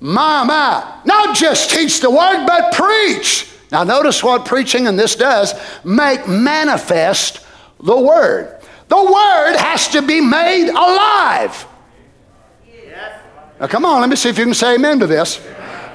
My, 0.00 0.42
my. 0.42 1.02
Not 1.04 1.36
just 1.36 1.68
teach 1.68 2.00
the 2.00 2.10
word, 2.10 2.46
but 2.46 2.72
preach. 2.72 3.46
Now, 3.70 3.84
notice 3.84 4.24
what 4.24 4.46
preaching 4.46 4.86
and 4.86 4.98
this 4.98 5.16
does 5.16 5.52
make 5.84 6.26
manifest 6.26 7.44
the 7.78 8.00
word. 8.00 8.58
The 8.88 8.96
word 8.96 9.56
has 9.58 9.88
to 9.88 10.00
be 10.00 10.22
made 10.22 10.70
alive. 10.70 11.66
Now, 13.62 13.68
come 13.68 13.84
on, 13.84 14.00
let 14.00 14.10
me 14.10 14.16
see 14.16 14.28
if 14.28 14.38
you 14.38 14.44
can 14.44 14.54
say 14.54 14.74
amen 14.74 14.98
to 14.98 15.06
this. 15.06 15.40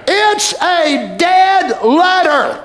It's 0.07 0.53
a 0.53 1.17
dead 1.17 1.83
letter 1.83 2.63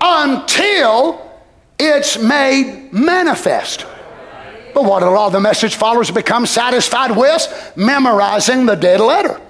until 0.00 1.30
it's 1.78 2.18
made 2.18 2.92
manifest. 2.92 3.86
But 4.74 4.84
what 4.84 5.04
a 5.04 5.10
lot 5.10 5.28
of 5.28 5.32
the 5.32 5.38
message 5.38 5.76
followers 5.76 6.10
become 6.10 6.44
satisfied 6.44 7.16
with? 7.16 7.72
Memorizing 7.76 8.66
the 8.66 8.74
dead 8.74 8.98
letter 8.98 9.40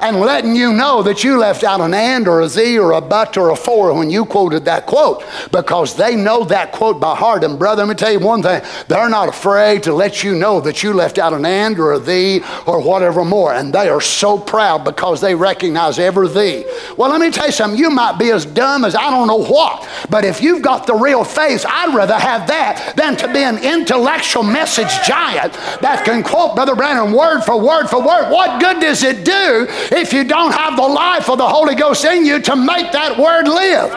and 0.00 0.18
letting 0.20 0.54
you 0.54 0.72
know 0.72 1.02
that 1.02 1.22
you 1.24 1.38
left 1.38 1.64
out 1.64 1.80
an 1.80 1.94
and 1.94 2.26
or 2.26 2.40
a 2.40 2.48
z 2.48 2.78
or 2.78 2.92
a 2.92 3.00
but 3.00 3.36
or 3.36 3.50
a 3.50 3.56
for 3.56 3.92
when 3.92 4.10
you 4.10 4.24
quoted 4.24 4.64
that 4.64 4.86
quote 4.86 5.24
because 5.52 5.96
they 5.96 6.16
know 6.16 6.44
that 6.44 6.72
quote 6.72 7.00
by 7.00 7.14
heart. 7.14 7.44
And 7.44 7.58
brother, 7.58 7.84
let 7.84 7.88
me 7.88 7.94
tell 7.94 8.12
you 8.12 8.20
one 8.20 8.42
thing 8.42 8.62
they're 8.88 9.08
not 9.08 9.28
afraid 9.28 9.82
to 9.84 9.92
let 9.92 10.22
you 10.24 10.34
know 10.34 10.60
that 10.60 10.82
you 10.82 10.92
left 10.92 11.18
out 11.18 11.32
an 11.32 11.44
and 11.44 11.78
or 11.78 11.92
a 11.92 11.98
thee 11.98 12.40
or 12.66 12.82
whatever 12.82 13.24
more. 13.24 13.52
And 13.52 13.72
they 13.72 13.88
are 13.88 14.00
so 14.00 14.38
proud 14.38 14.84
because 14.84 15.20
they 15.20 15.34
recognize 15.34 15.98
every 15.98 16.28
thee. 16.28 16.64
Well, 16.96 17.10
let 17.10 17.20
me 17.20 17.30
tell 17.30 17.46
you 17.46 17.52
something. 17.52 17.78
You 17.78 17.90
might 17.90 18.18
be 18.18 18.30
as 18.30 18.44
dumb 18.44 18.84
as 18.84 18.94
I 18.94 19.10
don't 19.10 19.26
know 19.26 19.44
what, 19.44 19.88
but 20.08 20.24
if 20.24 20.42
you've 20.42 20.62
got 20.62 20.86
the 20.86 20.94
real 20.94 21.24
faith, 21.24 21.64
I'd 21.68 21.94
rather 21.94 22.18
have 22.18 22.46
that 22.48 22.94
than 22.96 23.16
to 23.16 23.32
be 23.32 23.40
an 23.40 23.58
intellectual 23.58 24.42
message 24.42 24.90
giant 25.06 25.52
that 25.80 26.02
can 26.04 26.22
quote 26.22 26.54
Brother 26.54 26.74
Branham 26.74 27.12
word 27.12 27.42
for 27.42 27.60
word 27.60 27.88
for 27.88 27.98
word. 27.98 28.30
What 28.30 28.60
good 28.60 28.80
does 28.80 29.02
it 29.02 29.24
do 29.24 29.66
if 29.90 30.12
you 30.12 30.24
don't 30.24 30.52
have 30.52 30.76
the 30.76 30.82
life 30.82 31.28
of 31.28 31.38
the 31.38 31.48
Holy 31.48 31.74
Ghost 31.74 32.04
in 32.04 32.24
you 32.24 32.40
to 32.40 32.56
make 32.56 32.92
that 32.92 33.18
word 33.18 33.48
live. 33.48 33.90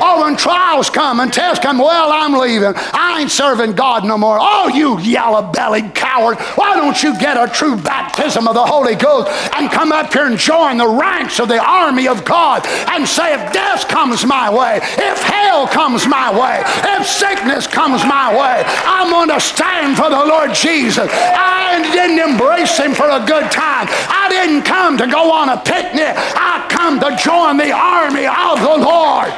Oh, 0.00 0.22
when 0.22 0.36
trials 0.36 0.90
come 0.90 1.20
and 1.20 1.32
tests 1.32 1.62
come, 1.62 1.78
well, 1.78 2.10
I'm 2.10 2.34
leaving. 2.34 2.72
I 2.76 3.20
ain't 3.20 3.30
serving 3.30 3.72
God 3.72 4.04
no 4.04 4.18
more. 4.18 4.38
Oh, 4.40 4.68
you 4.68 4.98
yellow 5.00 5.42
bellied 5.52 5.94
coward. 5.94 6.38
Why 6.56 6.74
don't 6.74 7.00
you 7.02 7.18
get 7.18 7.36
a 7.36 7.52
true 7.52 7.76
baptism 7.76 8.48
of 8.48 8.54
the 8.54 8.64
Holy 8.64 8.94
Ghost 8.94 9.30
and 9.54 9.70
come 9.70 9.92
up 9.92 10.12
here 10.12 10.26
and 10.26 10.38
join 10.38 10.78
the 10.78 10.88
ranks 10.88 11.38
of 11.38 11.48
the 11.48 11.62
army 11.62 12.08
of 12.08 12.24
God 12.24 12.66
and 12.66 13.06
say, 13.06 13.34
if 13.34 13.52
death 13.52 13.86
comes 13.88 14.26
my 14.26 14.50
way, 14.50 14.78
if 14.82 15.22
hell 15.22 15.66
comes 15.66 16.06
my 16.06 16.32
way, 16.32 16.62
if 16.98 17.06
sickness 17.06 17.66
comes 17.66 18.04
my 18.04 18.32
way, 18.32 18.64
I'm 18.66 19.10
going 19.10 19.28
to 19.28 19.40
stand 19.40 19.96
for 19.96 20.10
the 20.10 20.24
Lord 20.24 20.54
Jesus. 20.54 21.08
I 21.10 21.82
didn't 21.92 22.18
embrace 22.18 22.78
him 22.78 22.94
for 22.94 23.08
a 23.08 23.24
good 23.24 23.50
time. 23.50 23.86
I 23.90 24.26
didn't 24.30 24.62
come 24.62 24.96
to 24.98 25.06
go 25.06 25.30
on 25.34 25.48
a 25.48 25.56
picnic. 25.60 26.14
I 26.16 26.66
come 26.70 27.00
to 27.00 27.16
join 27.16 27.56
the 27.56 27.72
army 27.72 28.26
of 28.26 28.60
the 28.60 28.76
Lord. 28.84 29.32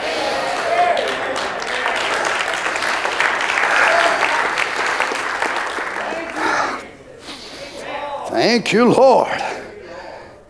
Thank 8.29 8.73
you, 8.73 8.93
Lord. 8.93 9.41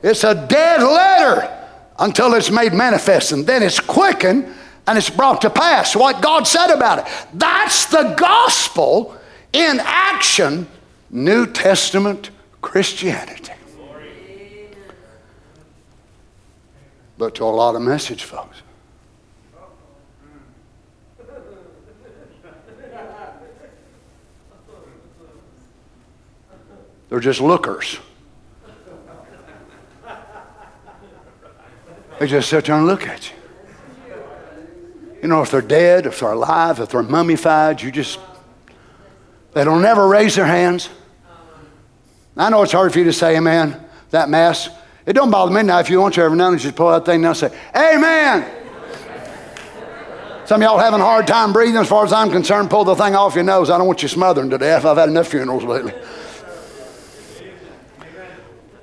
It's 0.03 0.25
a 0.25 0.35
dead 0.35 0.83
letter 0.83 1.53
until 1.99 2.35
it's 2.35 2.51
made 2.51 2.73
manifest, 2.73 3.33
and 3.33 3.47
then 3.47 3.63
it's 3.63 3.81
quickened 3.81 4.53
and 4.87 4.99
it's 4.99 5.11
brought 5.11 5.41
to 5.43 5.51
pass 5.51 5.97
what 5.97 6.21
God 6.23 6.47
said 6.47 6.71
about 6.71 7.01
it. 7.01 7.07
That's 7.35 7.87
the 7.87 8.15
gospel 8.17 9.17
in 9.53 9.81
action, 9.83 10.69
New 11.11 11.47
Testament 11.47 12.31
Christianity. 12.61 13.56
But 17.19 17.35
to 17.37 17.45
a 17.45 17.47
lot 17.47 17.75
of 17.75 17.83
message 17.83 18.25
folks. 18.25 18.62
They're 27.09 27.21
just 27.21 27.41
lookers. 27.41 27.99
They 32.19 32.27
just 32.27 32.49
sit 32.49 32.64
there 32.64 32.77
and 32.77 32.87
look 32.87 33.07
at 33.07 33.31
you. 33.31 33.37
You 35.23 35.29
know, 35.29 35.43
if 35.43 35.51
they're 35.51 35.61
dead, 35.61 36.07
if 36.07 36.21
they're 36.21 36.33
alive, 36.33 36.81
if 36.81 36.91
they're 36.91 37.03
mummified, 37.03 37.83
you 37.83 37.91
just, 37.91 38.19
they 39.53 39.64
don't 39.64 39.83
never 39.83 40.07
raise 40.09 40.35
their 40.35 40.47
hands. 40.47 40.89
I 42.37 42.51
know 42.51 42.62
it's 42.62 42.73
hard 42.73 42.93
for 42.93 42.99
you 42.99 43.05
to 43.07 43.12
say 43.12 43.37
amen, 43.37 43.83
that 44.11 44.29
mass. 44.29 44.69
It 45.07 45.13
don't 45.13 45.31
bother 45.31 45.53
me 45.53 45.63
now 45.63 45.79
if 45.79 45.89
you 45.89 46.01
want 46.01 46.15
to 46.15 46.23
every 46.23 46.37
now 46.37 46.49
and 46.49 46.55
then 46.55 46.59
just 46.59 46.75
pull 46.75 46.91
that 46.91 47.07
thing 47.07 47.23
down 47.23 47.31
and 47.31 47.37
say, 47.37 47.59
Amen. 47.75 48.53
Some 50.45 50.63
of 50.63 50.67
y'all 50.67 50.79
having 50.79 51.01
a 51.01 51.05
hard 51.05 51.27
time 51.27 51.53
breathing 51.53 51.77
as 51.77 51.89
far 51.89 52.05
as 52.05 52.13
I'm 52.13 52.31
concerned. 52.31 52.71
Pull 52.71 52.85
the 52.85 52.95
thing 52.95 53.15
off 53.15 53.35
your 53.35 53.45
nose. 53.45 53.71
I 53.71 53.79
don't 53.79 53.87
want 53.87 54.03
you 54.03 54.09
smothering 54.09 54.51
to 54.51 54.59
death. 54.59 54.85
I've 54.85 54.97
had 54.97 55.09
enough 55.09 55.29
funerals 55.29 55.65
lately. 55.65 55.93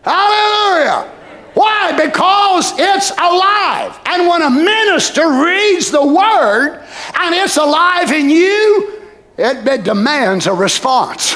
Hallelujah. 0.02 1.10
Why? 1.54 1.92
Because 2.06 2.74
it's 2.78 3.12
alive. 3.12 4.00
And 4.06 4.28
when 4.28 4.42
a 4.42 4.50
minister 4.50 5.44
reads 5.44 5.92
the 5.92 6.06
word 6.06 6.84
and 7.20 7.36
it's 7.36 7.58
alive 7.58 8.12
in 8.12 8.30
you, 8.30 9.02
it, 9.38 9.66
it 9.68 9.84
demands 9.84 10.48
a 10.48 10.54
response. 10.54 11.36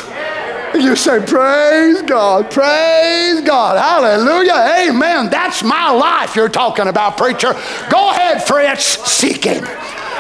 You 0.74 0.96
say, 0.96 1.20
Praise 1.26 2.02
God, 2.04 2.52
praise 2.52 3.42
God, 3.42 3.78
hallelujah, 3.78 4.90
amen. 4.90 5.30
That's 5.30 5.64
my 5.64 5.92
life 5.92 6.36
you're 6.36 6.50
talking 6.50 6.88
about, 6.88 7.18
preacher. 7.18 7.54
Go 7.90 8.12
ahead, 8.12 8.44
Fritz, 8.44 8.86
seek 9.10 9.44
him. 9.44 9.66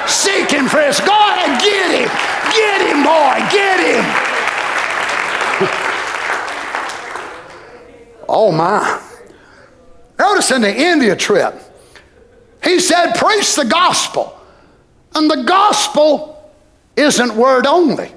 Seek 0.07 0.51
him, 0.51 0.67
Fritz. 0.67 0.99
Go 1.01 1.11
ahead, 1.11 1.61
get 1.61 1.91
him. 2.01 2.09
Get 2.53 2.81
him, 2.81 3.03
boy, 3.03 3.39
get 3.51 3.79
him. 3.79 4.05
oh, 8.29 8.51
my. 8.51 9.01
Notice 10.17 10.51
in 10.51 10.61
the 10.61 10.75
India 10.75 11.15
trip, 11.15 11.53
he 12.63 12.79
said, 12.79 13.13
Preach 13.13 13.55
the 13.55 13.65
gospel. 13.65 14.33
And 15.13 15.29
the 15.29 15.43
gospel 15.43 16.51
isn't 16.95 17.35
word 17.35 17.65
only, 17.65 18.11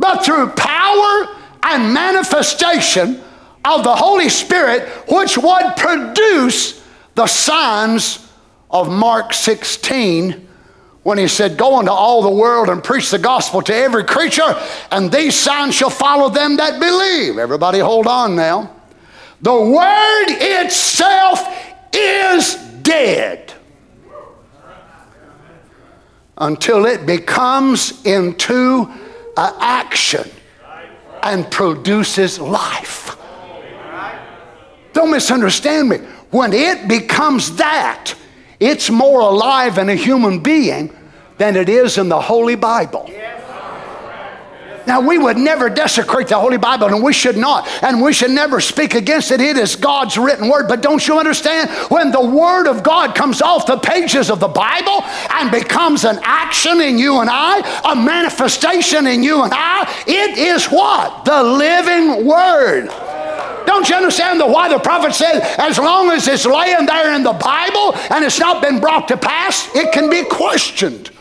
but 0.00 0.24
through 0.24 0.48
power 0.56 1.36
and 1.62 1.92
manifestation 1.92 3.20
of 3.64 3.84
the 3.84 3.94
Holy 3.94 4.30
Spirit, 4.30 4.88
which 5.08 5.36
would 5.36 5.76
produce 5.76 6.82
the 7.14 7.26
signs 7.26 8.26
of 8.70 8.90
Mark 8.90 9.34
16 9.34 10.48
when 11.02 11.18
he 11.18 11.28
said, 11.28 11.58
Go 11.58 11.80
into 11.80 11.92
all 11.92 12.22
the 12.22 12.30
world 12.30 12.70
and 12.70 12.82
preach 12.82 13.10
the 13.10 13.18
gospel 13.18 13.60
to 13.62 13.74
every 13.74 14.04
creature, 14.04 14.56
and 14.90 15.12
these 15.12 15.34
signs 15.34 15.74
shall 15.74 15.90
follow 15.90 16.30
them 16.30 16.56
that 16.56 16.80
believe. 16.80 17.36
Everybody 17.36 17.78
hold 17.78 18.06
on 18.06 18.34
now. 18.34 18.74
The 19.42 19.52
word 19.52 20.26
itself 20.28 21.40
is 21.92 22.54
dead 22.82 23.52
until 26.38 26.86
it 26.86 27.04
becomes 27.04 28.04
into 28.06 28.90
action 29.60 30.28
and 31.22 31.50
produces 31.50 32.38
life. 32.38 33.16
Don't 34.92 35.10
misunderstand 35.10 35.88
me. 35.88 35.96
When 36.30 36.52
it 36.52 36.88
becomes 36.88 37.56
that, 37.56 38.14
it's 38.58 38.90
more 38.90 39.20
alive 39.20 39.78
in 39.78 39.88
a 39.88 39.94
human 39.94 40.40
being 40.40 40.94
than 41.38 41.56
it 41.56 41.68
is 41.68 41.96
in 41.98 42.08
the 42.08 42.20
Holy 42.20 42.56
Bible. 42.56 43.10
Now, 44.90 45.00
we 45.00 45.18
would 45.18 45.36
never 45.36 45.70
desecrate 45.70 46.26
the 46.26 46.36
Holy 46.40 46.56
Bible, 46.56 46.88
and 46.88 47.00
we 47.00 47.12
should 47.12 47.36
not, 47.36 47.68
and 47.80 48.02
we 48.02 48.12
should 48.12 48.32
never 48.32 48.60
speak 48.60 48.96
against 48.96 49.30
it. 49.30 49.40
It 49.40 49.56
is 49.56 49.76
God's 49.76 50.18
written 50.18 50.48
word. 50.48 50.66
But 50.66 50.82
don't 50.82 51.06
you 51.06 51.16
understand? 51.16 51.70
When 51.92 52.10
the 52.10 52.20
Word 52.20 52.66
of 52.66 52.82
God 52.82 53.14
comes 53.14 53.40
off 53.40 53.66
the 53.66 53.76
pages 53.76 54.32
of 54.32 54.40
the 54.40 54.48
Bible 54.48 55.04
and 55.32 55.48
becomes 55.48 56.04
an 56.04 56.18
action 56.24 56.80
in 56.80 56.98
you 56.98 57.20
and 57.20 57.30
I, 57.30 57.60
a 57.88 57.94
manifestation 57.94 59.06
in 59.06 59.22
you 59.22 59.44
and 59.44 59.52
I, 59.54 59.88
it 60.08 60.36
is 60.36 60.66
what? 60.66 61.24
The 61.24 61.40
living 61.40 62.26
Word. 62.26 62.88
Don't 63.66 63.88
you 63.88 63.94
understand 63.94 64.40
the 64.40 64.46
why 64.48 64.70
the 64.70 64.80
prophet 64.80 65.14
said, 65.14 65.38
as 65.56 65.78
long 65.78 66.10
as 66.10 66.26
it's 66.26 66.44
laying 66.44 66.86
there 66.86 67.14
in 67.14 67.22
the 67.22 67.32
Bible 67.32 67.94
and 68.10 68.24
it's 68.24 68.40
not 68.40 68.60
been 68.60 68.80
brought 68.80 69.06
to 69.06 69.16
pass, 69.16 69.72
it 69.72 69.92
can 69.92 70.10
be 70.10 70.24
questioned. 70.24 71.12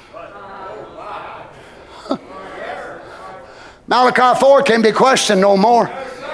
Malachi 3.89 4.39
4 4.39 4.61
can 4.61 4.83
be 4.83 4.91
questioned 4.91 5.41
no 5.41 5.57
more. 5.57 5.89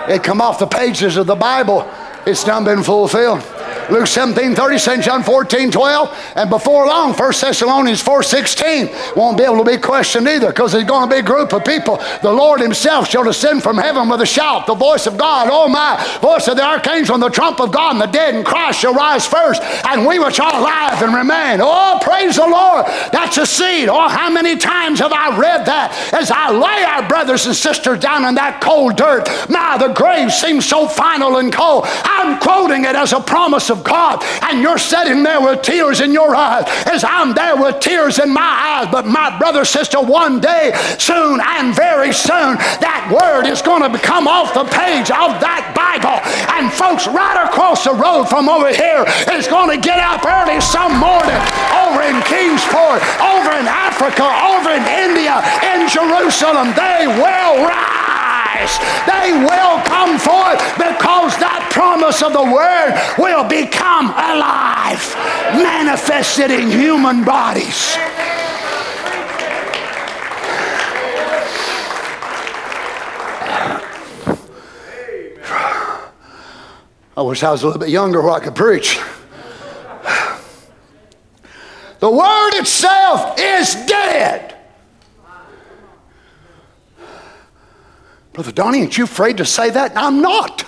It 0.09 0.23
come 0.23 0.41
off 0.41 0.59
the 0.59 0.67
pages 0.67 1.15
of 1.15 1.25
the 1.25 1.35
Bible. 1.35 1.89
It's 2.27 2.43
done 2.43 2.65
been 2.65 2.83
fulfilled. 2.83 3.41
Luke 3.89 4.07
17, 4.07 4.55
30, 4.55 4.77
St. 4.77 5.03
John 5.03 5.23
14, 5.23 5.71
12, 5.71 6.33
and 6.35 6.49
before 6.49 6.87
long, 6.87 7.13
1 7.13 7.33
Thessalonians 7.39 8.01
4, 8.01 8.23
16 8.23 8.89
won't 9.15 9.37
be 9.37 9.43
able 9.43 9.63
to 9.63 9.71
be 9.71 9.77
questioned 9.77 10.27
either 10.27 10.47
because 10.47 10.71
there's 10.71 10.85
going 10.85 11.07
to 11.07 11.15
be 11.15 11.19
a 11.19 11.23
group 11.23 11.53
of 11.53 11.63
people. 11.63 11.97
The 12.21 12.31
Lord 12.31 12.61
himself 12.61 13.09
shall 13.09 13.23
descend 13.23 13.63
from 13.63 13.77
heaven 13.77 14.09
with 14.09 14.21
a 14.21 14.25
shout, 14.25 14.65
the 14.65 14.75
voice 14.75 15.05
of 15.07 15.17
God, 15.17 15.49
oh 15.51 15.67
my, 15.67 15.95
voice 16.21 16.47
of 16.47 16.57
the 16.57 16.63
archangel 16.63 17.15
and 17.15 17.23
the 17.23 17.29
trump 17.29 17.59
of 17.59 17.71
God, 17.71 17.93
and 17.93 18.01
the 18.01 18.07
dead 18.07 18.35
in 18.35 18.43
Christ 18.43 18.79
shall 18.79 18.93
rise 18.93 19.27
first, 19.27 19.61
and 19.61 20.05
we 20.05 20.19
which 20.19 20.39
are 20.39 20.55
alive 20.55 21.01
and 21.01 21.13
remain. 21.13 21.59
Oh, 21.61 21.99
praise 22.01 22.37
the 22.37 22.47
Lord. 22.47 22.85
That's 23.11 23.37
a 23.37 23.45
seed. 23.45 23.89
Oh, 23.89 24.07
how 24.07 24.29
many 24.29 24.57
times 24.57 24.99
have 24.99 25.13
I 25.13 25.37
read 25.37 25.65
that 25.65 26.13
as 26.13 26.31
I 26.31 26.51
lay 26.51 26.83
our 26.83 27.07
brothers 27.07 27.45
and 27.45 27.55
sisters 27.55 27.99
down 27.99 28.25
in 28.25 28.35
that 28.35 28.61
cold 28.61 28.95
dirt? 28.95 29.27
My, 29.49 29.77
the 29.77 29.93
grave 29.93 30.31
seems 30.31 30.65
so 30.65 30.87
final 30.87 31.37
and 31.37 31.53
cold. 31.53 31.83
I'm 31.85 32.39
quoting 32.39 32.85
it 32.85 32.95
as 32.95 33.13
a 33.13 33.19
promise 33.19 33.69
of 33.69 33.74
of 33.75 33.83
God, 33.83 34.23
and 34.41 34.61
you're 34.61 34.77
sitting 34.77 35.23
there 35.23 35.41
with 35.41 35.61
tears 35.61 35.99
in 35.99 36.13
your 36.13 36.35
eyes 36.35 36.63
as 36.87 37.03
I'm 37.03 37.33
there 37.33 37.55
with 37.57 37.79
tears 37.79 38.19
in 38.19 38.31
my 38.31 38.41
eyes. 38.41 38.87
But 38.91 39.05
my 39.05 39.37
brother, 39.37 39.65
sister, 39.65 40.01
one 40.01 40.39
day, 40.39 40.71
soon 40.97 41.41
and 41.41 41.75
very 41.75 42.13
soon, 42.13 42.55
that 42.79 43.11
word 43.11 43.49
is 43.49 43.61
going 43.61 43.83
to 43.83 43.99
come 43.99 44.27
off 44.27 44.53
the 44.53 44.65
page 44.65 45.11
of 45.11 45.39
that 45.43 45.75
Bible. 45.75 46.23
And 46.55 46.71
folks, 46.71 47.07
right 47.07 47.43
across 47.43 47.83
the 47.83 47.93
road 47.93 48.25
from 48.25 48.47
over 48.47 48.71
here 48.71 49.03
is 49.35 49.47
going 49.47 49.69
to 49.75 49.79
get 49.79 49.99
up 49.99 50.23
early 50.23 50.61
some 50.61 50.95
morning 50.95 51.41
over 51.75 51.99
in 52.07 52.17
Kingsport, 52.23 53.03
over 53.19 53.51
in 53.59 53.67
Africa, 53.67 54.23
over 54.23 54.71
in 54.71 54.83
India, 54.87 55.43
in 55.75 55.87
Jerusalem. 55.91 56.71
They 56.75 57.07
will 57.07 57.67
rise. 57.67 58.04
They 59.05 59.31
will 59.31 59.81
come 59.83 60.17
forth 60.19 60.59
because 60.77 61.35
that 61.37 61.69
promise 61.71 62.21
of 62.21 62.33
the 62.33 62.43
word 62.43 62.95
will 63.17 63.43
become 63.43 64.07
alive, 64.09 65.01
manifested 65.55 66.51
in 66.51 66.71
human 66.71 67.23
bodies. 67.23 67.97
I 77.17 77.21
wish 77.21 77.43
I 77.43 77.51
was 77.51 77.63
a 77.63 77.67
little 77.67 77.79
bit 77.79 77.89
younger 77.89 78.21
where 78.21 78.31
I 78.31 78.39
could 78.39 78.55
preach. 78.55 78.99
The 81.99 82.09
word 82.09 82.51
itself 82.55 83.39
is 83.39 83.73
dead. 83.85 84.54
Brother 88.35 88.51
Donnie, 88.51 88.81
aren't 88.81 88.97
you 88.97 89.05
afraid 89.05 89.37
to 89.37 89.45
say 89.45 89.69
that? 89.69 89.93
I'm 89.95 90.21
not. 90.21 90.65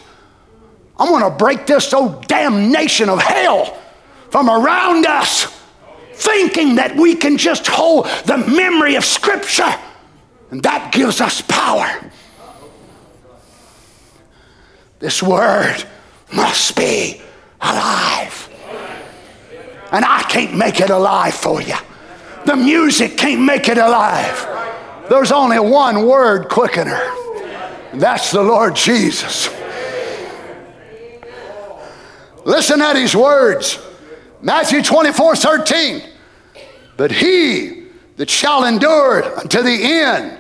I'm 0.98 1.10
going 1.10 1.24
to 1.24 1.38
break 1.38 1.68
this 1.68 1.94
old 1.94 2.26
damn 2.28 2.72
nation 2.72 3.10
of 3.10 3.22
hell 3.22 3.78
from 4.30 4.50
around 4.50 5.06
us, 5.06 5.46
thinking 6.14 6.76
that 6.76 6.96
we 6.96 7.14
can 7.14 7.38
just 7.38 7.68
hold 7.68 8.08
the 8.26 8.38
memory 8.38 8.96
of 8.96 9.04
Scripture, 9.04 9.76
and 10.50 10.64
that 10.64 10.94
gives 10.94 11.20
us 11.20 11.42
power. 11.42 12.10
This 15.00 15.22
word 15.22 15.84
must 16.34 16.76
be 16.76 17.22
alive. 17.62 18.50
And 19.92 20.06
I 20.06 20.24
can't 20.24 20.56
make 20.56 20.80
it 20.80 20.90
alive 20.90 21.34
for 21.34 21.62
you. 21.62 21.76
The 22.46 22.56
music 22.56 23.18
can't 23.18 23.42
make 23.42 23.68
it 23.68 23.78
alive. 23.78 24.48
There's 25.10 25.32
only 25.34 25.60
one 25.60 26.06
word 26.06 26.50
quickener, 26.50 27.00
that's 28.02 28.32
the 28.32 28.44
Lord 28.44 28.76
Jesus. 28.76 29.50
Listen 32.46 32.82
at 32.82 32.96
his 32.96 33.16
words. 33.16 33.80
Matthew 34.42 34.82
24 34.82 35.36
13. 35.36 36.02
But 36.96 37.12
he 37.12 37.88
that 38.18 38.30
shall 38.30 38.66
endure 38.66 39.24
unto 39.38 39.62
the 39.62 39.80
end, 39.84 40.38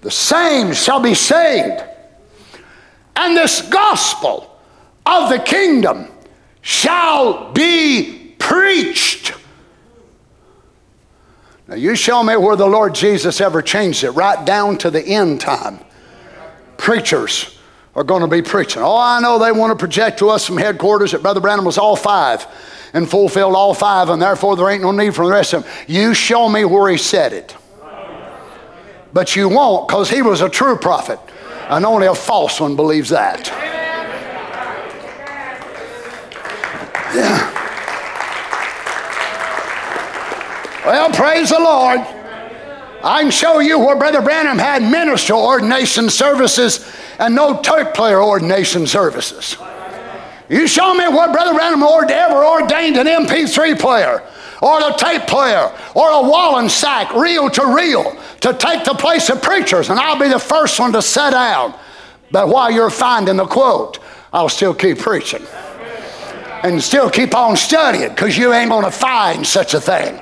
the 0.00 0.10
same 0.10 0.72
shall 0.72 1.00
be 1.00 1.14
saved. 1.14 1.82
And 3.14 3.36
this 3.36 3.60
gospel 3.62 4.58
of 5.04 5.28
the 5.28 5.38
kingdom 5.38 6.08
shall 6.62 7.52
be 7.52 8.34
preached. 8.38 9.34
Now, 11.68 11.76
you 11.76 11.94
show 11.94 12.22
me 12.22 12.36
where 12.36 12.56
the 12.56 12.66
Lord 12.66 12.94
Jesus 12.94 13.40
ever 13.40 13.62
changed 13.62 14.02
it, 14.02 14.10
right 14.10 14.44
down 14.44 14.78
to 14.78 14.90
the 14.90 15.02
end 15.02 15.40
time. 15.40 15.78
Preachers 16.80 17.58
are 17.94 18.02
going 18.02 18.22
to 18.22 18.26
be 18.26 18.40
preaching. 18.40 18.80
Oh, 18.80 18.96
I 18.96 19.20
know 19.20 19.38
they 19.38 19.52
want 19.52 19.70
to 19.70 19.76
project 19.76 20.18
to 20.20 20.30
us 20.30 20.46
from 20.46 20.56
headquarters 20.56 21.12
that 21.12 21.20
Brother 21.20 21.38
Branham 21.40 21.66
was 21.66 21.76
all 21.76 21.94
five 21.94 22.46
and 22.94 23.08
fulfilled 23.08 23.54
all 23.54 23.74
five, 23.74 24.08
and 24.08 24.20
therefore 24.20 24.56
there 24.56 24.70
ain't 24.70 24.80
no 24.80 24.90
need 24.90 25.14
for 25.14 25.26
the 25.26 25.30
rest 25.30 25.52
of 25.52 25.62
them. 25.62 25.72
You 25.86 26.14
show 26.14 26.48
me 26.48 26.64
where 26.64 26.90
he 26.90 26.96
said 26.96 27.34
it. 27.34 27.54
But 29.12 29.36
you 29.36 29.50
won't 29.50 29.88
because 29.88 30.08
he 30.08 30.22
was 30.22 30.40
a 30.40 30.48
true 30.48 30.74
prophet, 30.74 31.18
and 31.68 31.84
only 31.84 32.06
a 32.06 32.14
false 32.14 32.58
one 32.60 32.76
believes 32.76 33.10
that. 33.10 33.48
Yeah. 37.14 37.56
Well, 40.86 41.10
praise 41.10 41.50
the 41.50 41.60
Lord. 41.60 42.19
I 43.02 43.22
can 43.22 43.30
show 43.30 43.60
you 43.60 43.78
where 43.78 43.96
Brother 43.96 44.20
Branham 44.20 44.58
had 44.58 44.82
minister 44.82 45.34
ordination 45.34 46.10
services 46.10 46.94
and 47.18 47.34
no 47.34 47.60
tape 47.62 47.94
player 47.94 48.22
ordination 48.22 48.86
services. 48.86 49.56
You 50.50 50.66
show 50.66 50.92
me 50.94 51.06
where 51.08 51.32
Brother 51.32 51.54
Branham 51.54 51.82
ever 51.82 52.44
ordained 52.44 52.96
an 52.96 53.06
MP3 53.06 53.78
player 53.78 54.22
or 54.60 54.78
a 54.80 54.94
tape 54.98 55.22
player 55.22 55.72
or 55.94 56.10
a 56.10 56.22
Wollensak, 56.22 57.14
reel 57.18 57.48
to 57.50 57.74
reel 57.74 58.16
to 58.40 58.52
take 58.54 58.84
the 58.84 58.94
place 58.94 59.30
of 59.30 59.40
preachers, 59.40 59.88
and 59.88 59.98
I'll 59.98 60.18
be 60.18 60.28
the 60.28 60.38
first 60.38 60.78
one 60.78 60.92
to 60.92 61.00
sit 61.00 61.30
down. 61.30 61.74
But 62.30 62.48
while 62.48 62.70
you're 62.70 62.90
finding 62.90 63.36
the 63.36 63.46
quote, 63.46 63.98
I'll 64.32 64.48
still 64.48 64.74
keep 64.74 64.98
preaching 64.98 65.46
and 66.62 66.82
still 66.82 67.10
keep 67.10 67.34
on 67.34 67.56
studying 67.56 68.10
because 68.10 68.36
you 68.36 68.52
ain't 68.52 68.70
going 68.70 68.84
to 68.84 68.90
find 68.90 69.46
such 69.46 69.74
a 69.74 69.80
thing 69.80 70.18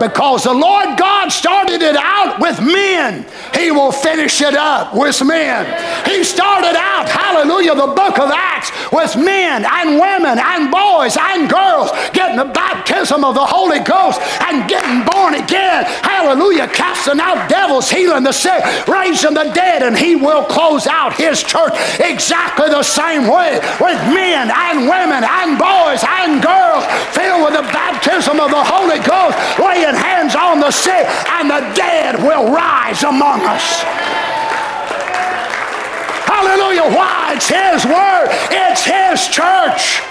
because 0.00 0.44
the 0.44 0.54
Lord 0.54 0.98
God 0.98 1.28
started 1.28 1.82
it 1.82 1.94
out 1.94 2.40
with 2.40 2.58
men. 2.60 3.26
He 3.54 3.70
will 3.70 3.92
finish 3.92 4.40
it 4.40 4.54
up 4.54 4.94
with 4.94 5.22
men. 5.24 5.68
He 6.08 6.24
started 6.24 6.74
out, 6.74 7.06
hallelujah, 7.06 7.74
the 7.74 7.92
book 7.92 8.18
of 8.18 8.30
Acts 8.32 8.72
with 8.90 9.14
men 9.16 9.64
and 9.64 10.00
women 10.00 10.40
and 10.40 10.70
boys 10.70 11.16
and 11.20 11.48
girls 11.50 11.92
getting 12.12 12.38
the 12.38 12.50
baptism 12.52 13.22
of 13.24 13.34
the 13.34 13.44
Holy 13.44 13.80
Ghost 13.80 14.20
and 14.48 14.68
getting 14.68 15.04
born 15.04 15.34
again. 15.34 15.84
Hallelujah, 16.02 16.68
casting 16.68 17.20
out 17.20 17.48
devils, 17.50 17.90
healing 17.90 18.24
the 18.24 18.32
sick, 18.32 18.64
raising 18.88 19.34
the 19.34 19.52
dead, 19.52 19.82
and 19.82 19.96
He 19.96 20.16
will 20.16 20.44
close 20.44 20.86
out 20.86 21.14
His 21.14 21.42
church 21.42 21.74
exactly 22.00 22.68
the 22.70 22.82
same 22.82 23.28
way 23.28 23.60
with 23.80 24.00
men 24.08 24.50
and 24.50 24.88
women 24.88 25.24
and 25.28 25.58
boys 25.58 25.79
and 25.88 26.42
girls 26.42 26.84
filled 27.16 27.44
with 27.44 27.54
the 27.54 27.66
baptism 27.72 28.40
of 28.40 28.50
the 28.50 28.64
Holy 28.64 28.98
Ghost, 28.98 29.36
laying 29.58 29.94
hands 29.94 30.34
on 30.34 30.60
the 30.60 30.70
sick, 30.70 31.06
and 31.40 31.48
the 31.48 31.60
dead 31.74 32.16
will 32.22 32.52
rise 32.52 33.02
among 33.02 33.40
us. 33.42 33.82
Hallelujah. 36.26 36.94
Why? 36.94 37.34
It's 37.34 37.48
His 37.48 37.84
word, 37.84 38.28
it's 38.50 38.84
His 38.84 39.28
church. 39.28 40.02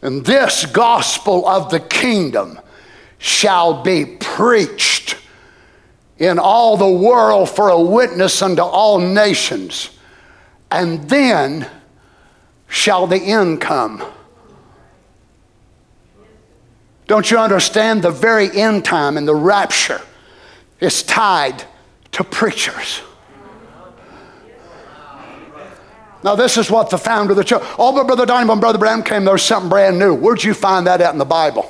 And 0.00 0.24
this 0.24 0.64
gospel 0.66 1.46
of 1.46 1.70
the 1.70 1.80
kingdom 1.80 2.60
shall 3.18 3.82
be 3.82 4.16
preached 4.20 5.16
in 6.18 6.38
all 6.38 6.76
the 6.76 6.88
world 6.88 7.50
for 7.50 7.68
a 7.68 7.80
witness 7.80 8.42
unto 8.42 8.62
all 8.62 8.98
nations. 8.98 9.90
And 10.70 11.08
then 11.08 11.68
shall 12.68 13.06
the 13.06 13.16
end 13.16 13.60
come. 13.60 14.04
Don't 17.06 17.30
you 17.30 17.38
understand? 17.38 18.02
The 18.02 18.10
very 18.10 18.50
end 18.50 18.84
time 18.84 19.16
and 19.16 19.26
the 19.26 19.34
rapture 19.34 20.00
is 20.78 21.02
tied 21.02 21.64
to 22.12 22.22
preachers. 22.22 23.00
Now, 26.22 26.34
this 26.34 26.58
is 26.58 26.70
what 26.70 26.90
the 26.90 26.98
founder 26.98 27.32
of 27.32 27.36
the 27.36 27.44
church. 27.44 27.62
Oh, 27.78 27.92
but 27.92 28.06
Brother 28.06 28.26
Donnie, 28.26 28.48
when 28.48 28.60
Brother 28.60 28.78
Branham 28.78 29.04
came, 29.04 29.24
there 29.24 29.32
was 29.32 29.42
something 29.42 29.70
brand 29.70 29.98
new. 29.98 30.14
Where'd 30.14 30.42
you 30.42 30.52
find 30.52 30.86
that 30.86 31.00
out 31.00 31.12
in 31.12 31.18
the 31.18 31.24
Bible? 31.24 31.62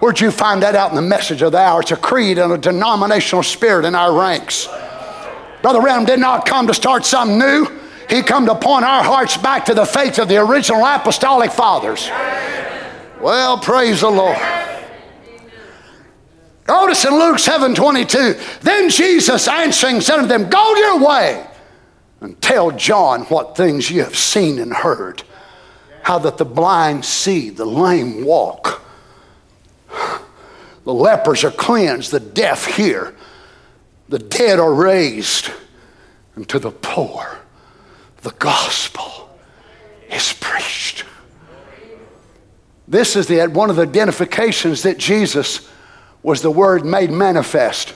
Where'd 0.00 0.20
you 0.20 0.30
find 0.30 0.62
that 0.62 0.74
out 0.74 0.90
in 0.90 0.96
the 0.96 1.02
message 1.02 1.40
of 1.42 1.52
the 1.52 1.58
hour? 1.58 1.80
It's 1.80 1.92
a 1.92 1.96
creed 1.96 2.38
and 2.38 2.52
a 2.52 2.58
denominational 2.58 3.42
spirit 3.42 3.84
in 3.84 3.94
our 3.94 4.18
ranks. 4.18 4.66
Brother 5.62 5.80
Branham 5.80 6.04
did 6.04 6.18
not 6.18 6.46
come 6.46 6.66
to 6.66 6.74
start 6.74 7.04
something 7.04 7.38
new. 7.38 7.66
He 8.10 8.22
come 8.22 8.44
to 8.46 8.56
point 8.56 8.84
our 8.84 9.04
hearts 9.04 9.36
back 9.36 9.66
to 9.66 9.74
the 9.74 9.86
faith 9.86 10.18
of 10.18 10.28
the 10.28 10.38
original 10.38 10.84
apostolic 10.84 11.52
fathers. 11.52 12.10
Well, 13.20 13.56
praise 13.58 14.00
the 14.00 14.10
Lord. 14.10 14.36
Notice 16.66 17.04
in 17.04 17.12
Luke 17.12 17.38
7 17.38 17.74
22, 17.74 18.34
then 18.62 18.90
Jesus 18.90 19.46
answering 19.46 20.00
said 20.00 20.16
unto 20.16 20.28
them, 20.28 20.50
Go 20.50 20.74
your 20.76 21.06
way 21.06 21.46
and 22.20 22.40
tell 22.42 22.72
John 22.72 23.22
what 23.22 23.56
things 23.56 23.90
you 23.90 24.02
have 24.02 24.16
seen 24.16 24.58
and 24.58 24.72
heard. 24.72 25.22
How 26.02 26.18
that 26.18 26.36
the 26.36 26.44
blind 26.44 27.04
see, 27.04 27.50
the 27.50 27.64
lame 27.64 28.24
walk, 28.24 28.82
the 30.84 30.94
lepers 30.94 31.44
are 31.44 31.50
cleansed, 31.50 32.10
the 32.10 32.20
deaf 32.20 32.66
hear, 32.66 33.14
the 34.08 34.18
dead 34.18 34.58
are 34.58 34.74
raised, 34.74 35.50
and 36.34 36.48
to 36.48 36.58
the 36.58 36.70
poor 36.72 37.40
the 38.22 38.30
gospel 38.32 39.30
is 40.10 40.32
preached. 40.40 41.04
This 42.86 43.16
is 43.16 43.28
the, 43.28 43.46
one 43.46 43.70
of 43.70 43.76
the 43.76 43.82
identifications 43.82 44.82
that 44.82 44.98
Jesus 44.98 45.68
was 46.22 46.42
the 46.42 46.50
Word 46.50 46.84
made 46.84 47.10
manifest. 47.10 47.94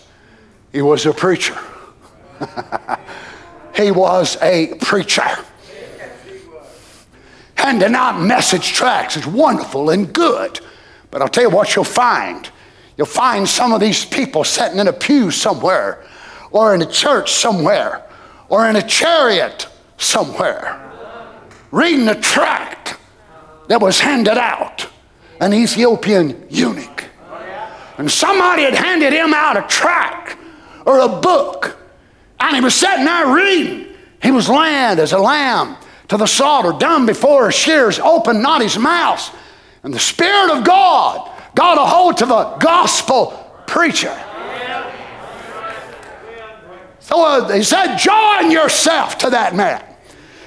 He 0.72 0.82
was 0.82 1.04
a 1.04 1.12
preacher. 1.12 1.58
he 3.76 3.90
was 3.90 4.36
a 4.40 4.74
preacher. 4.80 5.28
Handing 7.56 7.94
out 7.94 8.20
message 8.20 8.72
tracts 8.72 9.16
is 9.16 9.26
wonderful 9.26 9.90
and 9.90 10.12
good. 10.12 10.60
But 11.10 11.22
I'll 11.22 11.28
tell 11.28 11.44
you 11.44 11.50
what 11.50 11.74
you'll 11.74 11.84
find. 11.84 12.48
You'll 12.96 13.06
find 13.06 13.48
some 13.48 13.72
of 13.72 13.80
these 13.80 14.04
people 14.04 14.44
sitting 14.44 14.78
in 14.78 14.88
a 14.88 14.92
pew 14.92 15.30
somewhere, 15.30 16.04
or 16.50 16.74
in 16.74 16.82
a 16.82 16.86
church 16.86 17.32
somewhere, 17.32 18.04
or 18.48 18.68
in 18.68 18.76
a 18.76 18.82
chariot 18.82 19.66
somewhere, 20.04 20.80
reading 21.70 22.08
a 22.08 22.20
tract 22.20 22.96
that 23.68 23.80
was 23.80 24.00
handed 24.00 24.38
out 24.38 24.86
an 25.40 25.52
Ethiopian 25.52 26.46
eunuch. 26.48 27.04
And 27.96 28.10
somebody 28.10 28.62
had 28.62 28.74
handed 28.74 29.12
him 29.12 29.32
out 29.32 29.56
a 29.56 29.62
tract 29.68 30.36
or 30.84 31.00
a 31.00 31.08
book, 31.08 31.76
and 32.40 32.56
he 32.56 32.62
was 32.62 32.74
sitting 32.74 33.04
there 33.04 33.32
reading. 33.34 33.86
He 34.22 34.30
was 34.30 34.48
led 34.48 34.98
as 34.98 35.12
a 35.12 35.18
lamb 35.18 35.76
to 36.08 36.16
the 36.16 36.26
slaughter, 36.26 36.76
dumb 36.78 37.06
before 37.06 37.46
his 37.46 37.54
shears, 37.54 37.98
opened 37.98 38.42
not 38.42 38.62
his 38.62 38.78
mouth. 38.78 39.34
And 39.82 39.92
the 39.92 39.98
Spirit 39.98 40.50
of 40.50 40.64
God 40.64 41.30
got 41.54 41.78
a 41.78 41.84
hold 41.84 42.16
to 42.18 42.26
the 42.26 42.56
gospel 42.60 43.30
preacher. 43.66 44.18
So 47.00 47.22
uh, 47.22 47.52
he 47.52 47.62
said, 47.62 47.96
Join 47.98 48.50
yourself 48.50 49.18
to 49.18 49.30
that 49.30 49.54
man. 49.54 49.84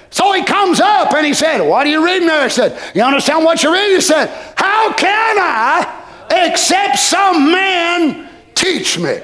So 0.10 0.32
he 0.34 0.44
comes 0.44 0.80
up 0.80 1.14
and 1.14 1.26
he 1.26 1.34
said, 1.34 1.62
What 1.62 1.86
are 1.86 1.90
you 1.90 2.06
reading 2.06 2.28
there? 2.28 2.44
He 2.44 2.50
said, 2.50 2.80
You 2.96 3.04
understand 3.04 3.44
what 3.44 3.62
you're 3.62 3.74
reading? 3.74 3.96
He 3.96 4.02
said, 4.02 4.28
How 4.56 4.94
can 4.94 5.38
I 5.40 6.04
except 6.32 7.00
some 7.00 7.52
man 7.52 8.30
teach 8.56 8.98
me? 8.98 9.20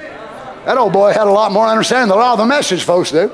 That 0.66 0.78
old 0.78 0.94
boy 0.94 1.12
had 1.12 1.28
a 1.28 1.32
lot 1.32 1.52
more 1.52 1.68
understanding 1.68 2.10
than 2.10 2.18
a 2.18 2.22
lot 2.22 2.34
of 2.34 2.40
the 2.40 2.46
message 2.46 2.84
folks 2.84 3.12
do. 3.12 3.30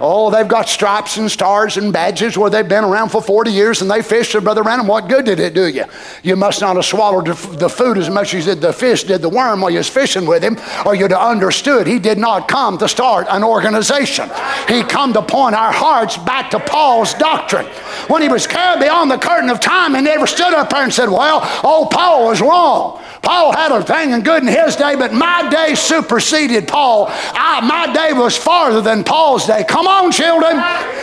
Oh, 0.00 0.30
they've 0.30 0.46
got 0.46 0.68
stripes 0.68 1.16
and 1.16 1.30
stars 1.30 1.76
and 1.76 1.92
badges 1.92 2.36
where 2.36 2.50
they've 2.50 2.68
been 2.68 2.84
around 2.84 3.10
for 3.10 3.22
40 3.22 3.50
years 3.50 3.82
and 3.82 3.90
they 3.90 4.02
fished. 4.02 4.34
And 4.34 4.44
Brother 4.44 4.62
Branham, 4.62 4.86
what 4.86 5.08
good 5.08 5.24
did 5.24 5.40
it 5.40 5.54
do 5.54 5.66
you? 5.66 5.84
You 6.22 6.36
must 6.36 6.60
not 6.60 6.76
have 6.76 6.84
swallowed 6.84 7.26
the 7.26 7.68
food 7.68 7.98
as 7.98 8.10
much 8.10 8.34
as 8.34 8.44
did 8.44 8.60
the 8.60 8.72
fish 8.72 9.04
did 9.04 9.22
the 9.22 9.28
worm 9.28 9.60
while 9.60 9.70
you 9.70 9.78
was 9.78 9.88
fishing 9.88 10.26
with 10.26 10.42
him, 10.42 10.58
or 10.84 10.94
you'd 10.94 11.10
have 11.10 11.20
understood 11.20 11.86
he 11.86 11.98
did 11.98 12.18
not 12.18 12.48
come 12.48 12.78
to 12.78 12.88
start 12.88 13.26
an 13.30 13.42
organization. 13.42 14.28
He 14.68 14.82
come 14.82 15.12
to 15.12 15.22
point 15.22 15.54
our 15.54 15.72
hearts 15.72 16.16
back 16.16 16.50
to 16.50 16.58
Paul's 16.58 17.14
doctrine. 17.14 17.66
When 18.08 18.22
he 18.22 18.28
was 18.28 18.46
carried 18.46 18.80
beyond 18.80 19.10
the 19.10 19.18
curtain 19.18 19.50
of 19.50 19.60
time, 19.60 19.94
he 19.94 20.00
never 20.00 20.26
stood 20.26 20.54
up 20.54 20.70
there 20.70 20.82
and 20.82 20.92
said, 20.92 21.08
Well, 21.08 21.40
oh, 21.64 21.88
Paul 21.90 22.26
was 22.26 22.40
wrong. 22.40 23.02
Paul 23.26 23.50
had 23.50 23.72
a 23.72 23.82
thing 23.82 24.12
and 24.12 24.24
good 24.24 24.44
in 24.44 24.48
his 24.48 24.76
day, 24.76 24.94
but 24.94 25.12
my 25.12 25.50
day 25.50 25.74
superseded 25.74 26.68
Paul. 26.68 27.06
I, 27.10 27.60
my 27.60 27.92
day 27.92 28.12
was 28.12 28.36
farther 28.36 28.80
than 28.80 29.02
Paul's 29.02 29.48
day. 29.48 29.64
Come 29.68 29.88
on, 29.88 30.12
children. 30.12 30.54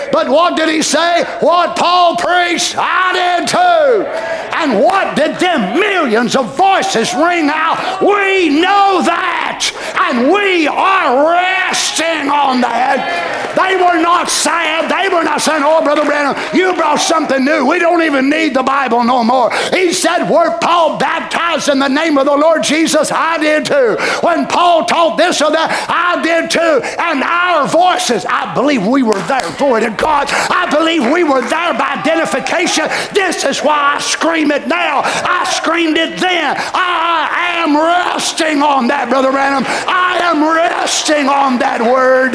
But 0.09 0.29
what 0.29 0.55
did 0.55 0.69
he 0.69 0.81
say? 0.81 1.25
What 1.41 1.75
Paul 1.75 2.15
preached, 2.15 2.75
I 2.77 3.11
did 3.11 3.49
too. 3.49 4.07
And 4.55 4.81
what 4.81 5.17
did 5.17 5.35
them 5.37 5.77
millions 5.77 6.37
of 6.37 6.55
voices 6.55 7.13
ring 7.13 7.49
out? 7.51 7.99
We 7.99 8.47
know 8.47 9.03
that. 9.03 9.67
And 9.99 10.31
we 10.31 10.65
are 10.65 11.29
resting 11.29 12.31
on 12.31 12.61
that. 12.61 13.42
They 13.55 13.75
were 13.75 14.01
not 14.01 14.29
sad. 14.29 14.89
They 14.89 15.13
were 15.13 15.23
not 15.23 15.41
saying, 15.41 15.63
Oh, 15.65 15.83
Brother 15.83 16.05
Branham, 16.05 16.35
you 16.53 16.73
brought 16.75 16.99
something 16.99 17.43
new. 17.43 17.65
We 17.65 17.79
don't 17.79 18.01
even 18.01 18.29
need 18.29 18.55
the 18.55 18.63
Bible 18.63 19.03
no 19.03 19.23
more. 19.23 19.51
He 19.71 19.93
said, 19.93 20.29
Were 20.29 20.57
Paul 20.59 20.97
baptized 20.97 21.69
in 21.69 21.79
the 21.79 21.87
name 21.87 22.17
of 22.17 22.25
the 22.25 22.35
Lord 22.35 22.63
Jesus, 22.63 23.11
I 23.11 23.37
did 23.37 23.65
too. 23.65 23.97
When 24.21 24.47
Paul 24.47 24.85
taught 24.85 25.17
this 25.17 25.41
or 25.41 25.51
that, 25.51 25.69
I 25.87 26.21
did 26.21 26.49
too. 26.49 26.81
And 26.97 27.21
our 27.23 27.67
voices, 27.67 28.25
I 28.25 28.53
believe 28.53 28.85
we 28.85 29.03
were 29.03 29.19
there. 29.27 29.43
Glory 29.57 29.81
to 29.81 29.91
God. 29.91 30.27
I 30.31 30.69
believe 30.69 31.11
we 31.11 31.23
were 31.23 31.41
there 31.41 31.73
by 31.73 32.01
identification. 32.01 32.89
This 33.13 33.43
is 33.43 33.59
why 33.59 33.95
I 33.95 33.99
scream 33.99 34.51
it 34.51 34.67
now. 34.67 35.01
I 35.03 35.45
screamed 35.53 35.97
it 35.97 36.19
then. 36.19 36.55
I 36.57 37.61
am 37.61 37.75
resting 37.77 38.61
on 38.61 38.87
that, 38.87 39.09
Brother 39.09 39.31
Branham. 39.31 39.63
I 39.67 40.19
am 40.23 40.43
resting 40.43 41.29
on 41.29 41.59
that 41.59 41.81
word. 41.81 42.33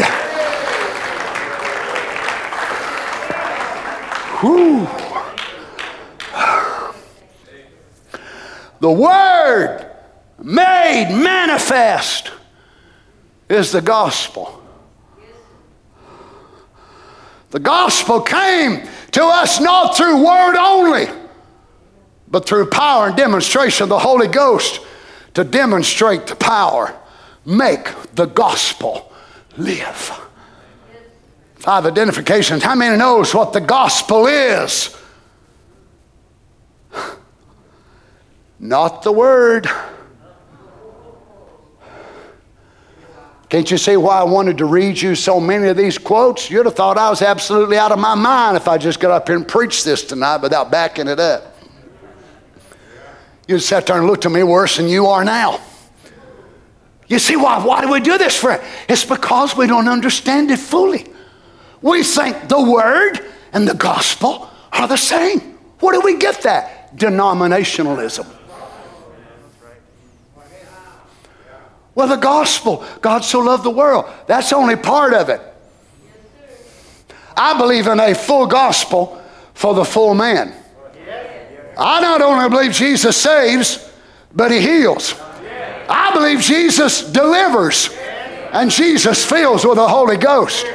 Whew. 4.41 4.86
The 8.80 8.91
Word 8.91 9.91
made 10.41 11.11
manifest 11.11 12.30
is 13.49 13.72
the 13.72 13.82
gospel. 13.82 14.62
The 17.51 17.59
gospel 17.59 18.20
came 18.20 18.86
to 19.12 19.24
us 19.24 19.59
not 19.59 19.97
through 19.97 20.24
word 20.24 20.57
only, 20.57 21.07
but 22.28 22.47
through 22.47 22.70
power 22.70 23.09
and 23.09 23.16
demonstration 23.16 23.84
of 23.84 23.89
the 23.89 23.99
Holy 23.99 24.28
Ghost 24.28 24.80
to 25.34 25.45
demonstrate 25.45 26.26
the 26.26 26.36
power, 26.36 26.95
make 27.45 27.89
the 28.14 28.26
gospel 28.26 29.11
live. 29.57 30.28
Five 31.59 31.87
identifications. 31.87 32.63
How 32.63 32.75
many 32.75 32.97
knows 32.97 33.35
what 33.35 33.53
the 33.53 33.61
gospel 33.61 34.27
is? 34.27 34.97
not 38.61 39.03
the 39.03 39.13
Word. 39.13 39.69
Can't 43.49 43.71
you 43.71 43.79
see 43.79 43.97
why 43.97 44.19
I 44.19 44.25
wanted 44.25 44.59
to 44.59 44.67
read 44.67 45.01
you 45.01 45.15
so 45.15 45.41
many 45.41 45.69
of 45.69 45.77
these 45.77 45.97
quotes? 45.97 46.51
You'd 46.51 46.67
have 46.67 46.75
thought 46.75 46.99
I 46.99 47.09
was 47.09 47.23
absolutely 47.23 47.79
out 47.79 47.93
of 47.93 47.99
my 47.99 48.15
mind 48.15 48.59
if 48.59 48.69
I 48.69 48.77
just 48.77 49.01
got 49.01 49.11
up 49.11 49.27
here 49.27 49.37
and 49.37 49.49
preached 49.49 49.87
this 49.87 50.05
tonight 50.05 50.39
without 50.39 50.71
backing 50.71 51.09
it 51.09 51.19
up. 51.19 51.57
You'd 53.47 53.61
sat 53.61 53.87
there 53.87 53.97
and 53.97 54.07
looked 54.07 54.27
at 54.27 54.33
me 54.33 54.43
worse 54.43 54.77
than 54.77 54.87
you 54.87 55.07
are 55.07 55.25
now. 55.25 55.61
You 57.07 57.19
see 57.19 57.37
why? 57.37 57.65
Why 57.65 57.81
do 57.81 57.91
we 57.91 58.01
do 58.01 58.19
this 58.19 58.37
for? 58.37 58.63
It's 58.87 59.05
because 59.05 59.57
we 59.57 59.67
don't 59.67 59.89
understand 59.89 60.51
it 60.51 60.59
fully. 60.59 61.07
We 61.83 62.03
think 62.03 62.49
the 62.49 62.61
Word 62.61 63.20
and 63.53 63.66
the 63.66 63.74
gospel 63.74 64.51
are 64.72 64.89
the 64.89 64.97
same. 64.97 65.41
Where 65.81 65.93
do 65.93 66.01
we 66.01 66.16
get 66.16 66.43
that? 66.43 66.97
Denominationalism. 66.97 68.26
Well, 71.95 72.09
the 72.09 72.16
gospel, 72.16 72.85
God 73.01 73.24
so 73.24 73.41
loved 73.41 73.64
the 73.64 73.70
world, 73.70 74.07
that's 74.26 74.53
only 74.53 74.76
part 74.76 75.14
of 75.14 75.29
it. 75.29 75.41
I 77.37 77.59
believe 77.59 77.87
in 77.87 77.99
a 77.99 78.14
full 78.14 78.47
gospel 78.47 79.20
for 79.55 79.74
the 79.74 79.85
full 79.85 80.14
man. 80.14 80.55
I 81.76 82.01
not 82.01 82.20
only 82.22 82.49
believe 82.49 82.72
Jesus 82.72 83.16
saves, 83.16 83.93
but 84.35 84.51
he 84.51 84.61
heals. 84.61 85.14
I 85.89 86.11
believe 86.12 86.41
Jesus 86.41 87.03
delivers 87.11 87.91
and 88.53 88.70
Jesus 88.70 89.24
fills 89.24 89.64
with 89.64 89.76
the 89.76 89.89
Holy 89.89 90.16
Ghost. 90.16 90.66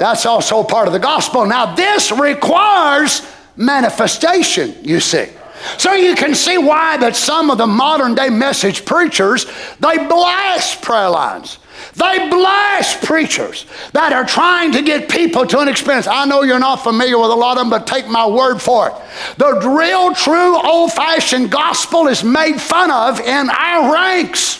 That's 0.00 0.24
also 0.24 0.64
part 0.64 0.86
of 0.86 0.94
the 0.94 0.98
gospel. 0.98 1.44
Now, 1.44 1.74
this 1.74 2.10
requires 2.10 3.20
manifestation, 3.54 4.74
you 4.82 4.98
see. 4.98 5.28
So 5.76 5.92
you 5.92 6.14
can 6.14 6.34
see 6.34 6.56
why 6.56 6.96
that 6.96 7.14
some 7.14 7.50
of 7.50 7.58
the 7.58 7.66
modern 7.66 8.14
day 8.14 8.30
message 8.30 8.86
preachers, 8.86 9.44
they 9.78 9.98
blast 9.98 10.80
prayer 10.80 11.10
lines. 11.10 11.58
They 11.96 12.30
blast 12.30 13.02
preachers 13.02 13.66
that 13.92 14.14
are 14.14 14.24
trying 14.24 14.72
to 14.72 14.80
get 14.80 15.10
people 15.10 15.46
to 15.46 15.58
an 15.58 15.68
experience. 15.68 16.06
I 16.06 16.24
know 16.24 16.44
you're 16.44 16.58
not 16.58 16.76
familiar 16.76 17.18
with 17.18 17.30
a 17.30 17.34
lot 17.34 17.58
of 17.58 17.58
them, 17.58 17.68
but 17.68 17.86
take 17.86 18.08
my 18.08 18.26
word 18.26 18.58
for 18.58 18.88
it. 18.88 18.94
The 19.36 19.68
real, 19.68 20.14
true, 20.14 20.58
old 20.66 20.94
fashioned 20.94 21.50
gospel 21.50 22.06
is 22.06 22.24
made 22.24 22.58
fun 22.58 22.90
of 22.90 23.20
in 23.20 23.50
our 23.50 23.92
ranks. 23.92 24.59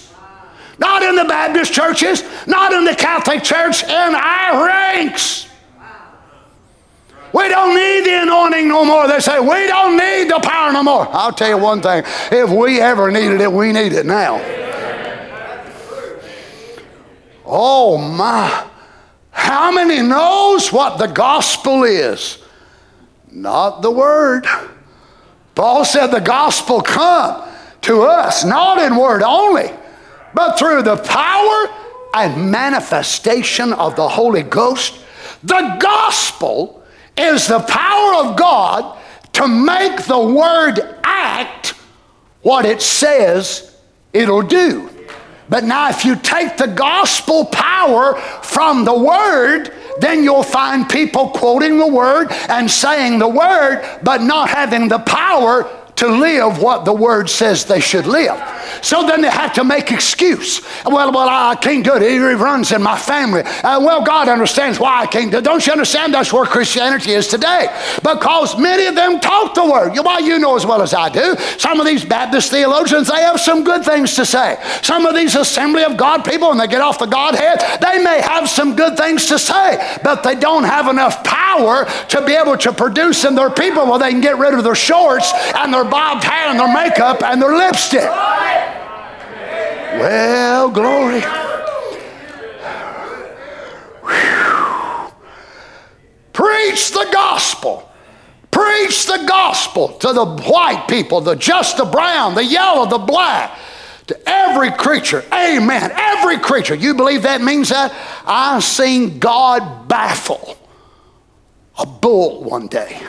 Not 0.80 1.02
in 1.02 1.14
the 1.14 1.24
Baptist 1.24 1.72
churches, 1.72 2.24
not 2.46 2.72
in 2.72 2.84
the 2.84 2.94
Catholic 2.94 3.42
Church, 3.42 3.84
in 3.84 3.90
our 3.90 4.66
ranks. 4.66 5.46
We 7.32 7.48
don't 7.48 7.74
need 7.74 8.04
the 8.06 8.22
anointing 8.22 8.66
no 8.66 8.84
more. 8.84 9.06
They 9.06 9.20
say, 9.20 9.38
we 9.38 9.66
don't 9.66 9.96
need 9.96 10.30
the 10.30 10.40
power 10.40 10.72
no 10.72 10.82
more. 10.82 11.06
I'll 11.12 11.32
tell 11.32 11.50
you 11.50 11.58
one 11.58 11.80
thing 11.80 12.02
if 12.32 12.50
we 12.50 12.80
ever 12.80 13.10
needed 13.10 13.40
it, 13.40 13.52
we 13.52 13.72
need 13.72 13.92
it 13.92 14.06
now. 14.06 14.40
Oh 17.44 17.98
my. 17.98 18.66
How 19.30 19.70
many 19.70 20.00
knows 20.00 20.72
what 20.72 20.98
the 20.98 21.06
gospel 21.06 21.84
is? 21.84 22.38
Not 23.30 23.82
the 23.82 23.90
word. 23.90 24.46
Paul 25.54 25.84
said 25.84 26.08
the 26.08 26.20
gospel 26.20 26.80
come 26.80 27.48
to 27.82 28.02
us, 28.02 28.44
not 28.44 28.78
in 28.78 28.96
word 28.96 29.22
only, 29.22 29.70
but 30.34 30.58
through 30.58 30.82
the 30.82 30.96
power 30.96 31.74
and 32.14 32.50
manifestation 32.50 33.72
of 33.72 33.96
the 33.96 34.08
Holy 34.08 34.42
Ghost. 34.42 34.98
The 35.42 35.76
gospel 35.80 36.82
is 37.16 37.46
the 37.46 37.60
power 37.60 38.26
of 38.26 38.36
God 38.36 38.98
to 39.34 39.46
make 39.46 40.04
the 40.04 40.18
word 40.18 40.98
act 41.02 41.74
what 42.42 42.64
it 42.64 42.82
says 42.82 43.76
it'll 44.12 44.42
do. 44.42 44.88
But 45.48 45.64
now, 45.64 45.88
if 45.90 46.04
you 46.04 46.14
take 46.14 46.56
the 46.56 46.68
gospel 46.68 47.44
power 47.44 48.14
from 48.42 48.84
the 48.84 48.96
word, 48.96 49.72
then 49.98 50.22
you'll 50.22 50.44
find 50.44 50.88
people 50.88 51.30
quoting 51.30 51.78
the 51.78 51.88
word 51.88 52.28
and 52.48 52.70
saying 52.70 53.18
the 53.18 53.28
word, 53.28 53.84
but 54.02 54.22
not 54.22 54.48
having 54.48 54.86
the 54.86 55.00
power 55.00 55.68
to 56.00 56.08
live 56.08 56.62
what 56.62 56.84
the 56.84 56.92
word 56.92 57.28
says 57.28 57.66
they 57.66 57.80
should 57.80 58.06
live. 58.06 58.40
So 58.82 59.06
then 59.06 59.20
they 59.20 59.28
have 59.28 59.52
to 59.54 59.64
make 59.64 59.92
excuse. 59.92 60.62
Well, 60.86 61.12
well, 61.12 61.28
I 61.28 61.54
can't 61.56 61.84
do 61.84 61.96
it. 61.96 62.02
It 62.02 62.36
runs 62.36 62.72
in 62.72 62.82
my 62.82 62.98
family. 62.98 63.42
Uh, 63.42 63.80
well, 63.80 64.02
God 64.02 64.28
understands 64.28 64.80
why 64.80 65.02
I 65.02 65.06
can't 65.06 65.30
do 65.30 65.38
it. 65.38 65.44
Don't 65.44 65.64
you 65.66 65.72
understand? 65.72 66.14
That's 66.14 66.32
where 66.32 66.46
Christianity 66.46 67.12
is 67.12 67.28
today. 67.28 67.68
Because 67.96 68.58
many 68.58 68.86
of 68.86 68.94
them 68.94 69.20
talk 69.20 69.54
the 69.54 69.64
word. 69.64 69.92
Why 69.98 70.20
you 70.20 70.38
know 70.38 70.56
as 70.56 70.64
well 70.64 70.80
as 70.80 70.94
I 70.94 71.10
do. 71.10 71.36
Some 71.58 71.80
of 71.80 71.86
these 71.86 72.04
Baptist 72.04 72.50
theologians, 72.50 73.08
they 73.08 73.20
have 73.20 73.38
some 73.38 73.64
good 73.64 73.84
things 73.84 74.14
to 74.14 74.24
say. 74.24 74.58
Some 74.82 75.04
of 75.04 75.14
these 75.14 75.34
Assembly 75.34 75.84
of 75.84 75.98
God 75.98 76.24
people, 76.24 76.48
when 76.48 76.58
they 76.58 76.66
get 76.66 76.80
off 76.80 76.98
the 76.98 77.06
Godhead, 77.06 77.60
they 77.82 78.02
may 78.02 78.22
have 78.22 78.48
some 78.48 78.74
good 78.74 78.96
things 78.96 79.26
to 79.26 79.38
say, 79.38 79.98
but 80.02 80.22
they 80.22 80.34
don't 80.34 80.64
have 80.64 80.88
enough 80.88 81.22
power 81.24 81.84
to 82.08 82.24
be 82.24 82.32
able 82.32 82.56
to 82.56 82.72
produce 82.72 83.24
in 83.24 83.34
their 83.34 83.50
people 83.50 83.86
where 83.86 83.98
they 83.98 84.10
can 84.10 84.20
get 84.20 84.38
rid 84.38 84.54
of 84.54 84.64
their 84.64 84.74
shorts 84.74 85.32
and 85.54 85.74
their 85.74 85.84
bobbed 85.90 86.24
hair 86.24 86.48
and 86.48 86.58
their 86.60 86.72
makeup 86.72 87.22
and 87.22 87.42
their 87.42 87.54
lipstick. 87.54 88.08
Well, 90.00 90.70
glory. 90.70 91.22
Preach 96.32 96.92
the 96.92 97.08
gospel 97.12 97.90
Preach 98.50 99.06
the 99.06 99.24
gospel 99.26 99.88
to 99.98 100.12
the 100.12 100.24
white 100.24 100.86
people, 100.88 101.20
the 101.20 101.36
just, 101.36 101.76
the 101.76 101.84
brown, 101.84 102.34
the 102.34 102.44
yellow, 102.44 102.86
the 102.86 102.98
black, 102.98 103.56
to 104.08 104.18
every 104.28 104.72
creature. 104.72 105.24
Amen. 105.32 105.92
Every 105.94 106.38
creature. 106.38 106.74
You 106.74 106.94
believe 106.94 107.22
that 107.22 107.40
means 107.40 107.68
that? 107.68 107.94
I 108.26 108.58
seen 108.60 109.18
God 109.18 109.88
baffle 109.88 110.58
a 111.78 111.86
bull 111.86 112.42
one 112.42 112.66
day. 112.66 113.00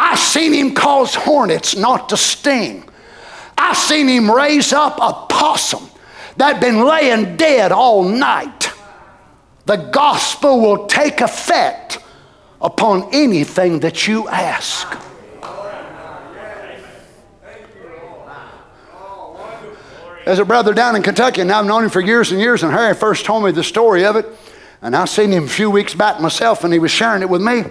I 0.00 0.14
seen 0.14 0.52
him 0.52 0.74
cause 0.74 1.16
hornets 1.16 1.76
not 1.76 2.10
to 2.10 2.16
sting. 2.16 2.88
I 3.58 3.74
seen 3.74 4.06
him 4.06 4.30
raise 4.30 4.72
up 4.72 4.96
a 5.02 5.26
possum 5.26 5.90
that 6.36 6.60
been 6.60 6.84
laying 6.84 7.36
dead 7.36 7.72
all 7.72 8.04
night. 8.04 8.70
The 9.66 9.76
gospel 9.76 10.60
will 10.60 10.86
take 10.86 11.20
effect 11.20 11.98
upon 12.60 13.08
anything 13.12 13.80
that 13.80 14.06
you 14.06 14.28
ask. 14.28 14.86
There's 20.24 20.38
a 20.38 20.44
brother 20.44 20.74
down 20.74 20.94
in 20.94 21.02
Kentucky, 21.02 21.40
and 21.40 21.50
I've 21.50 21.66
known 21.66 21.84
him 21.84 21.90
for 21.90 22.00
years 22.00 22.30
and 22.30 22.40
years, 22.40 22.62
and 22.62 22.70
Harry 22.70 22.94
first 22.94 23.24
told 23.24 23.44
me 23.44 23.50
the 23.50 23.64
story 23.64 24.04
of 24.04 24.14
it. 24.14 24.26
And 24.80 24.94
I 24.94 25.06
seen 25.06 25.32
him 25.32 25.44
a 25.44 25.48
few 25.48 25.70
weeks 25.70 25.94
back 25.94 26.20
myself, 26.20 26.62
and 26.62 26.72
he 26.72 26.78
was 26.78 26.92
sharing 26.92 27.22
it 27.22 27.28
with 27.28 27.42
me. 27.42 27.64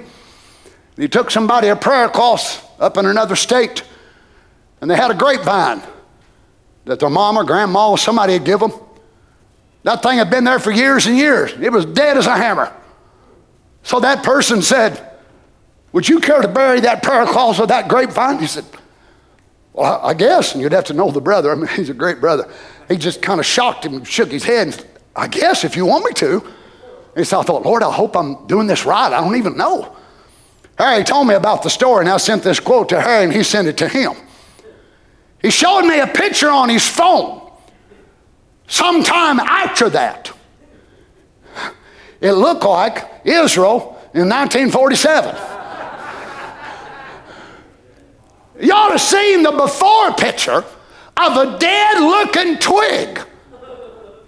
He 0.97 1.07
took 1.07 1.31
somebody 1.31 1.67
a 1.67 1.75
prayer 1.75 2.09
cloth 2.09 2.67
up 2.79 2.97
in 2.97 3.05
another 3.05 3.35
state, 3.35 3.83
and 4.81 4.89
they 4.89 4.95
had 4.95 5.11
a 5.11 5.13
grapevine 5.13 5.81
that 6.85 6.99
their 6.99 7.09
mom 7.09 7.37
or 7.37 7.43
grandma, 7.43 7.91
or 7.91 7.97
somebody 7.97 8.33
had 8.33 8.45
given 8.45 8.69
them. 8.69 8.79
That 9.83 10.01
thing 10.01 10.17
had 10.17 10.29
been 10.29 10.43
there 10.43 10.59
for 10.59 10.71
years 10.71 11.05
and 11.05 11.17
years. 11.17 11.53
It 11.53 11.71
was 11.71 11.85
dead 11.85 12.17
as 12.17 12.27
a 12.27 12.35
hammer. 12.35 12.73
So 13.83 13.99
that 13.99 14.23
person 14.23 14.61
said, 14.61 15.17
Would 15.91 16.09
you 16.09 16.19
care 16.19 16.41
to 16.41 16.47
bury 16.47 16.81
that 16.81 17.03
prayer 17.03 17.25
cloth 17.25 17.59
with 17.59 17.69
that 17.69 17.87
grapevine? 17.87 18.39
He 18.39 18.47
said, 18.47 18.65
Well, 19.73 19.99
I 20.03 20.13
guess. 20.13 20.53
And 20.53 20.61
you'd 20.61 20.71
have 20.71 20.85
to 20.85 20.93
know 20.93 21.11
the 21.11 21.21
brother. 21.21 21.51
I 21.51 21.55
mean, 21.55 21.67
he's 21.75 21.89
a 21.89 21.93
great 21.93 22.19
brother. 22.19 22.49
He 22.87 22.97
just 22.97 23.21
kind 23.21 23.39
of 23.39 23.45
shocked 23.45 23.85
him, 23.85 24.03
shook 24.03 24.31
his 24.31 24.43
head. 24.43 24.67
And, 24.67 24.85
I 25.17 25.27
guess 25.27 25.63
if 25.63 25.75
you 25.75 25.85
want 25.85 26.05
me 26.05 26.13
to. 26.13 26.43
And 27.15 27.27
so 27.27 27.39
I 27.39 27.43
thought, 27.43 27.65
Lord, 27.65 27.81
I 27.81 27.91
hope 27.91 28.15
I'm 28.15 28.45
doing 28.45 28.67
this 28.67 28.85
right. 28.85 29.11
I 29.11 29.19
don't 29.19 29.35
even 29.35 29.57
know. 29.57 29.96
Harry 30.78 31.03
told 31.03 31.28
me 31.28 31.34
about 31.34 31.63
the 31.63 31.69
story, 31.69 32.01
and 32.01 32.09
I 32.09 32.17
sent 32.17 32.43
this 32.43 32.59
quote 32.59 32.89
to 32.89 33.01
Harry, 33.01 33.25
and 33.25 33.34
he 33.34 33.43
sent 33.43 33.67
it 33.67 33.78
to 33.78 33.88
him. 33.88 34.13
He 35.41 35.49
showed 35.49 35.82
me 35.82 35.99
a 35.99 36.07
picture 36.07 36.49
on 36.49 36.69
his 36.69 36.88
phone 36.88 37.51
sometime 38.67 39.39
after 39.39 39.89
that. 39.89 40.32
It 42.21 42.34
looked 42.34 42.63
like 42.63 43.05
Israel 43.25 43.99
in 44.13 44.30
1947. 44.30 45.36
You 48.59 48.73
ought 48.73 48.91
to 48.91 48.99
seen 48.99 49.43
the 49.43 49.51
before 49.51 50.13
picture 50.13 50.63
of 51.17 51.38
a 51.38 51.57
dead 51.59 51.99
looking 51.99 52.57
twig 52.57 53.19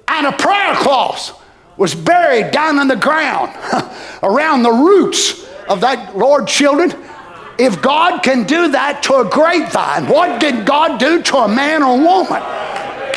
and 0.07 0.27
a 0.27 0.31
prayer 0.31 0.75
cloth 0.75 1.41
was 1.77 1.95
buried 1.95 2.51
down 2.51 2.79
in 2.79 2.87
the 2.87 2.95
ground 2.95 3.51
around 4.23 4.63
the 4.63 4.71
roots 4.71 5.48
of 5.69 5.81
that 5.81 6.17
Lord 6.17 6.47
children. 6.47 6.93
If 7.57 7.81
God 7.81 8.23
can 8.23 8.43
do 8.45 8.71
that 8.71 9.03
to 9.03 9.15
a 9.15 9.29
grapevine, 9.29 10.07
what 10.07 10.41
did 10.41 10.65
God 10.65 10.99
do 10.99 11.21
to 11.21 11.37
a 11.37 11.47
man 11.47 11.83
or 11.83 11.97
woman? 11.97 12.41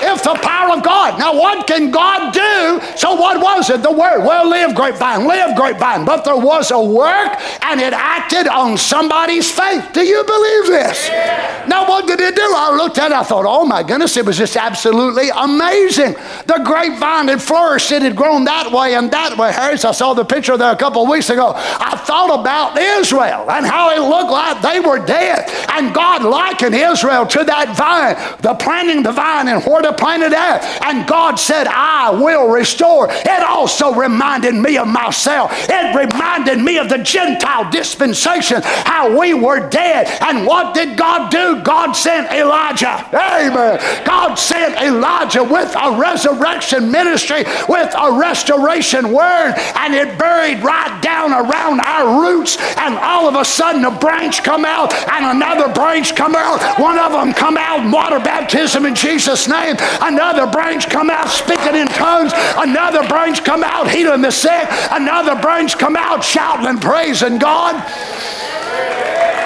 If 0.02 0.22
the 0.24 0.34
power 0.34 0.76
of 0.76 0.82
God. 0.82 1.18
Now, 1.18 1.32
what 1.32 1.66
can 1.66 1.90
God 1.90 2.32
do? 2.32 2.80
So, 2.96 3.14
what 3.14 3.40
was 3.40 3.70
it? 3.70 3.82
The 3.82 3.92
word. 3.92 4.24
Well, 4.24 4.48
live 4.48 4.74
grapevine, 4.74 5.26
live 5.26 5.56
grapevine. 5.56 6.04
But 6.04 6.24
there 6.24 6.36
was 6.36 6.70
a 6.70 6.82
work 6.82 7.38
and 7.62 7.80
it 7.80 7.92
acted 7.92 8.48
on 8.48 8.76
somebody's 8.76 9.50
faith. 9.50 9.92
Do 9.92 10.02
you 10.02 10.24
believe 10.24 10.66
this? 10.66 11.08
Yeah. 11.08 11.66
Now, 11.68 11.88
what 11.88 12.06
did 12.06 12.20
it 12.20 12.34
do? 12.34 12.42
I 12.42 12.74
looked 12.76 12.98
at 12.98 13.12
it, 13.12 13.14
I 13.14 13.22
thought, 13.22 13.44
oh 13.46 13.64
my 13.64 13.82
goodness, 13.82 14.16
it 14.16 14.26
was 14.26 14.36
just 14.36 14.56
absolutely 14.56 15.28
amazing. 15.34 16.14
The 16.46 16.60
grapevine 16.64 17.28
had 17.28 17.40
flourished, 17.40 17.92
it 17.92 18.02
had 18.02 18.16
grown 18.16 18.44
that 18.44 18.72
way 18.72 18.94
and 18.94 19.10
that 19.12 19.36
way. 19.38 19.52
Harris, 19.52 19.84
I 19.84 19.92
saw 19.92 20.14
the 20.14 20.24
picture 20.24 20.56
there 20.56 20.72
a 20.72 20.76
couple 20.76 21.02
of 21.02 21.08
weeks 21.08 21.30
ago. 21.30 21.52
I 21.54 21.96
thought 21.96 22.40
about 22.40 22.76
Israel 22.78 23.50
and 23.50 23.64
how 23.64 23.90
it 23.90 24.00
looked 24.00 24.32
like 24.32 24.62
they 24.62 24.80
were 24.80 25.04
dead. 25.04 25.48
And 25.70 25.94
God 25.94 26.24
likened 26.24 26.74
Israel 26.74 27.26
to 27.26 27.44
that 27.44 27.76
vine, 27.76 28.16
the 28.40 28.54
planting 28.54 29.02
the 29.02 29.12
vine 29.12 29.48
and 29.48 29.62
where 29.64 29.91
to 29.92 30.02
planted 30.02 30.32
out. 30.32 30.64
And 30.82 31.06
God 31.06 31.36
said, 31.36 31.66
I 31.68 32.10
will 32.10 32.48
restore. 32.48 33.08
It 33.10 33.42
also 33.42 33.94
reminded 33.94 34.54
me 34.54 34.78
of 34.78 34.88
myself. 34.88 35.52
It 35.68 35.94
reminded 35.94 36.58
me 36.58 36.78
of 36.78 36.88
the 36.88 36.98
Gentile 36.98 37.70
dispensation, 37.70 38.62
how 38.62 39.18
we 39.18 39.34
were 39.34 39.68
dead. 39.68 40.06
And 40.20 40.46
what 40.46 40.74
did 40.74 40.96
God 40.96 41.30
do? 41.30 41.62
God 41.62 41.92
sent 41.92 42.30
Elijah. 42.32 43.08
Amen. 43.12 44.04
God 44.04 44.34
sent 44.36 44.80
Elijah 44.80 45.44
with 45.44 45.74
a 45.76 45.98
resurrection 45.98 46.90
ministry, 46.90 47.44
with 47.68 47.94
a 47.98 48.18
restoration 48.18 49.12
word, 49.12 49.54
and 49.76 49.94
it 49.94 50.18
buried 50.18 50.62
right 50.62 51.02
down 51.02 51.32
around 51.32 51.80
our 51.80 52.22
roots. 52.22 52.56
And 52.76 52.96
all 52.96 53.28
of 53.28 53.34
a 53.34 53.44
sudden, 53.44 53.84
a 53.84 53.90
branch 53.90 54.42
come 54.42 54.64
out, 54.64 54.92
and 54.92 55.24
another 55.24 55.72
branch 55.72 56.14
come 56.14 56.34
out. 56.36 56.78
One 56.78 56.98
of 56.98 57.12
them 57.12 57.32
come 57.32 57.56
out, 57.56 57.92
water 57.92 58.18
baptism 58.18 58.86
in 58.86 58.94
Jesus' 58.94 59.48
name. 59.48 59.71
Another 60.00 60.46
branch 60.46 60.88
come 60.88 61.10
out 61.10 61.28
speaking 61.28 61.74
in 61.74 61.86
tongues. 61.88 62.32
Another 62.56 63.06
branch 63.08 63.44
come 63.44 63.62
out 63.64 63.90
healing 63.90 64.22
the 64.22 64.30
sick. 64.30 64.68
Another 64.90 65.40
branch 65.40 65.78
come 65.78 65.96
out 65.96 66.24
shouting 66.24 66.66
and 66.66 66.80
praising 66.80 67.38
God. 67.38 67.74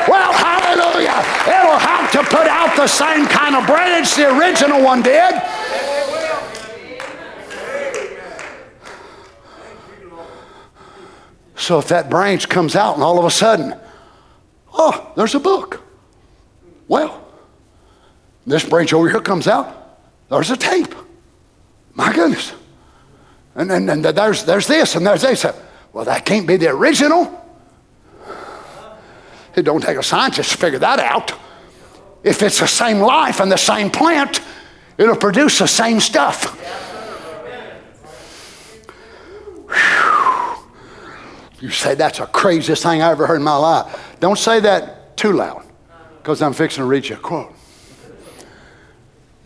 Well, 0.09 0.33
hallelujah. 0.33 1.18
It'll 1.47 1.79
have 1.79 2.12
to 2.12 2.22
put 2.24 2.47
out 2.47 2.77
the 2.77 2.87
same 2.87 3.27
kind 3.27 3.57
of 3.57 3.66
branch 3.66 4.14
the 4.14 4.37
original 4.37 4.83
one 4.83 5.03
did. 5.03 5.35
So 11.57 11.79
if 11.79 11.89
that 11.89 12.09
branch 12.09 12.49
comes 12.49 12.77
out 12.77 12.95
and 12.95 13.03
all 13.03 13.18
of 13.18 13.24
a 13.24 13.31
sudden, 13.31 13.74
oh, 14.72 15.12
there's 15.16 15.35
a 15.35 15.41
book. 15.41 15.83
Well, 16.87 17.27
this 18.47 18.64
branch 18.64 18.93
over 18.93 19.09
here 19.11 19.20
comes 19.20 19.49
out. 19.49 19.86
There's 20.29 20.51
a 20.51 20.57
tape. 20.57 20.95
My 21.95 22.12
goodness. 22.12 22.53
And 23.55 23.70
then 23.70 23.89
and, 23.89 24.05
and 24.05 24.16
there's, 24.16 24.45
there's 24.45 24.66
this 24.66 24.97
and 24.97 25.07
there's 25.07 25.22
this. 25.22 25.47
Well, 25.93 26.05
that 26.05 26.27
can't 26.27 26.47
be 26.47 26.57
the 26.57 26.68
original. 26.68 27.43
It 29.55 29.62
don't 29.62 29.81
take 29.81 29.97
a 29.97 30.03
scientist 30.03 30.53
to 30.53 30.59
figure 30.59 30.79
that 30.81 30.99
out. 30.99 31.33
If 32.22 32.43
it's 32.43 32.61
the 32.61 32.66
same 32.66 32.99
life 32.99 33.41
and 33.41 33.51
the 33.51 33.57
same 33.57 33.91
plant, 33.91 34.43
it'll 34.99 35.16
produce 35.16 35.59
the 35.61 35.66
same 35.66 36.01
stuff. 36.01 36.61
Whew. 39.70 40.66
You 41.61 41.70
say 41.70 41.95
that's 41.95 42.18
the 42.18 42.27
craziest 42.27 42.83
thing 42.83 43.01
I 43.01 43.11
ever 43.11 43.27
heard 43.27 43.37
in 43.37 43.43
my 43.43 43.57
life. 43.57 44.14
Don't 44.20 44.39
say 44.39 44.61
that 44.61 45.16
too 45.16 45.33
loud, 45.33 45.64
because 46.18 46.43
I'm 46.43 46.53
fixing 46.53 46.83
to 46.83 46.87
read 46.87 47.09
you 47.09 47.16
a 47.16 47.18
quote. 47.18 47.55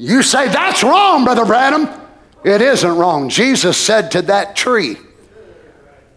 You 0.00 0.22
say, 0.22 0.48
that's 0.48 0.82
wrong, 0.82 1.24
Brother 1.24 1.44
Branham. 1.44 1.86
It 2.42 2.62
isn't 2.62 2.96
wrong. 2.96 3.28
Jesus 3.28 3.76
said 3.76 4.10
to 4.12 4.22
that 4.22 4.56
tree, 4.56 4.96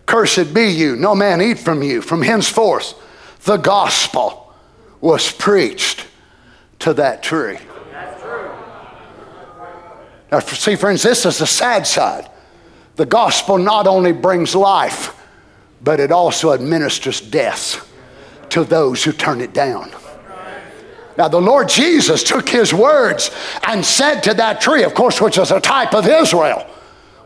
Cursed 0.05 0.53
be 0.53 0.67
you, 0.67 0.95
no 0.95 1.13
man 1.13 1.41
eat 1.41 1.59
from 1.59 1.84
you. 1.84 2.01
From 2.01 2.21
henceforth, 2.21 2.93
the 3.43 3.57
gospel 3.57 4.53
was 5.01 5.34
preached 5.34 6.05
to 6.79 6.93
that 6.93 7.23
tree. 7.23 7.57
Now, 10.31 10.39
see, 10.39 10.77
friends, 10.77 11.03
this 11.03 11.25
is 11.25 11.39
the 11.39 11.45
sad 11.45 11.86
side. 11.86 12.29
The 12.95 13.05
gospel 13.05 13.57
not 13.57 13.86
only 13.86 14.13
brings 14.13 14.55
life, 14.55 15.13
but 15.84 15.99
it 15.99 16.11
also 16.11 16.53
administers 16.53 17.19
death 17.19 17.86
to 18.51 18.63
those 18.63 19.03
who 19.03 19.11
turn 19.11 19.41
it 19.41 19.53
down. 19.53 19.91
Now, 21.18 21.28
the 21.28 21.41
Lord 21.41 21.70
Jesus 21.70 22.24
took 22.24 22.49
his 22.49 22.74
words 22.74 23.30
and 23.68 23.86
said 23.86 24.22
to 24.22 24.34
that 24.36 24.61
tree, 24.61 24.84
of 24.84 24.93
course, 24.93 25.22
which 25.22 25.38
is 25.38 25.51
a 25.51 25.59
type 25.59 25.93
of 25.93 26.07
Israel. 26.07 26.68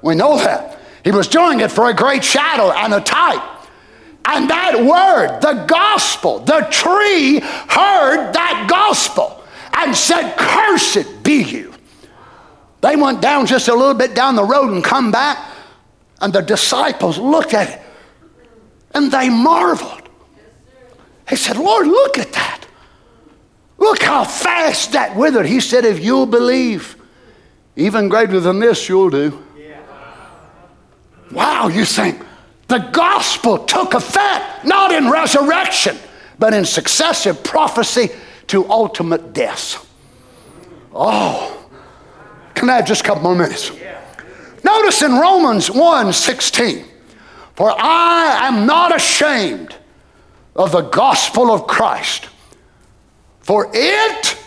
We 0.02 0.16
know 0.16 0.38
that. 0.38 0.80
He 1.04 1.12
was 1.12 1.28
doing 1.28 1.62
it 1.62 1.72
for 1.72 1.90
a 1.90 1.94
great 1.94 2.24
shadow 2.24 2.72
and 2.72 2.94
a 2.94 3.00
type. 3.00 3.42
And 4.26 4.50
that 4.50 4.76
word, 4.76 5.40
the 5.40 5.66
gospel, 5.66 6.40
the 6.40 6.68
tree 6.70 7.40
heard 7.40 8.34
that 8.34 8.68
gospel 8.70 9.42
and 9.74 9.96
said, 9.96 10.36
Cursed 10.36 11.24
be 11.24 11.44
you. 11.44 11.74
They 12.82 12.98
went 12.98 13.22
down 13.22 13.46
just 13.46 13.70
a 13.70 13.74
little 13.74 13.94
bit 13.94 14.14
down 14.14 14.36
the 14.36 14.44
road 14.44 14.72
and 14.72 14.84
come 14.84 15.12
back, 15.12 15.38
and 16.20 16.34
the 16.34 16.42
disciples 16.42 17.18
looked 17.18 17.54
at 17.54 17.70
it 17.70 17.82
and 18.92 19.12
they 19.12 19.30
marveled. 19.30 20.10
They 21.30 21.36
said, 21.36 21.58
Lord, 21.58 21.88
look 21.88 22.18
at 22.18 22.34
that. 22.34 22.67
Look 23.78 24.02
how 24.02 24.24
fast 24.24 24.94
that 24.94 25.16
withered. 25.16 25.46
He 25.46 25.60
said, 25.60 25.86
If 25.86 26.04
you'll 26.04 26.26
believe, 26.26 26.96
even 27.76 28.10
greater 28.10 28.40
than 28.40 28.60
this 28.60 28.90
you'll 28.90 29.10
do. 29.10 29.44
Wow, 31.32 31.68
you 31.68 31.86
think 31.86 32.22
the 32.68 32.80
gospel 32.80 33.60
took 33.60 33.94
effect, 33.94 34.66
not 34.66 34.92
in 34.92 35.10
resurrection, 35.10 35.98
but 36.40 36.54
in 36.54 36.66
successive 36.66 37.44
prophecy 37.44 38.10
to 38.48 38.70
ultimate 38.70 39.34
death. 39.34 39.86
Oh, 40.94 41.70
can 42.56 42.70
I 42.70 42.78
have 42.78 42.86
just 42.86 43.02
a 43.02 43.04
couple 43.04 43.24
more 43.24 43.36
minutes? 43.36 43.72
Notice 44.64 45.02
in 45.02 45.14
Romans 45.14 45.70
1 45.70 46.12
16, 46.12 46.86
for 47.56 47.74
I 47.78 48.48
am 48.48 48.66
not 48.66 48.96
ashamed 48.96 49.76
of 50.56 50.72
the 50.72 50.82
gospel 50.82 51.52
of 51.52 51.68
Christ, 51.68 52.30
for 53.48 53.72
it 53.74 54.38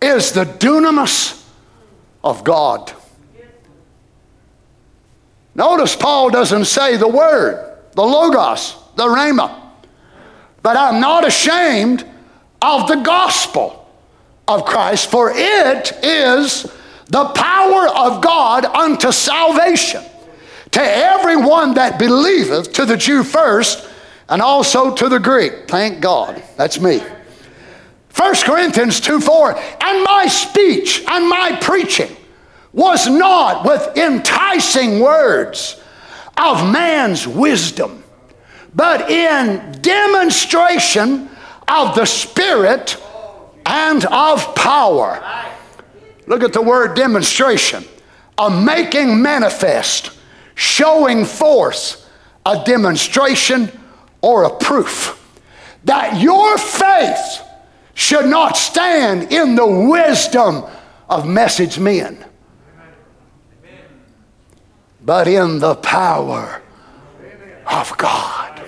is 0.00 0.30
the 0.30 0.44
dunamis 0.44 1.44
of 2.22 2.44
God. 2.44 2.92
Notice 5.56 5.96
Paul 5.96 6.30
doesn't 6.30 6.66
say 6.66 6.96
the 6.96 7.08
word, 7.08 7.78
the 7.94 8.02
logos, 8.02 8.76
the 8.94 9.06
rhema. 9.06 9.60
But 10.62 10.76
I'm 10.76 11.00
not 11.00 11.26
ashamed 11.26 12.08
of 12.62 12.86
the 12.86 12.96
gospel 12.96 13.88
of 14.46 14.64
Christ, 14.64 15.10
for 15.10 15.32
it 15.34 15.92
is 16.04 16.72
the 17.06 17.24
power 17.24 17.88
of 17.88 18.22
God 18.22 18.66
unto 18.66 19.10
salvation 19.10 20.04
to 20.70 20.80
everyone 20.80 21.74
that 21.74 21.98
believeth, 21.98 22.72
to 22.74 22.86
the 22.86 22.96
Jew 22.96 23.24
first, 23.24 23.88
and 24.28 24.40
also 24.40 24.94
to 24.94 25.08
the 25.08 25.18
Greek. 25.18 25.66
Thank 25.66 26.00
God. 26.00 26.40
That's 26.56 26.80
me. 26.80 27.02
1 28.16 28.34
Corinthians 28.44 29.00
2 29.00 29.20
4, 29.20 29.58
and 29.58 30.04
my 30.04 30.26
speech 30.28 31.04
and 31.08 31.28
my 31.28 31.56
preaching 31.60 32.14
was 32.72 33.08
not 33.08 33.64
with 33.64 33.96
enticing 33.96 35.00
words 35.00 35.80
of 36.36 36.70
man's 36.72 37.26
wisdom, 37.26 38.04
but 38.74 39.10
in 39.10 39.80
demonstration 39.80 41.28
of 41.66 41.94
the 41.96 42.04
Spirit 42.04 43.00
and 43.66 44.04
of 44.06 44.54
power. 44.54 45.22
Look 46.26 46.42
at 46.42 46.52
the 46.52 46.62
word 46.62 46.94
demonstration 46.94 47.84
a 48.36 48.50
making 48.50 49.22
manifest, 49.22 50.10
showing 50.54 51.24
forth 51.24 52.08
a 52.44 52.62
demonstration 52.64 53.70
or 54.22 54.44
a 54.44 54.56
proof 54.56 55.20
that 55.84 56.20
your 56.20 56.58
faith 56.58 57.42
should 57.94 58.26
not 58.26 58.56
stand 58.56 59.32
in 59.32 59.54
the 59.54 59.66
wisdom 59.66 60.64
of 61.08 61.26
message 61.26 61.78
men 61.78 62.24
but 65.04 65.28
in 65.28 65.58
the 65.58 65.74
power 65.76 66.62
of 67.66 67.96
God. 67.98 68.60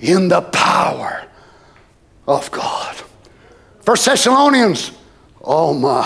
In 0.00 0.28
the 0.28 0.40
power 0.40 1.24
of 2.26 2.50
God. 2.50 2.96
First 3.80 4.06
Thessalonians, 4.06 4.92
oh 5.42 5.74
my, 5.74 6.04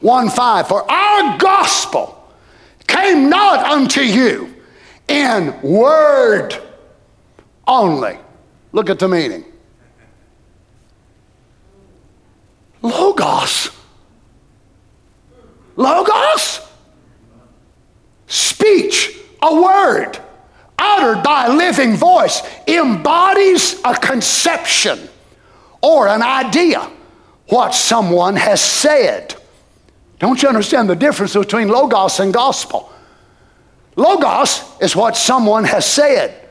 1 0.00 0.30
5. 0.30 0.68
For 0.68 0.90
our 0.90 1.38
gospel 1.38 2.32
came 2.86 3.28
not 3.28 3.64
unto 3.64 4.00
you 4.00 4.54
in 5.08 5.60
word 5.62 6.60
only. 7.68 8.18
Look 8.72 8.90
at 8.90 8.98
the 8.98 9.06
meaning. 9.08 9.44
Logos 12.82 13.70
Logos? 15.78 16.60
Speech, 18.26 19.16
a 19.40 19.54
word 19.54 20.18
uttered 20.76 21.22
by 21.22 21.46
a 21.46 21.52
living 21.52 21.94
voice, 21.94 22.42
embodies 22.66 23.80
a 23.84 23.94
conception 23.94 25.08
or 25.80 26.08
an 26.08 26.20
idea, 26.20 26.90
what 27.46 27.74
someone 27.74 28.34
has 28.34 28.60
said. 28.60 29.36
Don't 30.18 30.42
you 30.42 30.48
understand 30.48 30.90
the 30.90 30.96
difference 30.96 31.34
between 31.34 31.68
Logos 31.68 32.18
and 32.18 32.34
gospel? 32.34 32.92
Logos 33.94 34.64
is 34.80 34.96
what 34.96 35.16
someone 35.16 35.62
has 35.62 35.86
said, 35.86 36.47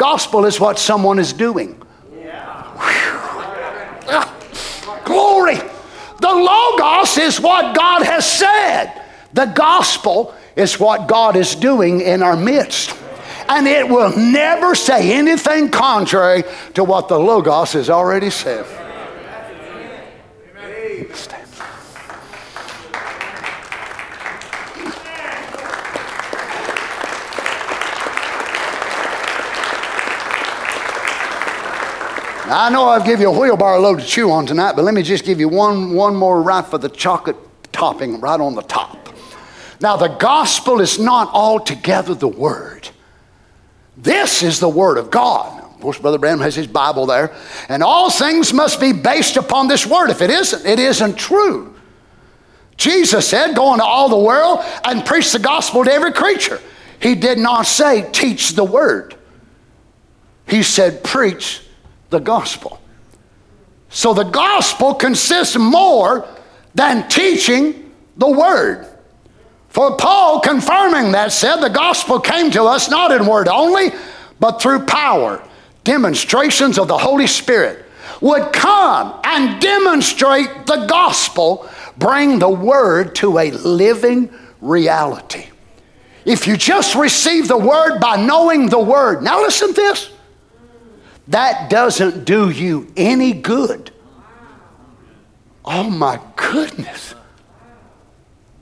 gospel 0.00 0.46
is 0.46 0.58
what 0.58 0.78
someone 0.78 1.18
is 1.18 1.34
doing. 1.34 1.80
Yeah. 2.18 2.72
Ah, 4.08 5.02
glory. 5.04 5.56
The 6.20 6.34
Logos 6.34 7.18
is 7.18 7.38
what 7.38 7.76
God 7.76 8.02
has 8.02 8.24
said. 8.24 8.94
The 9.34 9.44
gospel 9.44 10.34
is 10.56 10.80
what 10.80 11.06
God 11.06 11.36
is 11.36 11.54
doing 11.54 12.00
in 12.00 12.22
our 12.22 12.34
midst. 12.34 12.96
And 13.46 13.66
it 13.66 13.86
will 13.86 14.16
never 14.16 14.74
say 14.74 15.12
anything 15.12 15.68
contrary 15.68 16.44
to 16.74 16.82
what 16.82 17.08
the 17.08 17.18
Logos 17.18 17.74
has 17.74 17.90
already 17.90 18.30
said. 18.30 18.64
I 32.50 32.68
know 32.68 32.88
I've 32.88 33.04
give 33.04 33.20
you 33.20 33.28
a 33.28 33.38
wheelbarrow 33.38 33.78
load 33.78 34.00
to 34.00 34.04
chew 34.04 34.32
on 34.32 34.44
tonight, 34.44 34.74
but 34.74 34.84
let 34.84 34.92
me 34.92 35.02
just 35.02 35.24
give 35.24 35.38
you 35.38 35.48
one, 35.48 35.94
one 35.94 36.16
more 36.16 36.42
right 36.42 36.64
for 36.64 36.78
the 36.78 36.88
chocolate 36.88 37.36
topping 37.70 38.20
right 38.20 38.40
on 38.40 38.56
the 38.56 38.62
top. 38.62 39.08
Now, 39.80 39.96
the 39.96 40.08
gospel 40.08 40.80
is 40.80 40.98
not 40.98 41.32
altogether 41.32 42.14
the 42.14 42.28
word. 42.28 42.88
This 43.96 44.42
is 44.42 44.58
the 44.58 44.68
word 44.68 44.98
of 44.98 45.10
God. 45.12 45.62
Of 45.62 45.80
course, 45.80 45.98
Brother 45.98 46.18
Branham 46.18 46.40
has 46.40 46.56
his 46.56 46.66
Bible 46.66 47.06
there. 47.06 47.32
And 47.68 47.84
all 47.84 48.10
things 48.10 48.52
must 48.52 48.80
be 48.80 48.92
based 48.92 49.36
upon 49.36 49.68
this 49.68 49.86
word. 49.86 50.10
If 50.10 50.20
it 50.20 50.30
isn't, 50.30 50.66
it 50.66 50.78
isn't 50.80 51.16
true. 51.16 51.74
Jesus 52.76 53.28
said, 53.28 53.54
Go 53.54 53.72
into 53.72 53.84
all 53.84 54.08
the 54.08 54.18
world 54.18 54.60
and 54.84 55.06
preach 55.06 55.32
the 55.32 55.38
gospel 55.38 55.84
to 55.84 55.92
every 55.92 56.12
creature. 56.12 56.60
He 57.00 57.14
did 57.14 57.38
not 57.38 57.66
say, 57.66 58.10
Teach 58.10 58.54
the 58.54 58.64
word. 58.64 59.14
He 60.48 60.62
said, 60.62 61.04
Preach 61.04 61.62
the 62.10 62.18
gospel. 62.18 62.80
So 63.88 64.14
the 64.14 64.24
gospel 64.24 64.94
consists 64.94 65.56
more 65.56 66.28
than 66.74 67.08
teaching 67.08 67.92
the 68.16 68.30
word. 68.30 68.86
For 69.68 69.96
Paul, 69.96 70.40
confirming 70.40 71.12
that, 71.12 71.32
said 71.32 71.56
the 71.56 71.68
gospel 71.68 72.20
came 72.20 72.50
to 72.52 72.64
us 72.64 72.90
not 72.90 73.12
in 73.12 73.26
word 73.26 73.48
only, 73.48 73.90
but 74.38 74.60
through 74.60 74.86
power, 74.86 75.42
demonstrations 75.84 76.78
of 76.78 76.88
the 76.88 76.98
Holy 76.98 77.26
Spirit 77.26 77.84
would 78.20 78.52
come 78.52 79.18
and 79.24 79.60
demonstrate 79.60 80.66
the 80.66 80.86
gospel, 80.86 81.68
bring 81.96 82.38
the 82.38 82.48
word 82.48 83.14
to 83.16 83.38
a 83.38 83.50
living 83.52 84.30
reality. 84.60 85.46
If 86.24 86.46
you 86.46 86.56
just 86.56 86.94
receive 86.94 87.48
the 87.48 87.56
word 87.56 87.98
by 87.98 88.16
knowing 88.16 88.68
the 88.68 88.78
word, 88.78 89.22
now 89.22 89.40
listen 89.40 89.68
to 89.68 89.74
this 89.74 90.12
that 91.28 91.70
doesn't 91.70 92.24
do 92.24 92.50
you 92.50 92.92
any 92.96 93.32
good. 93.32 93.92
Oh 95.64 95.88
my 95.88 96.20
goodness. 96.36 97.14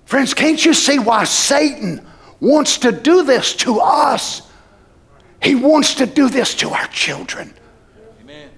Friends, 0.05 0.35
can't 0.35 0.65
you 0.65 0.75
see 0.75 0.99
why 0.99 1.25
Satan 1.25 2.07
wants 2.41 2.79
to 2.79 2.93
do 2.93 3.25
this 3.25 3.55
to 3.57 3.81
us? 3.81 4.43
He 5.43 5.55
wants 5.55 5.97
to 5.97 6.07
do 6.07 6.29
this 6.29 6.55
to 6.57 6.71
our 6.71 6.87
children. 6.89 7.55
Amen. 8.21 8.51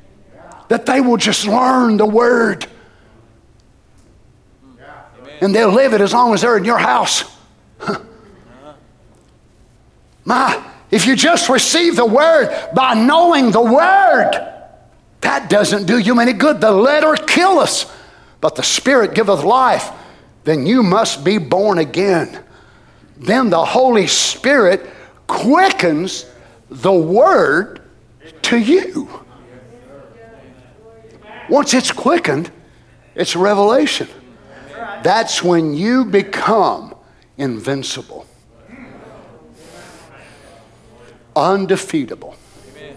That 0.68 0.86
they 0.86 1.00
will 1.00 1.16
just 1.16 1.46
learn 1.46 1.96
the 1.96 2.06
word. 2.06 2.66
And 5.40 5.54
they'll 5.54 5.72
live 5.72 5.94
it 5.94 6.00
as 6.00 6.12
long 6.12 6.34
as 6.34 6.42
they're 6.42 6.56
in 6.56 6.64
your 6.64 6.78
house. 6.78 7.24
My, 10.24 10.69
if 10.90 11.06
you 11.06 11.14
just 11.14 11.48
receive 11.48 11.96
the 11.96 12.06
word 12.06 12.70
by 12.74 12.94
knowing 12.94 13.50
the 13.52 13.60
word, 13.60 14.32
that 15.20 15.48
doesn't 15.48 15.86
do 15.86 15.98
you 15.98 16.18
any 16.18 16.32
good. 16.32 16.60
The 16.60 16.72
letter 16.72 17.14
killeth, 17.14 17.90
but 18.40 18.56
the 18.56 18.62
spirit 18.62 19.14
giveth 19.14 19.44
life. 19.44 19.90
Then 20.44 20.66
you 20.66 20.82
must 20.82 21.24
be 21.24 21.38
born 21.38 21.78
again. 21.78 22.42
Then 23.16 23.50
the 23.50 23.64
Holy 23.64 24.06
Spirit 24.06 24.88
quickens 25.26 26.24
the 26.70 26.92
word 26.92 27.82
to 28.42 28.56
you. 28.56 29.08
Once 31.48 31.74
it's 31.74 31.92
quickened, 31.92 32.50
it's 33.14 33.36
revelation. 33.36 34.08
That's 35.02 35.42
when 35.42 35.74
you 35.74 36.04
become 36.04 36.94
invincible 37.36 38.26
undefeatable. 41.36 42.36
Amen. 42.70 42.96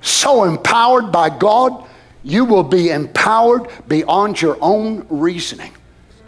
So 0.00 0.44
empowered 0.44 1.10
by 1.12 1.30
God, 1.30 1.86
you 2.22 2.44
will 2.44 2.62
be 2.62 2.90
empowered 2.90 3.68
beyond 3.88 4.40
your 4.40 4.58
own 4.60 5.06
reasoning. 5.08 5.72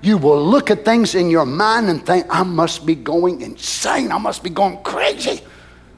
You 0.01 0.19
will 0.19 0.45
look 0.45 0.71
at 0.71 0.85
things 0.85 1.15
in 1.15 1.31
your 1.31 1.47
mind 1.47 1.89
and 1.89 2.05
think, 2.05 2.27
I 2.29 2.43
must 2.43 2.85
be 2.85 2.95
going 2.95 3.41
insane. 3.41 4.11
I 4.11 4.19
must 4.19 4.43
be 4.43 4.51
going 4.51 4.83
crazy. 4.83 5.41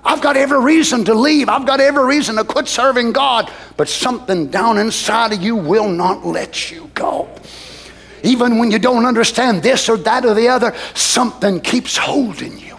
I've 0.04 0.20
got 0.20 0.36
every 0.36 0.60
reason 0.60 1.04
to 1.06 1.14
leave. 1.14 1.48
I've 1.48 1.66
got 1.66 1.80
every 1.80 2.04
reason 2.04 2.36
to 2.36 2.44
quit 2.44 2.68
serving 2.68 3.12
God. 3.12 3.50
But 3.78 3.88
something 3.88 4.48
down 4.48 4.76
inside 4.76 5.32
of 5.32 5.42
you 5.42 5.56
will 5.56 5.88
not 5.88 6.26
let 6.26 6.70
you 6.70 6.90
go. 6.94 7.28
Even 8.22 8.58
when 8.58 8.70
you 8.70 8.78
don't 8.78 9.06
understand 9.06 9.62
this 9.62 9.88
or 9.88 9.96
that 9.98 10.26
or 10.26 10.34
the 10.34 10.48
other, 10.48 10.74
something 10.94 11.60
keeps 11.60 11.96
holding 11.96 12.58
you. 12.58 12.73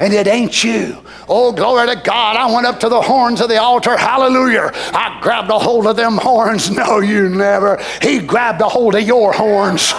And 0.00 0.14
it 0.14 0.26
ain't 0.26 0.64
you. 0.64 0.96
Oh, 1.28 1.52
glory 1.52 1.94
to 1.94 2.02
God. 2.02 2.36
I 2.36 2.52
went 2.52 2.66
up 2.66 2.80
to 2.80 2.88
the 2.88 3.00
horns 3.00 3.40
of 3.42 3.50
the 3.50 3.60
altar. 3.60 3.96
Hallelujah. 3.96 4.70
I 4.74 5.18
grabbed 5.20 5.50
a 5.50 5.58
hold 5.58 5.86
of 5.86 5.96
them 5.96 6.16
horns. 6.16 6.70
No, 6.80 7.00
you 7.00 7.28
never. 7.28 7.78
He 8.00 8.20
grabbed 8.20 8.62
a 8.62 8.68
hold 8.68 8.94
of 8.94 9.02
your 9.02 9.32
horns 9.34 9.92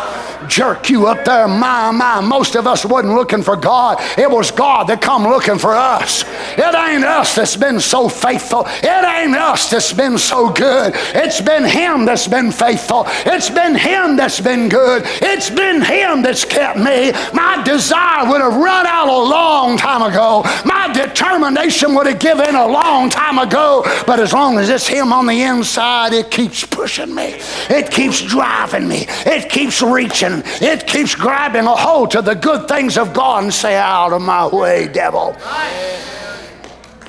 jerk 0.47 0.89
you 0.89 1.07
up 1.07 1.25
there. 1.25 1.47
My, 1.47 1.91
my, 1.91 2.21
most 2.21 2.55
of 2.55 2.67
us 2.67 2.85
wasn't 2.85 3.13
looking 3.13 3.43
for 3.43 3.55
God. 3.55 3.97
It 4.17 4.29
was 4.29 4.51
God 4.51 4.87
that 4.87 5.01
come 5.01 5.23
looking 5.23 5.57
for 5.57 5.73
us. 5.73 6.23
It 6.57 6.75
ain't 6.75 7.03
us 7.03 7.35
that's 7.35 7.55
been 7.55 7.79
so 7.79 8.09
faithful. 8.09 8.65
It 8.67 9.05
ain't 9.05 9.35
us 9.35 9.69
that's 9.69 9.93
been 9.93 10.17
so 10.17 10.51
good. 10.51 10.93
It's 11.15 11.41
been 11.41 11.63
Him 11.63 12.05
that's 12.05 12.27
been 12.27 12.51
faithful. 12.51 13.05
It's 13.25 13.49
been 13.49 13.75
Him 13.75 14.15
that's 14.15 14.39
been 14.39 14.69
good. 14.69 15.03
It's 15.21 15.49
been 15.49 15.81
Him 15.81 16.21
that's 16.21 16.45
kept 16.45 16.77
me. 16.77 17.11
My 17.33 17.61
desire 17.63 18.29
would 18.29 18.41
have 18.41 18.55
run 18.55 18.85
out 18.85 19.07
a 19.07 19.21
long 19.29 19.77
time 19.77 20.01
ago. 20.01 20.43
My 20.65 20.91
determination 20.93 21.95
would 21.95 22.07
have 22.07 22.19
given 22.19 22.55
a 22.55 22.67
long 22.67 23.09
time 23.09 23.37
ago. 23.37 23.83
But 24.05 24.19
as 24.19 24.33
long 24.33 24.57
as 24.57 24.69
it's 24.69 24.87
Him 24.87 25.13
on 25.13 25.25
the 25.25 25.41
inside, 25.41 26.13
it 26.13 26.31
keeps 26.31 26.65
pushing 26.65 27.13
me. 27.13 27.39
It 27.69 27.91
keeps 27.91 28.21
driving 28.21 28.87
me. 28.87 29.05
It 29.25 29.49
keeps 29.49 29.81
reaching 29.81 30.40
it 30.61 30.87
keeps 30.87 31.15
grabbing 31.15 31.65
a 31.65 31.75
hold 31.75 32.11
to 32.11 32.21
the 32.21 32.35
good 32.35 32.67
things 32.67 32.97
of 32.97 33.13
God 33.13 33.43
and 33.43 33.53
say, 33.53 33.75
Out 33.75 34.13
of 34.13 34.21
my 34.21 34.47
way, 34.47 34.87
devil. 34.87 35.35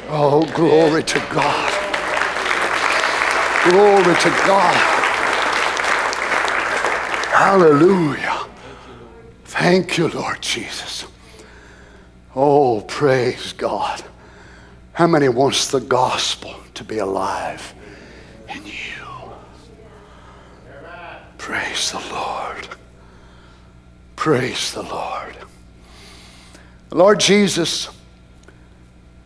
Oh, 0.09 0.49
glory 0.55 1.03
to 1.05 1.19
God. 1.33 1.73
Glory 3.65 4.15
to 4.17 4.31
God. 4.47 4.75
Hallelujah. 7.33 8.47
Thank 9.45 9.97
you, 9.97 10.09
Lord 10.09 10.43
Jesus. 10.43 11.07
Oh, 12.35 12.83
praise 12.83 13.53
God. 13.53 14.03
How 14.93 15.07
many 15.07 15.29
wants 15.29 15.71
the 15.71 15.81
gospel 15.81 16.55
to 16.75 16.85
be 16.85 16.99
alive 16.99 17.75
in 18.49 18.65
you? 18.67 18.73
Praise 21.39 21.93
the 21.93 22.01
Lord. 22.13 22.69
Praise 24.23 24.73
the 24.73 24.85
Lord. 24.85 25.37
Lord 26.93 27.19
Jesus, 27.19 27.89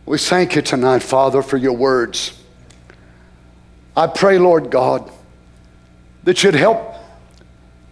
we 0.07 0.17
thank 0.17 0.55
you 0.55 0.63
tonight, 0.63 1.03
Father, 1.03 1.43
for 1.43 1.55
your 1.55 1.73
words. 1.73 2.35
I 3.95 4.07
pray, 4.07 4.39
Lord 4.39 4.71
God, 4.71 5.11
that 6.23 6.43
you'd 6.43 6.55
help 6.55 6.95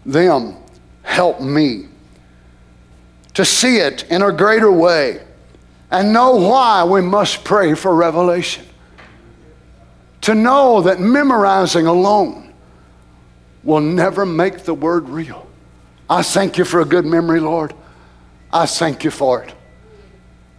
them 0.03 0.57
help 1.03 1.39
me 1.39 1.89
to 3.35 3.45
see 3.45 3.77
it 3.77 4.05
in 4.09 4.23
a 4.23 4.31
greater 4.31 4.71
way 4.71 5.21
and 5.91 6.11
know 6.11 6.37
why 6.37 6.83
we 6.85 7.01
must 7.01 7.43
pray 7.43 7.75
for 7.75 7.93
revelation. 7.93 8.65
To 10.21 10.33
know 10.33 10.81
that 10.81 10.99
memorizing 10.99 11.85
alone 11.85 12.51
will 13.63 13.81
never 13.81 14.25
make 14.25 14.63
the 14.63 14.73
word 14.73 15.07
real. 15.07 15.45
I 16.09 16.21
thank 16.21 16.57
you 16.57 16.65
for 16.65 16.81
a 16.81 16.85
good 16.85 17.05
memory, 17.05 17.39
Lord. 17.39 17.73
I 18.53 18.65
thank 18.65 19.03
you 19.03 19.11
for 19.11 19.43
it. 19.43 19.53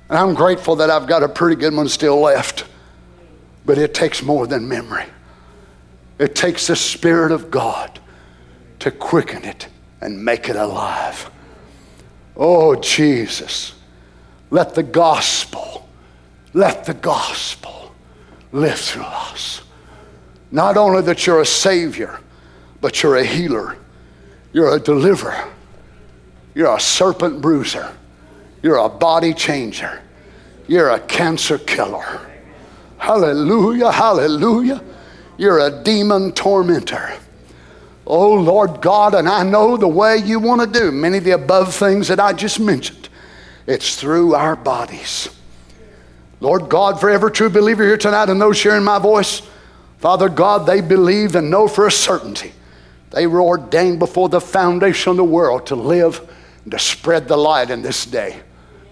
And 0.08 0.18
I'm 0.18 0.34
grateful 0.34 0.76
that 0.76 0.90
I've 0.90 1.06
got 1.06 1.22
a 1.22 1.28
pretty 1.28 1.56
good 1.56 1.74
one 1.74 1.88
still 1.88 2.20
left. 2.20 2.64
But 3.64 3.78
it 3.78 3.94
takes 3.94 4.22
more 4.22 4.46
than 4.46 4.68
memory, 4.68 5.04
it 6.18 6.34
takes 6.34 6.68
the 6.68 6.76
Spirit 6.76 7.32
of 7.32 7.50
God 7.50 7.98
to 8.80 8.90
quicken 8.90 9.44
it 9.44 9.68
and 10.00 10.24
make 10.24 10.48
it 10.48 10.56
alive. 10.56 11.30
Oh, 12.36 12.74
Jesus, 12.76 13.74
let 14.50 14.74
the 14.74 14.82
gospel, 14.82 15.88
let 16.52 16.84
the 16.84 16.94
gospel 16.94 17.94
live 18.52 18.78
through 18.78 19.02
us. 19.02 19.62
Not 20.50 20.76
only 20.76 21.02
that 21.02 21.26
you're 21.26 21.40
a 21.40 21.46
Savior, 21.46 22.20
but 22.80 23.02
you're 23.02 23.16
a 23.16 23.24
healer 23.24 23.76
you're 24.56 24.74
a 24.74 24.80
deliverer. 24.80 25.52
You're 26.54 26.74
a 26.74 26.80
serpent 26.80 27.42
bruiser. 27.42 27.94
You're 28.62 28.78
a 28.78 28.88
body 28.88 29.34
changer. 29.34 30.00
You're 30.66 30.88
a 30.88 31.00
cancer 31.00 31.58
killer. 31.58 32.26
Hallelujah, 32.96 33.92
hallelujah. 33.92 34.82
You're 35.36 35.58
a 35.58 35.82
demon 35.82 36.32
tormentor. 36.32 37.18
Oh, 38.06 38.32
Lord 38.32 38.80
God, 38.80 39.14
and 39.14 39.28
I 39.28 39.42
know 39.42 39.76
the 39.76 39.88
way 39.88 40.16
you 40.16 40.40
want 40.40 40.62
to 40.62 40.80
do 40.80 40.90
many 40.90 41.18
of 41.18 41.24
the 41.24 41.32
above 41.32 41.74
things 41.74 42.08
that 42.08 42.18
I 42.18 42.32
just 42.32 42.58
mentioned. 42.58 43.10
It's 43.66 44.00
through 44.00 44.34
our 44.34 44.56
bodies. 44.56 45.28
Lord 46.40 46.70
God, 46.70 46.98
for 46.98 47.10
every 47.10 47.30
true 47.30 47.50
believer 47.50 47.84
here 47.84 47.98
tonight 47.98 48.30
and 48.30 48.40
those 48.40 48.62
hearing 48.62 48.84
my 48.84 48.98
voice, 48.98 49.42
Father 49.98 50.30
God, 50.30 50.64
they 50.64 50.80
believe 50.80 51.34
and 51.34 51.50
know 51.50 51.68
for 51.68 51.86
a 51.86 51.92
certainty 51.92 52.54
they 53.10 53.26
were 53.26 53.40
ordained 53.40 53.98
before 53.98 54.28
the 54.28 54.40
foundation 54.40 55.10
of 55.10 55.16
the 55.16 55.24
world 55.24 55.66
to 55.66 55.76
live 55.76 56.20
and 56.64 56.72
to 56.72 56.78
spread 56.78 57.28
the 57.28 57.36
light 57.36 57.70
in 57.70 57.82
this 57.82 58.04
day. 58.04 58.40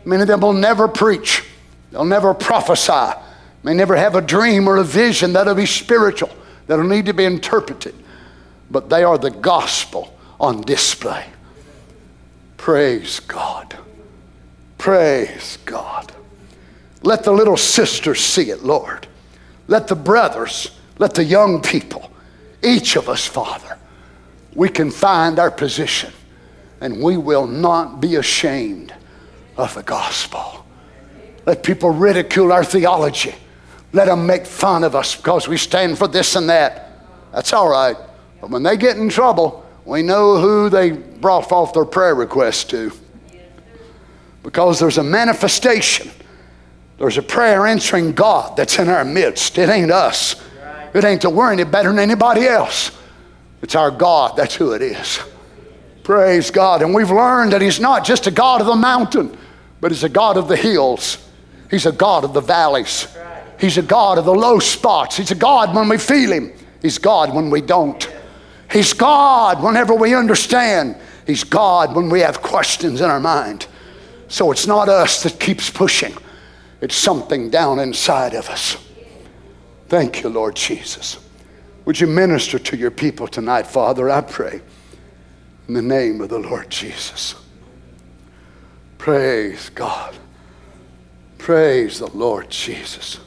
Many 0.05 0.23
of 0.23 0.29
them 0.29 0.41
will 0.41 0.53
never 0.53 0.87
preach, 0.89 1.45
they'll 1.91 2.05
never 2.05 2.35
prophesy, 2.35 3.19
may 3.63 3.75
never 3.75 3.97
have 3.97 4.15
a 4.15 4.21
dream 4.21 4.69
or 4.69 4.77
a 4.77 4.85
vision 4.85 5.33
that'll 5.33 5.55
be 5.55 5.67
spiritual, 5.67 6.31
that'll 6.67 6.87
need 6.87 7.07
to 7.07 7.15
be 7.15 7.25
interpreted. 7.25 7.95
But 8.71 8.89
they 8.89 9.05
are 9.05 9.19
the 9.19 9.31
gospel 9.31 10.17
on 10.41 10.63
display. 10.63 11.27
Praise 12.57 13.21
God. 13.21 13.77
Praise 14.79 15.59
God. 15.65 16.13
Let 17.03 17.25
the 17.25 17.33
little 17.33 17.57
sisters 17.57 18.21
see 18.21 18.51
it, 18.51 18.63
Lord. 18.63 19.07
Let 19.67 19.89
the 19.89 19.95
brothers, 19.95 20.71
let 20.99 21.15
the 21.15 21.25
young 21.25 21.61
people, 21.61 22.11
each 22.63 22.97
of 22.97 23.09
us, 23.09 23.27
Father, 23.27 23.79
we 24.55 24.69
can 24.69 24.91
find 24.91 25.39
our 25.39 25.51
position 25.51 26.13
and 26.81 27.03
we 27.03 27.17
will 27.17 27.47
not 27.47 28.01
be 28.01 28.17
ashamed 28.17 28.95
of 29.57 29.75
the 29.75 29.83
gospel. 29.83 30.65
Let 31.47 31.63
people 31.63 31.91
ridicule 31.91 32.53
our 32.53 32.65
theology. 32.65 33.35
Let 33.93 34.07
them 34.07 34.27
make 34.27 34.47
fun 34.47 34.85
of 34.85 34.95
us 34.97 35.15
because 35.15 35.47
we 35.47 35.57
stand 35.57 35.99
for 35.99 36.09
this 36.09 36.37
and 36.37 36.49
that. 36.49 36.91
That's 37.33 37.53
all 37.53 37.69
right. 37.69 37.97
But 38.41 38.51
when 38.51 38.63
they 38.63 38.77
get 38.77 38.97
in 38.97 39.09
trouble, 39.09 39.65
we 39.85 40.03
know 40.03 40.39
who 40.39 40.69
they 40.69 40.93
brought 40.93 41.53
off 41.53 41.73
their 41.73 41.85
prayer 41.85 42.15
request 42.15 42.71
to. 42.71 42.93
Because 44.43 44.79
there's 44.79 44.99
a 44.99 45.03
manifestation, 45.03 46.11
there's 46.99 47.19
a 47.19 47.23
prayer 47.23 47.67
answering 47.67 48.13
God 48.13 48.57
that's 48.57 48.79
in 48.79 48.89
our 48.89 49.05
midst. 49.05 49.57
It 49.59 49.69
ain't 49.69 49.91
us, 49.91 50.43
it 50.93 51.05
ain't 51.05 51.23
to 51.23 51.31
we're 51.31 51.53
any 51.53 51.65
better 51.65 51.89
than 51.91 51.99
anybody 51.99 52.47
else. 52.47 52.91
It's 53.65 53.75
our 53.75 53.91
God. 53.91 54.37
That's 54.37 54.55
who 54.55 54.73
it 54.73 54.83
is. 54.83 55.21
Praise 56.03 56.51
God. 56.51 56.83
And 56.83 56.95
we've 56.95 57.11
learned 57.11 57.55
that 57.55 57.63
He's 57.63 57.81
not 57.81 58.05
just 58.05 58.27
a 58.27 58.31
God 58.31 58.61
of 58.61 58.67
the 58.67 58.77
mountain, 58.77 59.35
but 59.81 59.91
He's 59.91 60.05
a 60.05 60.09
God 60.11 60.37
of 60.37 60.49
the 60.49 60.57
hills. 60.57 61.17
He's 61.71 61.87
a 61.87 61.93
God 61.93 62.25
of 62.25 62.35
the 62.35 62.43
valleys. 62.43 63.09
He's 63.59 63.79
a 63.79 63.83
God 63.83 64.19
of 64.19 64.27
the 64.27 64.35
low 64.35 64.59
spots. 64.59 65.17
He's 65.17 65.31
a 65.31 65.35
God 65.35 65.75
when 65.75 65.89
we 65.89 65.97
feel 65.97 66.31
Him. 66.31 66.53
He's 66.83 66.99
God 66.99 67.35
when 67.35 67.49
we 67.49 67.63
don't. 67.63 68.07
He's 68.71 68.93
God 68.93 69.63
whenever 69.63 69.95
we 69.95 70.15
understand. 70.15 70.97
He's 71.27 71.43
God 71.43 71.97
when 71.97 72.11
we 72.11 72.21
have 72.21 72.43
questions 72.43 73.01
in 73.01 73.09
our 73.09 73.19
mind. 73.19 73.67
So 74.29 74.53
it's 74.53 74.67
not 74.67 74.91
us 74.91 75.23
that 75.23 75.41
keeps 75.41 75.71
pushing, 75.71 76.13
it's 76.83 76.97
something 76.97 77.49
down 77.49 77.79
inside 77.79 78.35
of 78.35 78.51
us. 78.51 78.77
Thank 79.89 80.23
you, 80.23 80.29
Lord 80.29 80.55
Jesus. 80.55 81.24
Would 81.85 82.01
you 82.01 82.07
minister 82.07 82.59
to 82.59 82.77
your 82.77 82.91
people 82.91 83.29
tonight, 83.29 83.67
Father? 83.67 84.09
I 84.11 84.23
pray 84.23 84.63
in 85.69 85.75
the 85.75 85.83
name 85.83 86.21
of 86.21 86.31
the 86.31 86.39
Lord 86.39 86.71
Jesus. 86.71 87.35
Praise 88.99 89.69
God. 89.71 90.17
Praise 91.37 91.99
the 91.99 92.07
Lord 92.07 92.49
Jesus. 92.49 93.21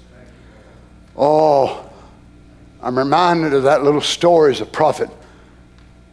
Oh, 1.15 1.87
I'm 2.81 2.97
reminded 2.97 3.53
of 3.53 3.63
that 3.63 3.83
little 3.83 4.01
story 4.01 4.53
as 4.53 4.61
a 4.61 4.65
prophet 4.65 5.09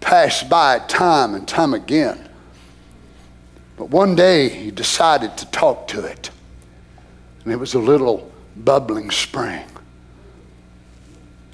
passed 0.01 0.51
by 0.51 0.81
time 0.81 1.35
and 1.35 1.49
time 1.49 1.73
again. 1.73 2.29
But 3.77 3.89
one 3.89 4.15
day 4.15 4.51
he 4.51 4.71
decided 4.71 5.37
to 5.39 5.47
talk 5.51 5.89
to 5.89 6.05
it. 6.05 6.31
And 7.43 7.53
it 7.53 7.57
was 7.57 7.73
a 7.73 7.79
little 7.79 8.31
bubbling 8.55 9.11
spring. 9.11 9.65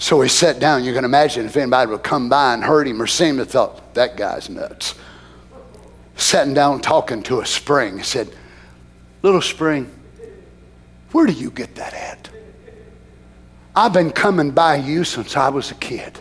So 0.00 0.22
he 0.22 0.30
sat 0.30 0.58
down. 0.58 0.82
You 0.82 0.94
can 0.94 1.04
imagine 1.04 1.44
if 1.44 1.58
anybody 1.58 1.90
would 1.90 2.02
come 2.02 2.30
by 2.30 2.54
and 2.54 2.64
heard 2.64 2.88
him 2.88 3.00
or 3.00 3.06
see 3.06 3.26
him, 3.26 3.36
they 3.36 3.44
thought, 3.44 3.92
that 3.94 4.16
guy's 4.16 4.48
nuts. 4.48 4.94
Sitting 6.16 6.54
down 6.54 6.80
talking 6.80 7.22
to 7.24 7.40
a 7.40 7.46
spring. 7.46 7.98
He 7.98 8.02
said, 8.02 8.34
Little 9.22 9.42
spring, 9.42 9.90
Where 11.12 11.26
do 11.26 11.34
you 11.34 11.50
get 11.50 11.74
that 11.74 11.92
at? 11.92 12.30
I've 13.76 13.92
been 13.92 14.10
coming 14.10 14.50
by 14.50 14.76
you 14.76 15.04
since 15.04 15.36
I 15.36 15.50
was 15.50 15.70
a 15.70 15.74
kid. 15.74 16.18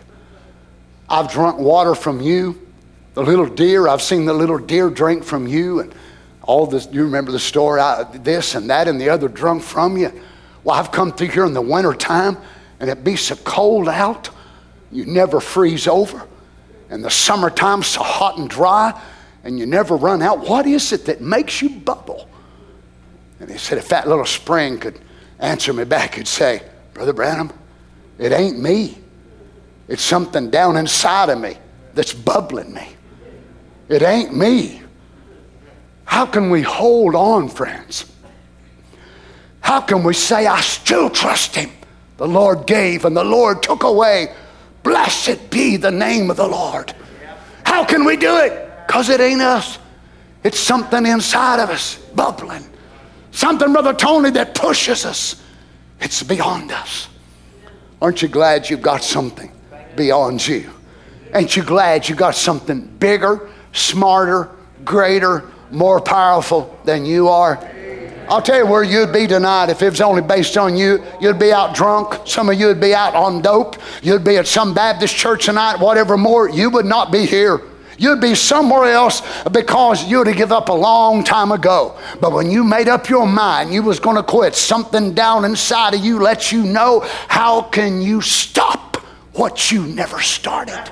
I've 1.08 1.32
drunk 1.32 1.58
water 1.58 1.94
from 1.94 2.20
you. 2.20 2.68
The 3.14 3.22
little 3.22 3.46
deer, 3.46 3.88
I've 3.88 4.02
seen 4.02 4.26
the 4.26 4.34
little 4.34 4.58
deer 4.58 4.90
drink 4.90 5.24
from 5.24 5.46
you, 5.46 5.80
and 5.80 5.94
all 6.42 6.66
this. 6.66 6.86
You 6.92 7.04
remember 7.04 7.32
the 7.32 7.38
story? 7.38 7.80
I, 7.80 8.02
this 8.18 8.54
and 8.54 8.68
that 8.68 8.88
and 8.88 9.00
the 9.00 9.08
other 9.08 9.26
drunk 9.28 9.62
from 9.62 9.96
you. 9.96 10.12
Well, 10.64 10.76
I've 10.76 10.92
come 10.92 11.12
through 11.12 11.28
here 11.28 11.46
in 11.46 11.54
the 11.54 11.62
wintertime, 11.62 12.36
and 12.80 12.88
it 12.90 13.04
be 13.04 13.14
so 13.14 13.36
cold 13.36 13.88
out, 13.88 14.30
you 14.90 15.04
never 15.04 15.38
freeze 15.38 15.86
over. 15.86 16.26
And 16.88 17.04
the 17.04 17.10
summertime 17.10 17.82
so 17.82 18.02
hot 18.02 18.38
and 18.38 18.50
dry, 18.50 19.00
and 19.44 19.58
you 19.58 19.66
never 19.66 19.94
run 19.94 20.22
out. 20.22 20.48
What 20.48 20.66
is 20.66 20.92
it 20.92 21.04
that 21.06 21.20
makes 21.20 21.62
you 21.62 21.68
bubble? 21.70 22.28
And 23.38 23.48
he 23.50 23.58
said, 23.58 23.78
if 23.78 23.88
that 23.88 24.08
little 24.08 24.26
spring 24.26 24.78
could 24.78 24.98
answer 25.38 25.72
me 25.72 25.84
back, 25.84 26.16
he'd 26.16 26.26
say, 26.26 26.62
Brother 26.94 27.12
Branham, 27.12 27.52
it 28.18 28.32
ain't 28.32 28.60
me. 28.60 28.98
It's 29.88 30.02
something 30.02 30.50
down 30.50 30.76
inside 30.76 31.28
of 31.28 31.40
me 31.40 31.56
that's 31.94 32.12
bubbling 32.12 32.72
me. 32.72 32.88
It 33.88 34.02
ain't 34.02 34.36
me. 34.36 34.82
How 36.04 36.26
can 36.26 36.50
we 36.50 36.62
hold 36.62 37.14
on, 37.14 37.48
friends? 37.48 38.10
How 39.60 39.80
can 39.80 40.02
we 40.02 40.14
say, 40.14 40.46
I 40.46 40.60
still 40.60 41.08
trust 41.08 41.54
him? 41.54 41.70
The 42.20 42.28
Lord 42.28 42.66
gave 42.66 43.06
and 43.06 43.16
the 43.16 43.24
Lord 43.24 43.62
took 43.62 43.82
away. 43.82 44.34
Blessed 44.82 45.48
be 45.48 45.78
the 45.78 45.90
name 45.90 46.30
of 46.30 46.36
the 46.36 46.46
Lord. 46.46 46.94
How 47.64 47.82
can 47.82 48.04
we 48.04 48.18
do 48.18 48.36
it? 48.36 48.70
Because 48.86 49.08
it 49.08 49.22
ain't 49.22 49.40
us. 49.40 49.78
It's 50.44 50.58
something 50.58 51.06
inside 51.06 51.60
of 51.60 51.70
us 51.70 51.96
bubbling. 52.14 52.62
Something, 53.30 53.72
Brother 53.72 53.94
Tony, 53.94 54.28
that 54.32 54.54
pushes 54.54 55.06
us. 55.06 55.42
It's 55.98 56.22
beyond 56.22 56.72
us. 56.72 57.08
Aren't 58.02 58.20
you 58.20 58.28
glad 58.28 58.68
you've 58.68 58.82
got 58.82 59.02
something 59.02 59.50
beyond 59.96 60.46
you? 60.46 60.68
Ain't 61.34 61.56
you 61.56 61.62
glad 61.62 62.06
you 62.06 62.14
got 62.14 62.34
something 62.34 62.82
bigger, 62.98 63.48
smarter, 63.72 64.50
greater, 64.84 65.50
more 65.70 66.02
powerful 66.02 66.78
than 66.84 67.06
you 67.06 67.28
are? 67.28 67.56
I'll 68.30 68.40
tell 68.40 68.58
you 68.58 68.66
where 68.66 68.84
you'd 68.84 69.12
be 69.12 69.26
tonight 69.26 69.70
if 69.70 69.82
it 69.82 69.90
was 69.90 70.00
only 70.00 70.22
based 70.22 70.56
on 70.56 70.76
you. 70.76 71.04
You'd 71.20 71.40
be 71.40 71.52
out 71.52 71.74
drunk. 71.74 72.28
Some 72.28 72.48
of 72.48 72.60
you 72.60 72.68
would 72.68 72.80
be 72.80 72.94
out 72.94 73.16
on 73.16 73.42
dope. 73.42 73.76
You'd 74.02 74.22
be 74.22 74.36
at 74.36 74.46
some 74.46 74.72
Baptist 74.72 75.16
church 75.16 75.46
tonight, 75.46 75.80
whatever 75.80 76.16
more. 76.16 76.48
You 76.48 76.70
would 76.70 76.86
not 76.86 77.10
be 77.10 77.26
here. 77.26 77.60
You'd 77.98 78.20
be 78.20 78.36
somewhere 78.36 78.84
else 78.84 79.20
because 79.50 80.08
you'd 80.08 80.28
have 80.28 80.36
given 80.36 80.56
up 80.56 80.68
a 80.68 80.72
long 80.72 81.24
time 81.24 81.50
ago. 81.50 81.98
But 82.20 82.32
when 82.32 82.52
you 82.52 82.62
made 82.62 82.88
up 82.88 83.08
your 83.08 83.26
mind 83.26 83.74
you 83.74 83.82
was 83.82 83.98
going 83.98 84.16
to 84.16 84.22
quit, 84.22 84.54
something 84.54 85.12
down 85.12 85.44
inside 85.44 85.94
of 85.94 86.00
you 86.00 86.20
lets 86.20 86.52
you 86.52 86.62
know 86.62 87.00
how 87.26 87.62
can 87.62 88.00
you 88.00 88.20
stop 88.20 88.96
what 89.32 89.72
you 89.72 89.82
never 89.86 90.20
started. 90.20 90.88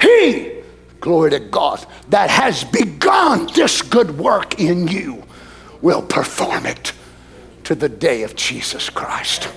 He, 0.00 0.55
glory 1.00 1.30
to 1.30 1.40
God, 1.40 1.84
that 2.08 2.30
has 2.30 2.64
begun 2.64 3.48
this 3.54 3.82
good 3.82 4.18
work 4.18 4.60
in 4.60 4.88
you 4.88 5.24
will 5.82 6.02
perform 6.02 6.66
it 6.66 6.92
to 7.64 7.74
the 7.74 7.88
day 7.88 8.22
of 8.22 8.34
Jesus 8.36 8.90
Christ. 8.90 9.48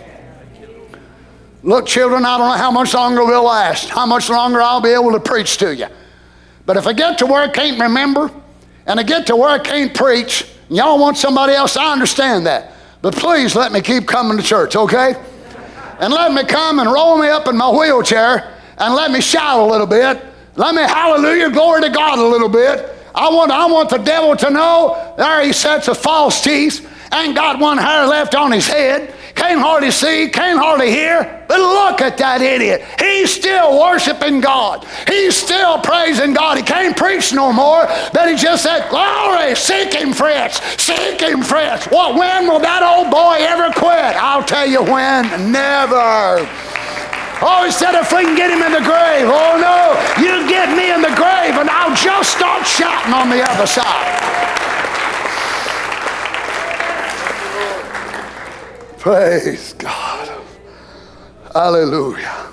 Look, 1.61 1.85
children, 1.85 2.25
I 2.25 2.37
don't 2.37 2.49
know 2.49 2.57
how 2.57 2.71
much 2.71 2.93
longer 2.93 3.25
we'll 3.25 3.43
last, 3.43 3.89
how 3.89 4.05
much 4.05 4.29
longer 4.29 4.61
I'll 4.61 4.81
be 4.81 4.89
able 4.89 5.11
to 5.11 5.19
preach 5.19 5.57
to 5.57 5.75
you. 5.75 5.87
But 6.65 6.77
if 6.77 6.87
I 6.87 6.93
get 6.93 7.17
to 7.19 7.25
where 7.25 7.41
I 7.41 7.49
can't 7.49 7.79
remember 7.79 8.31
and 8.85 8.99
I 8.99 9.03
get 9.03 9.27
to 9.27 9.35
where 9.35 9.49
I 9.49 9.59
can't 9.59 9.93
preach, 9.93 10.45
y'all 10.69 10.99
want 10.99 11.17
somebody 11.17 11.53
else, 11.53 11.75
I 11.75 11.91
understand 11.91 12.45
that. 12.45 12.73
But 13.01 13.15
please 13.15 13.55
let 13.55 13.71
me 13.71 13.81
keep 13.81 14.07
coming 14.07 14.37
to 14.37 14.43
church, 14.43 14.75
okay? 14.75 15.15
And 15.99 16.13
let 16.13 16.33
me 16.33 16.43
come 16.45 16.79
and 16.79 16.89
roll 16.89 17.17
me 17.17 17.27
up 17.27 17.47
in 17.47 17.57
my 17.57 17.69
wheelchair 17.69 18.55
and 18.77 18.93
let 18.93 19.11
me 19.11 19.19
shout 19.19 19.59
a 19.59 19.65
little 19.65 19.87
bit. 19.87 20.21
Let 20.59 20.75
me 20.75 20.81
hallelujah, 20.81 21.49
glory 21.49 21.81
to 21.83 21.89
God 21.89 22.19
a 22.19 22.23
little 22.23 22.49
bit. 22.49 22.95
I 23.15 23.29
want, 23.29 23.49
I 23.49 23.65
want 23.65 23.89
the 23.89 23.97
devil 23.97 24.35
to 24.35 24.49
know 24.49 25.13
there 25.17 25.43
he 25.43 25.53
sets 25.53 25.87
of 25.87 25.97
false 25.97 26.43
teeth, 26.43 26.85
ain't 27.13 27.33
got 27.33 27.59
one 27.59 27.77
hair 27.77 28.05
left 28.05 28.35
on 28.35 28.51
his 28.51 28.67
head 28.67 29.15
can't 29.39 29.61
hardly 29.61 29.89
see, 29.89 30.29
can't 30.29 30.59
hardly 30.59 30.91
hear. 30.91 31.45
But 31.47 31.59
look 31.59 32.01
at 32.01 32.17
that 32.17 32.41
idiot. 32.41 32.83
He's 32.99 33.33
still 33.33 33.79
worshiping 33.79 34.41
God. 34.41 34.85
He's 35.07 35.35
still 35.35 35.79
praising 35.79 36.33
God. 36.33 36.57
He 36.57 36.63
can't 36.63 36.95
preach 36.95 37.33
no 37.33 37.53
more, 37.53 37.87
but 38.13 38.29
he 38.29 38.35
just 38.35 38.63
said, 38.63 38.89
Glory, 38.89 39.55
seek 39.55 39.93
him, 39.93 40.13
friends, 40.13 40.61
seek 40.77 41.21
him, 41.21 41.41
friends. 41.41 41.85
What, 41.85 42.15
when 42.15 42.47
will 42.47 42.59
that 42.59 42.83
old 42.83 43.09
boy 43.09 43.37
ever 43.39 43.73
quit? 43.73 44.15
I'll 44.19 44.43
tell 44.43 44.67
you 44.67 44.83
when. 44.83 45.51
Never. 45.51 46.68
Oh, 47.41 47.63
he 47.65 47.71
said, 47.71 47.99
if 47.99 48.11
we 48.11 48.23
can 48.23 48.35
get 48.35 48.51
him 48.51 48.61
in 48.61 48.71
the 48.71 48.85
grave. 48.85 49.25
Oh, 49.25 49.55
no, 49.59 49.95
you 50.21 50.47
get 50.49 50.75
me 50.75 50.91
in 50.91 51.01
the 51.01 51.15
grave 51.15 51.55
and 51.55 51.69
I'll 51.69 51.95
just 51.95 52.35
start 52.35 52.67
shouting 52.67 53.13
on 53.13 53.29
the 53.29 53.41
other 53.41 53.65
side. 53.65 54.19
Praise 58.99 59.73
God. 59.73 60.43
Hallelujah. 61.53 62.47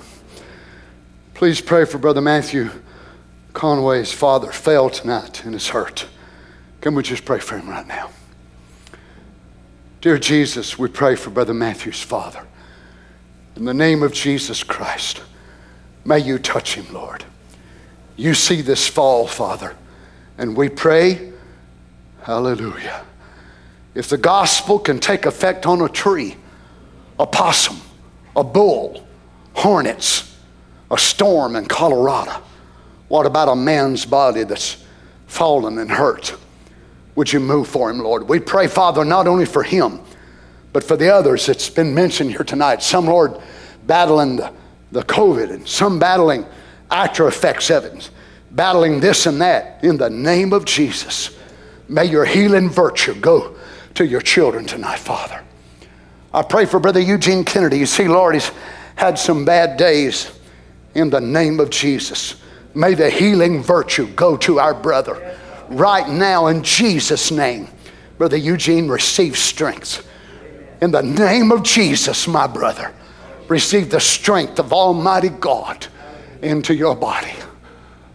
Please 1.34 1.60
pray 1.60 1.84
for 1.84 1.98
Brother 1.98 2.20
Matthew 2.20 2.70
Conway's 3.52 4.12
father 4.12 4.52
fell 4.52 4.88
tonight 4.88 5.44
and 5.44 5.54
is 5.54 5.68
hurt. 5.68 6.06
Can 6.80 6.94
we 6.94 7.02
just 7.02 7.24
pray 7.24 7.40
for 7.40 7.58
him 7.58 7.68
right 7.68 7.86
now? 7.86 8.10
Dear 10.00 10.18
Jesus, 10.18 10.78
we 10.78 10.88
pray 10.88 11.16
for 11.16 11.30
Brother 11.30 11.54
Matthew's 11.54 12.00
father. 12.00 12.46
In 13.56 13.64
the 13.64 13.74
name 13.74 14.02
of 14.02 14.12
Jesus 14.12 14.62
Christ, 14.62 15.22
may 16.04 16.18
you 16.18 16.38
touch 16.38 16.74
him, 16.74 16.92
Lord. 16.92 17.24
You 18.16 18.34
see 18.34 18.62
this 18.62 18.86
fall, 18.86 19.26
Father, 19.26 19.74
and 20.38 20.56
we 20.56 20.68
pray, 20.68 21.32
hallelujah 22.22 23.06
if 23.96 24.10
the 24.10 24.18
gospel 24.18 24.78
can 24.78 25.00
take 25.00 25.24
effect 25.24 25.64
on 25.64 25.80
a 25.80 25.88
tree, 25.88 26.36
a 27.18 27.26
possum, 27.26 27.80
a 28.36 28.44
bull, 28.44 29.06
hornets, 29.54 30.36
a 30.90 30.98
storm 30.98 31.56
in 31.56 31.64
Colorado, 31.64 32.42
what 33.08 33.24
about 33.24 33.48
a 33.48 33.56
man's 33.56 34.04
body 34.04 34.44
that's 34.44 34.84
fallen 35.26 35.78
and 35.78 35.90
hurt? 35.90 36.36
Would 37.14 37.32
you 37.32 37.40
move 37.40 37.68
for 37.68 37.88
him, 37.88 38.00
Lord? 38.00 38.28
We 38.28 38.38
pray, 38.38 38.66
Father, 38.66 39.02
not 39.02 39.26
only 39.26 39.46
for 39.46 39.62
him, 39.62 40.00
but 40.77 40.85
for 40.85 40.98
the 40.98 41.09
others 41.09 41.47
that's 41.47 41.70
been 41.70 41.94
mentioned 41.94 42.28
here 42.28 42.44
tonight. 42.44 42.82
Some, 42.82 43.07
Lord, 43.07 43.40
battling 43.86 44.36
the, 44.36 44.53
the 44.93 45.03
COVID 45.05 45.51
and 45.51 45.66
some 45.66 45.98
battling 45.98 46.44
after 46.90 47.27
effects 47.28 47.70
of 47.70 47.86
it, 47.86 48.11
battling 48.51 49.01
this 49.01 49.24
and 49.24 49.40
that. 49.40 49.82
In 49.82 49.97
the 49.97 50.11
name 50.11 50.53
of 50.53 50.66
Jesus, 50.66 51.35
may 51.89 52.05
your 52.05 52.27
healing 52.27 52.69
virtue 52.69 53.15
go 53.15 53.57
to 53.94 54.05
your 54.05 54.20
children 54.20 54.66
tonight, 54.66 54.98
Father. 54.98 55.43
I 56.35 56.43
pray 56.43 56.66
for 56.66 56.78
Brother 56.78 57.01
Eugene 57.01 57.43
Kennedy. 57.43 57.78
You 57.78 57.86
see, 57.86 58.07
Lord, 58.07 58.35
he's 58.35 58.51
had 58.97 59.19
some 59.19 59.47
bad 59.47 59.78
days 59.78 60.39
in 60.94 61.09
the 61.09 61.23
name 61.23 61.59
of 61.59 61.70
Jesus. 61.70 62.43
May 62.74 62.93
the 62.93 63.09
healing 63.09 63.62
virtue 63.62 64.09
go 64.09 64.36
to 64.36 64.59
our 64.59 64.74
brother 64.74 65.39
right 65.70 66.07
now 66.07 66.48
in 66.48 66.62
Jesus' 66.62 67.31
name. 67.31 67.69
Brother 68.19 68.36
Eugene, 68.36 68.89
receive 68.89 69.39
strength. 69.39 70.07
In 70.81 70.90
the 70.90 71.03
name 71.03 71.53
of 71.53 71.62
Jesus, 71.62 72.28
my 72.28 72.47
brother, 72.47 72.93
receive 73.48 73.90
the 73.90 74.01
strength 74.01 74.59
of 74.59 74.73
Almighty 74.73 75.31
God 75.31 75.86
into 76.43 76.74
your 76.74 76.94
body. 76.94 77.32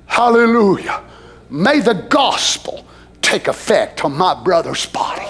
Hallelujah. 0.05 1.03
May 1.49 1.79
the 1.79 1.93
gospel 1.93 2.85
take 3.21 3.47
effect 3.47 4.05
on 4.05 4.15
my 4.15 4.33
brother's 4.43 4.85
body. 4.85 5.25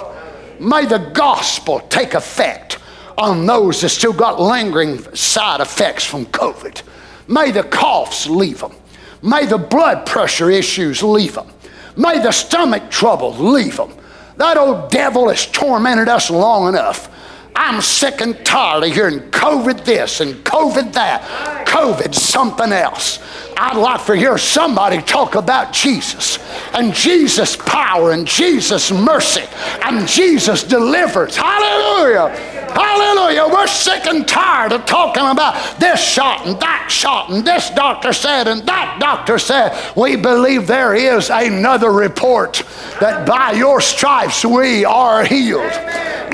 May 0.59 0.85
the 0.85 0.97
gospel 1.13 1.79
take 1.81 2.13
effect 2.13 2.79
on 3.17 3.45
those 3.45 3.81
that 3.81 3.89
still 3.89 4.13
got 4.13 4.39
lingering 4.39 4.99
side 5.15 5.61
effects 5.61 6.03
from 6.05 6.25
COVID. 6.27 6.81
May 7.27 7.51
the 7.51 7.63
coughs 7.63 8.27
leave 8.27 8.59
them. 8.59 8.73
May 9.21 9.45
the 9.45 9.57
blood 9.57 10.05
pressure 10.05 10.49
issues 10.49 11.01
leave 11.01 11.35
them. 11.35 11.47
May 11.95 12.19
the 12.19 12.31
stomach 12.31 12.89
trouble 12.89 13.33
leave 13.33 13.77
them. 13.77 13.93
That 14.37 14.57
old 14.57 14.89
devil 14.89 15.29
has 15.29 15.45
tormented 15.45 16.09
us 16.09 16.29
long 16.29 16.67
enough. 16.69 17.09
I'm 17.55 17.81
sick 17.81 18.21
and 18.21 18.43
tired 18.45 18.83
of 18.83 18.93
hearing 18.93 19.19
COVID 19.31 19.83
this 19.83 20.21
and 20.21 20.35
COVID 20.45 20.93
that, 20.93 21.65
COVID 21.67 22.13
something 22.15 22.71
else. 22.71 23.19
I'd 23.57 23.77
like 23.77 24.05
to 24.05 24.15
hear 24.15 24.37
somebody 24.37 25.01
talk 25.01 25.35
about 25.35 25.71
Jesus 25.71 26.39
and 26.73 26.93
Jesus' 26.93 27.55
power 27.55 28.11
and 28.11 28.25
Jesus' 28.25 28.91
mercy 28.91 29.43
and 29.83 30.07
Jesus' 30.07 30.63
deliverance. 30.63 31.35
Hallelujah. 31.35 32.29
Hallelujah. 32.73 33.47
We're 33.47 33.67
sick 33.67 34.05
and 34.05 34.27
tired 34.27 34.71
of 34.71 34.85
talking 34.85 35.25
about 35.27 35.79
this 35.79 36.01
shot 36.01 36.45
and 36.45 36.59
that 36.59 36.87
shot 36.89 37.29
and 37.29 37.45
this 37.45 37.69
doctor 37.71 38.13
said 38.13 38.47
and 38.47 38.65
that 38.65 38.97
doctor 38.99 39.39
said. 39.39 39.77
We 39.95 40.15
believe 40.15 40.67
there 40.67 40.93
is 40.95 41.29
another 41.29 41.91
report 41.91 42.63
that 42.99 43.27
by 43.27 43.51
your 43.51 43.81
stripes 43.81 44.45
we 44.45 44.85
are 44.85 45.23
healed. 45.23 45.71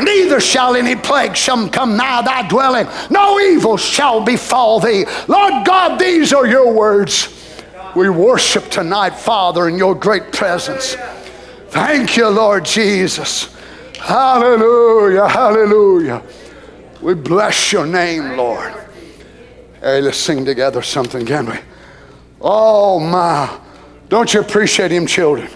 Neither 0.04 0.40
shall 0.40 0.76
any 0.76 0.96
plague 0.96 1.36
shall 1.36 1.68
come 1.70 1.98
nigh 1.98 2.22
thy 2.22 2.48
dwelling. 2.48 2.88
No 3.10 3.40
evil 3.40 3.78
shall 3.78 4.24
befall 4.24 4.80
thee. 4.80 5.06
Lord 5.28 5.66
God, 5.66 5.98
these 5.98 6.34
are 6.34 6.46
your 6.46 6.72
words. 6.72 7.34
We 7.96 8.10
worship 8.10 8.70
tonight, 8.70 9.16
Father, 9.16 9.68
in 9.68 9.78
your 9.78 9.96
great 9.96 10.32
presence. 10.32 10.96
Thank 11.70 12.16
you, 12.16 12.30
Lord 12.30 12.66
Jesus. 12.66 13.57
Hallelujah, 14.00 15.28
hallelujah. 15.28 16.24
We 17.02 17.14
bless 17.14 17.72
your 17.72 17.86
name, 17.86 18.38
Lord. 18.38 18.74
Hey, 19.82 20.02
let's 20.02 20.18
sing 20.18 20.46
together 20.46 20.82
something, 20.82 21.26
can 21.26 21.46
we? 21.48 21.58
Oh, 22.42 23.00
my. 23.00 23.60
Don't 24.10 24.34
you 24.34 24.42
appreciate 24.42 24.92
him, 24.92 25.06
children? 25.06 25.50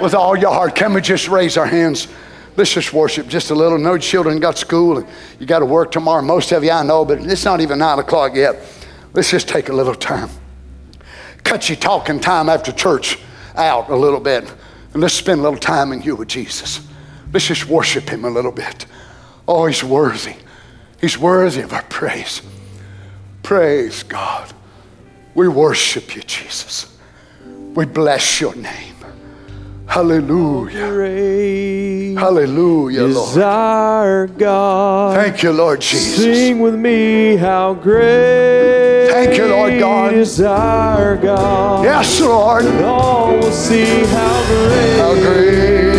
With 0.00 0.14
all 0.14 0.36
your 0.36 0.52
heart. 0.52 0.74
Can 0.74 0.94
we 0.94 1.00
just 1.00 1.28
raise 1.28 1.56
our 1.56 1.66
hands? 1.66 2.08
Let's 2.56 2.72
just 2.72 2.92
worship 2.92 3.28
just 3.28 3.50
a 3.50 3.54
little. 3.54 3.78
No 3.78 3.96
children 3.98 4.40
got 4.40 4.58
school 4.58 4.98
and 4.98 5.08
you 5.38 5.46
got 5.46 5.60
to 5.60 5.66
work 5.66 5.90
tomorrow. 5.90 6.22
Most 6.22 6.52
of 6.52 6.64
you 6.64 6.70
I 6.70 6.82
know, 6.82 7.04
but 7.04 7.20
it's 7.20 7.44
not 7.44 7.60
even 7.60 7.78
nine 7.78 7.98
o'clock 7.98 8.34
yet. 8.34 8.56
Let's 9.14 9.30
just 9.30 9.48
take 9.48 9.68
a 9.68 9.72
little 9.72 9.94
time. 9.94 10.28
Cut 11.44 11.68
your 11.68 11.76
talking 11.76 12.20
time 12.20 12.48
after 12.48 12.72
church 12.72 13.18
out 13.54 13.90
a 13.90 13.96
little 13.96 14.20
bit. 14.20 14.52
And 14.92 15.00
let's 15.00 15.14
spend 15.14 15.40
a 15.40 15.42
little 15.42 15.58
time 15.58 15.92
in 15.92 16.02
you 16.02 16.16
with 16.16 16.28
Jesus. 16.28 16.86
Let's 17.32 17.46
just 17.46 17.66
worship 17.66 18.08
him 18.08 18.24
a 18.24 18.30
little 18.30 18.52
bit. 18.52 18.86
Oh, 19.48 19.66
he's 19.66 19.82
worthy. 19.82 20.34
He's 21.00 21.18
worthy 21.18 21.62
of 21.62 21.72
our 21.72 21.82
praise. 21.84 22.42
Praise 23.42 24.02
God. 24.02 24.52
We 25.34 25.48
worship 25.48 26.14
you, 26.14 26.22
Jesus. 26.22 26.96
We 27.74 27.86
bless 27.86 28.40
your 28.40 28.54
name. 28.54 28.94
Hallelujah. 29.86 30.88
Great 30.88 32.14
Hallelujah, 32.14 33.04
is 33.04 33.16
Lord. 33.16 33.38
our 33.38 34.26
God. 34.26 35.16
Thank 35.16 35.42
you, 35.42 35.52
Lord 35.52 35.80
Jesus. 35.80 36.16
Sing 36.22 36.60
with 36.60 36.74
me 36.76 37.36
how 37.36 37.74
great 37.74 39.08
Thank 39.10 39.36
you, 39.36 39.46
Lord 39.48 39.78
God. 39.78 40.14
is 40.14 40.40
our 40.40 41.16
God. 41.16 41.84
Yes, 41.84 42.20
Lord. 42.20 42.64
And 42.64 42.84
all 42.84 43.32
will 43.34 43.52
see 43.52 44.04
how 44.06 44.44
great, 44.46 44.96
How 44.98 45.14
great, 45.14 45.91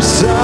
I'm 0.00 0.37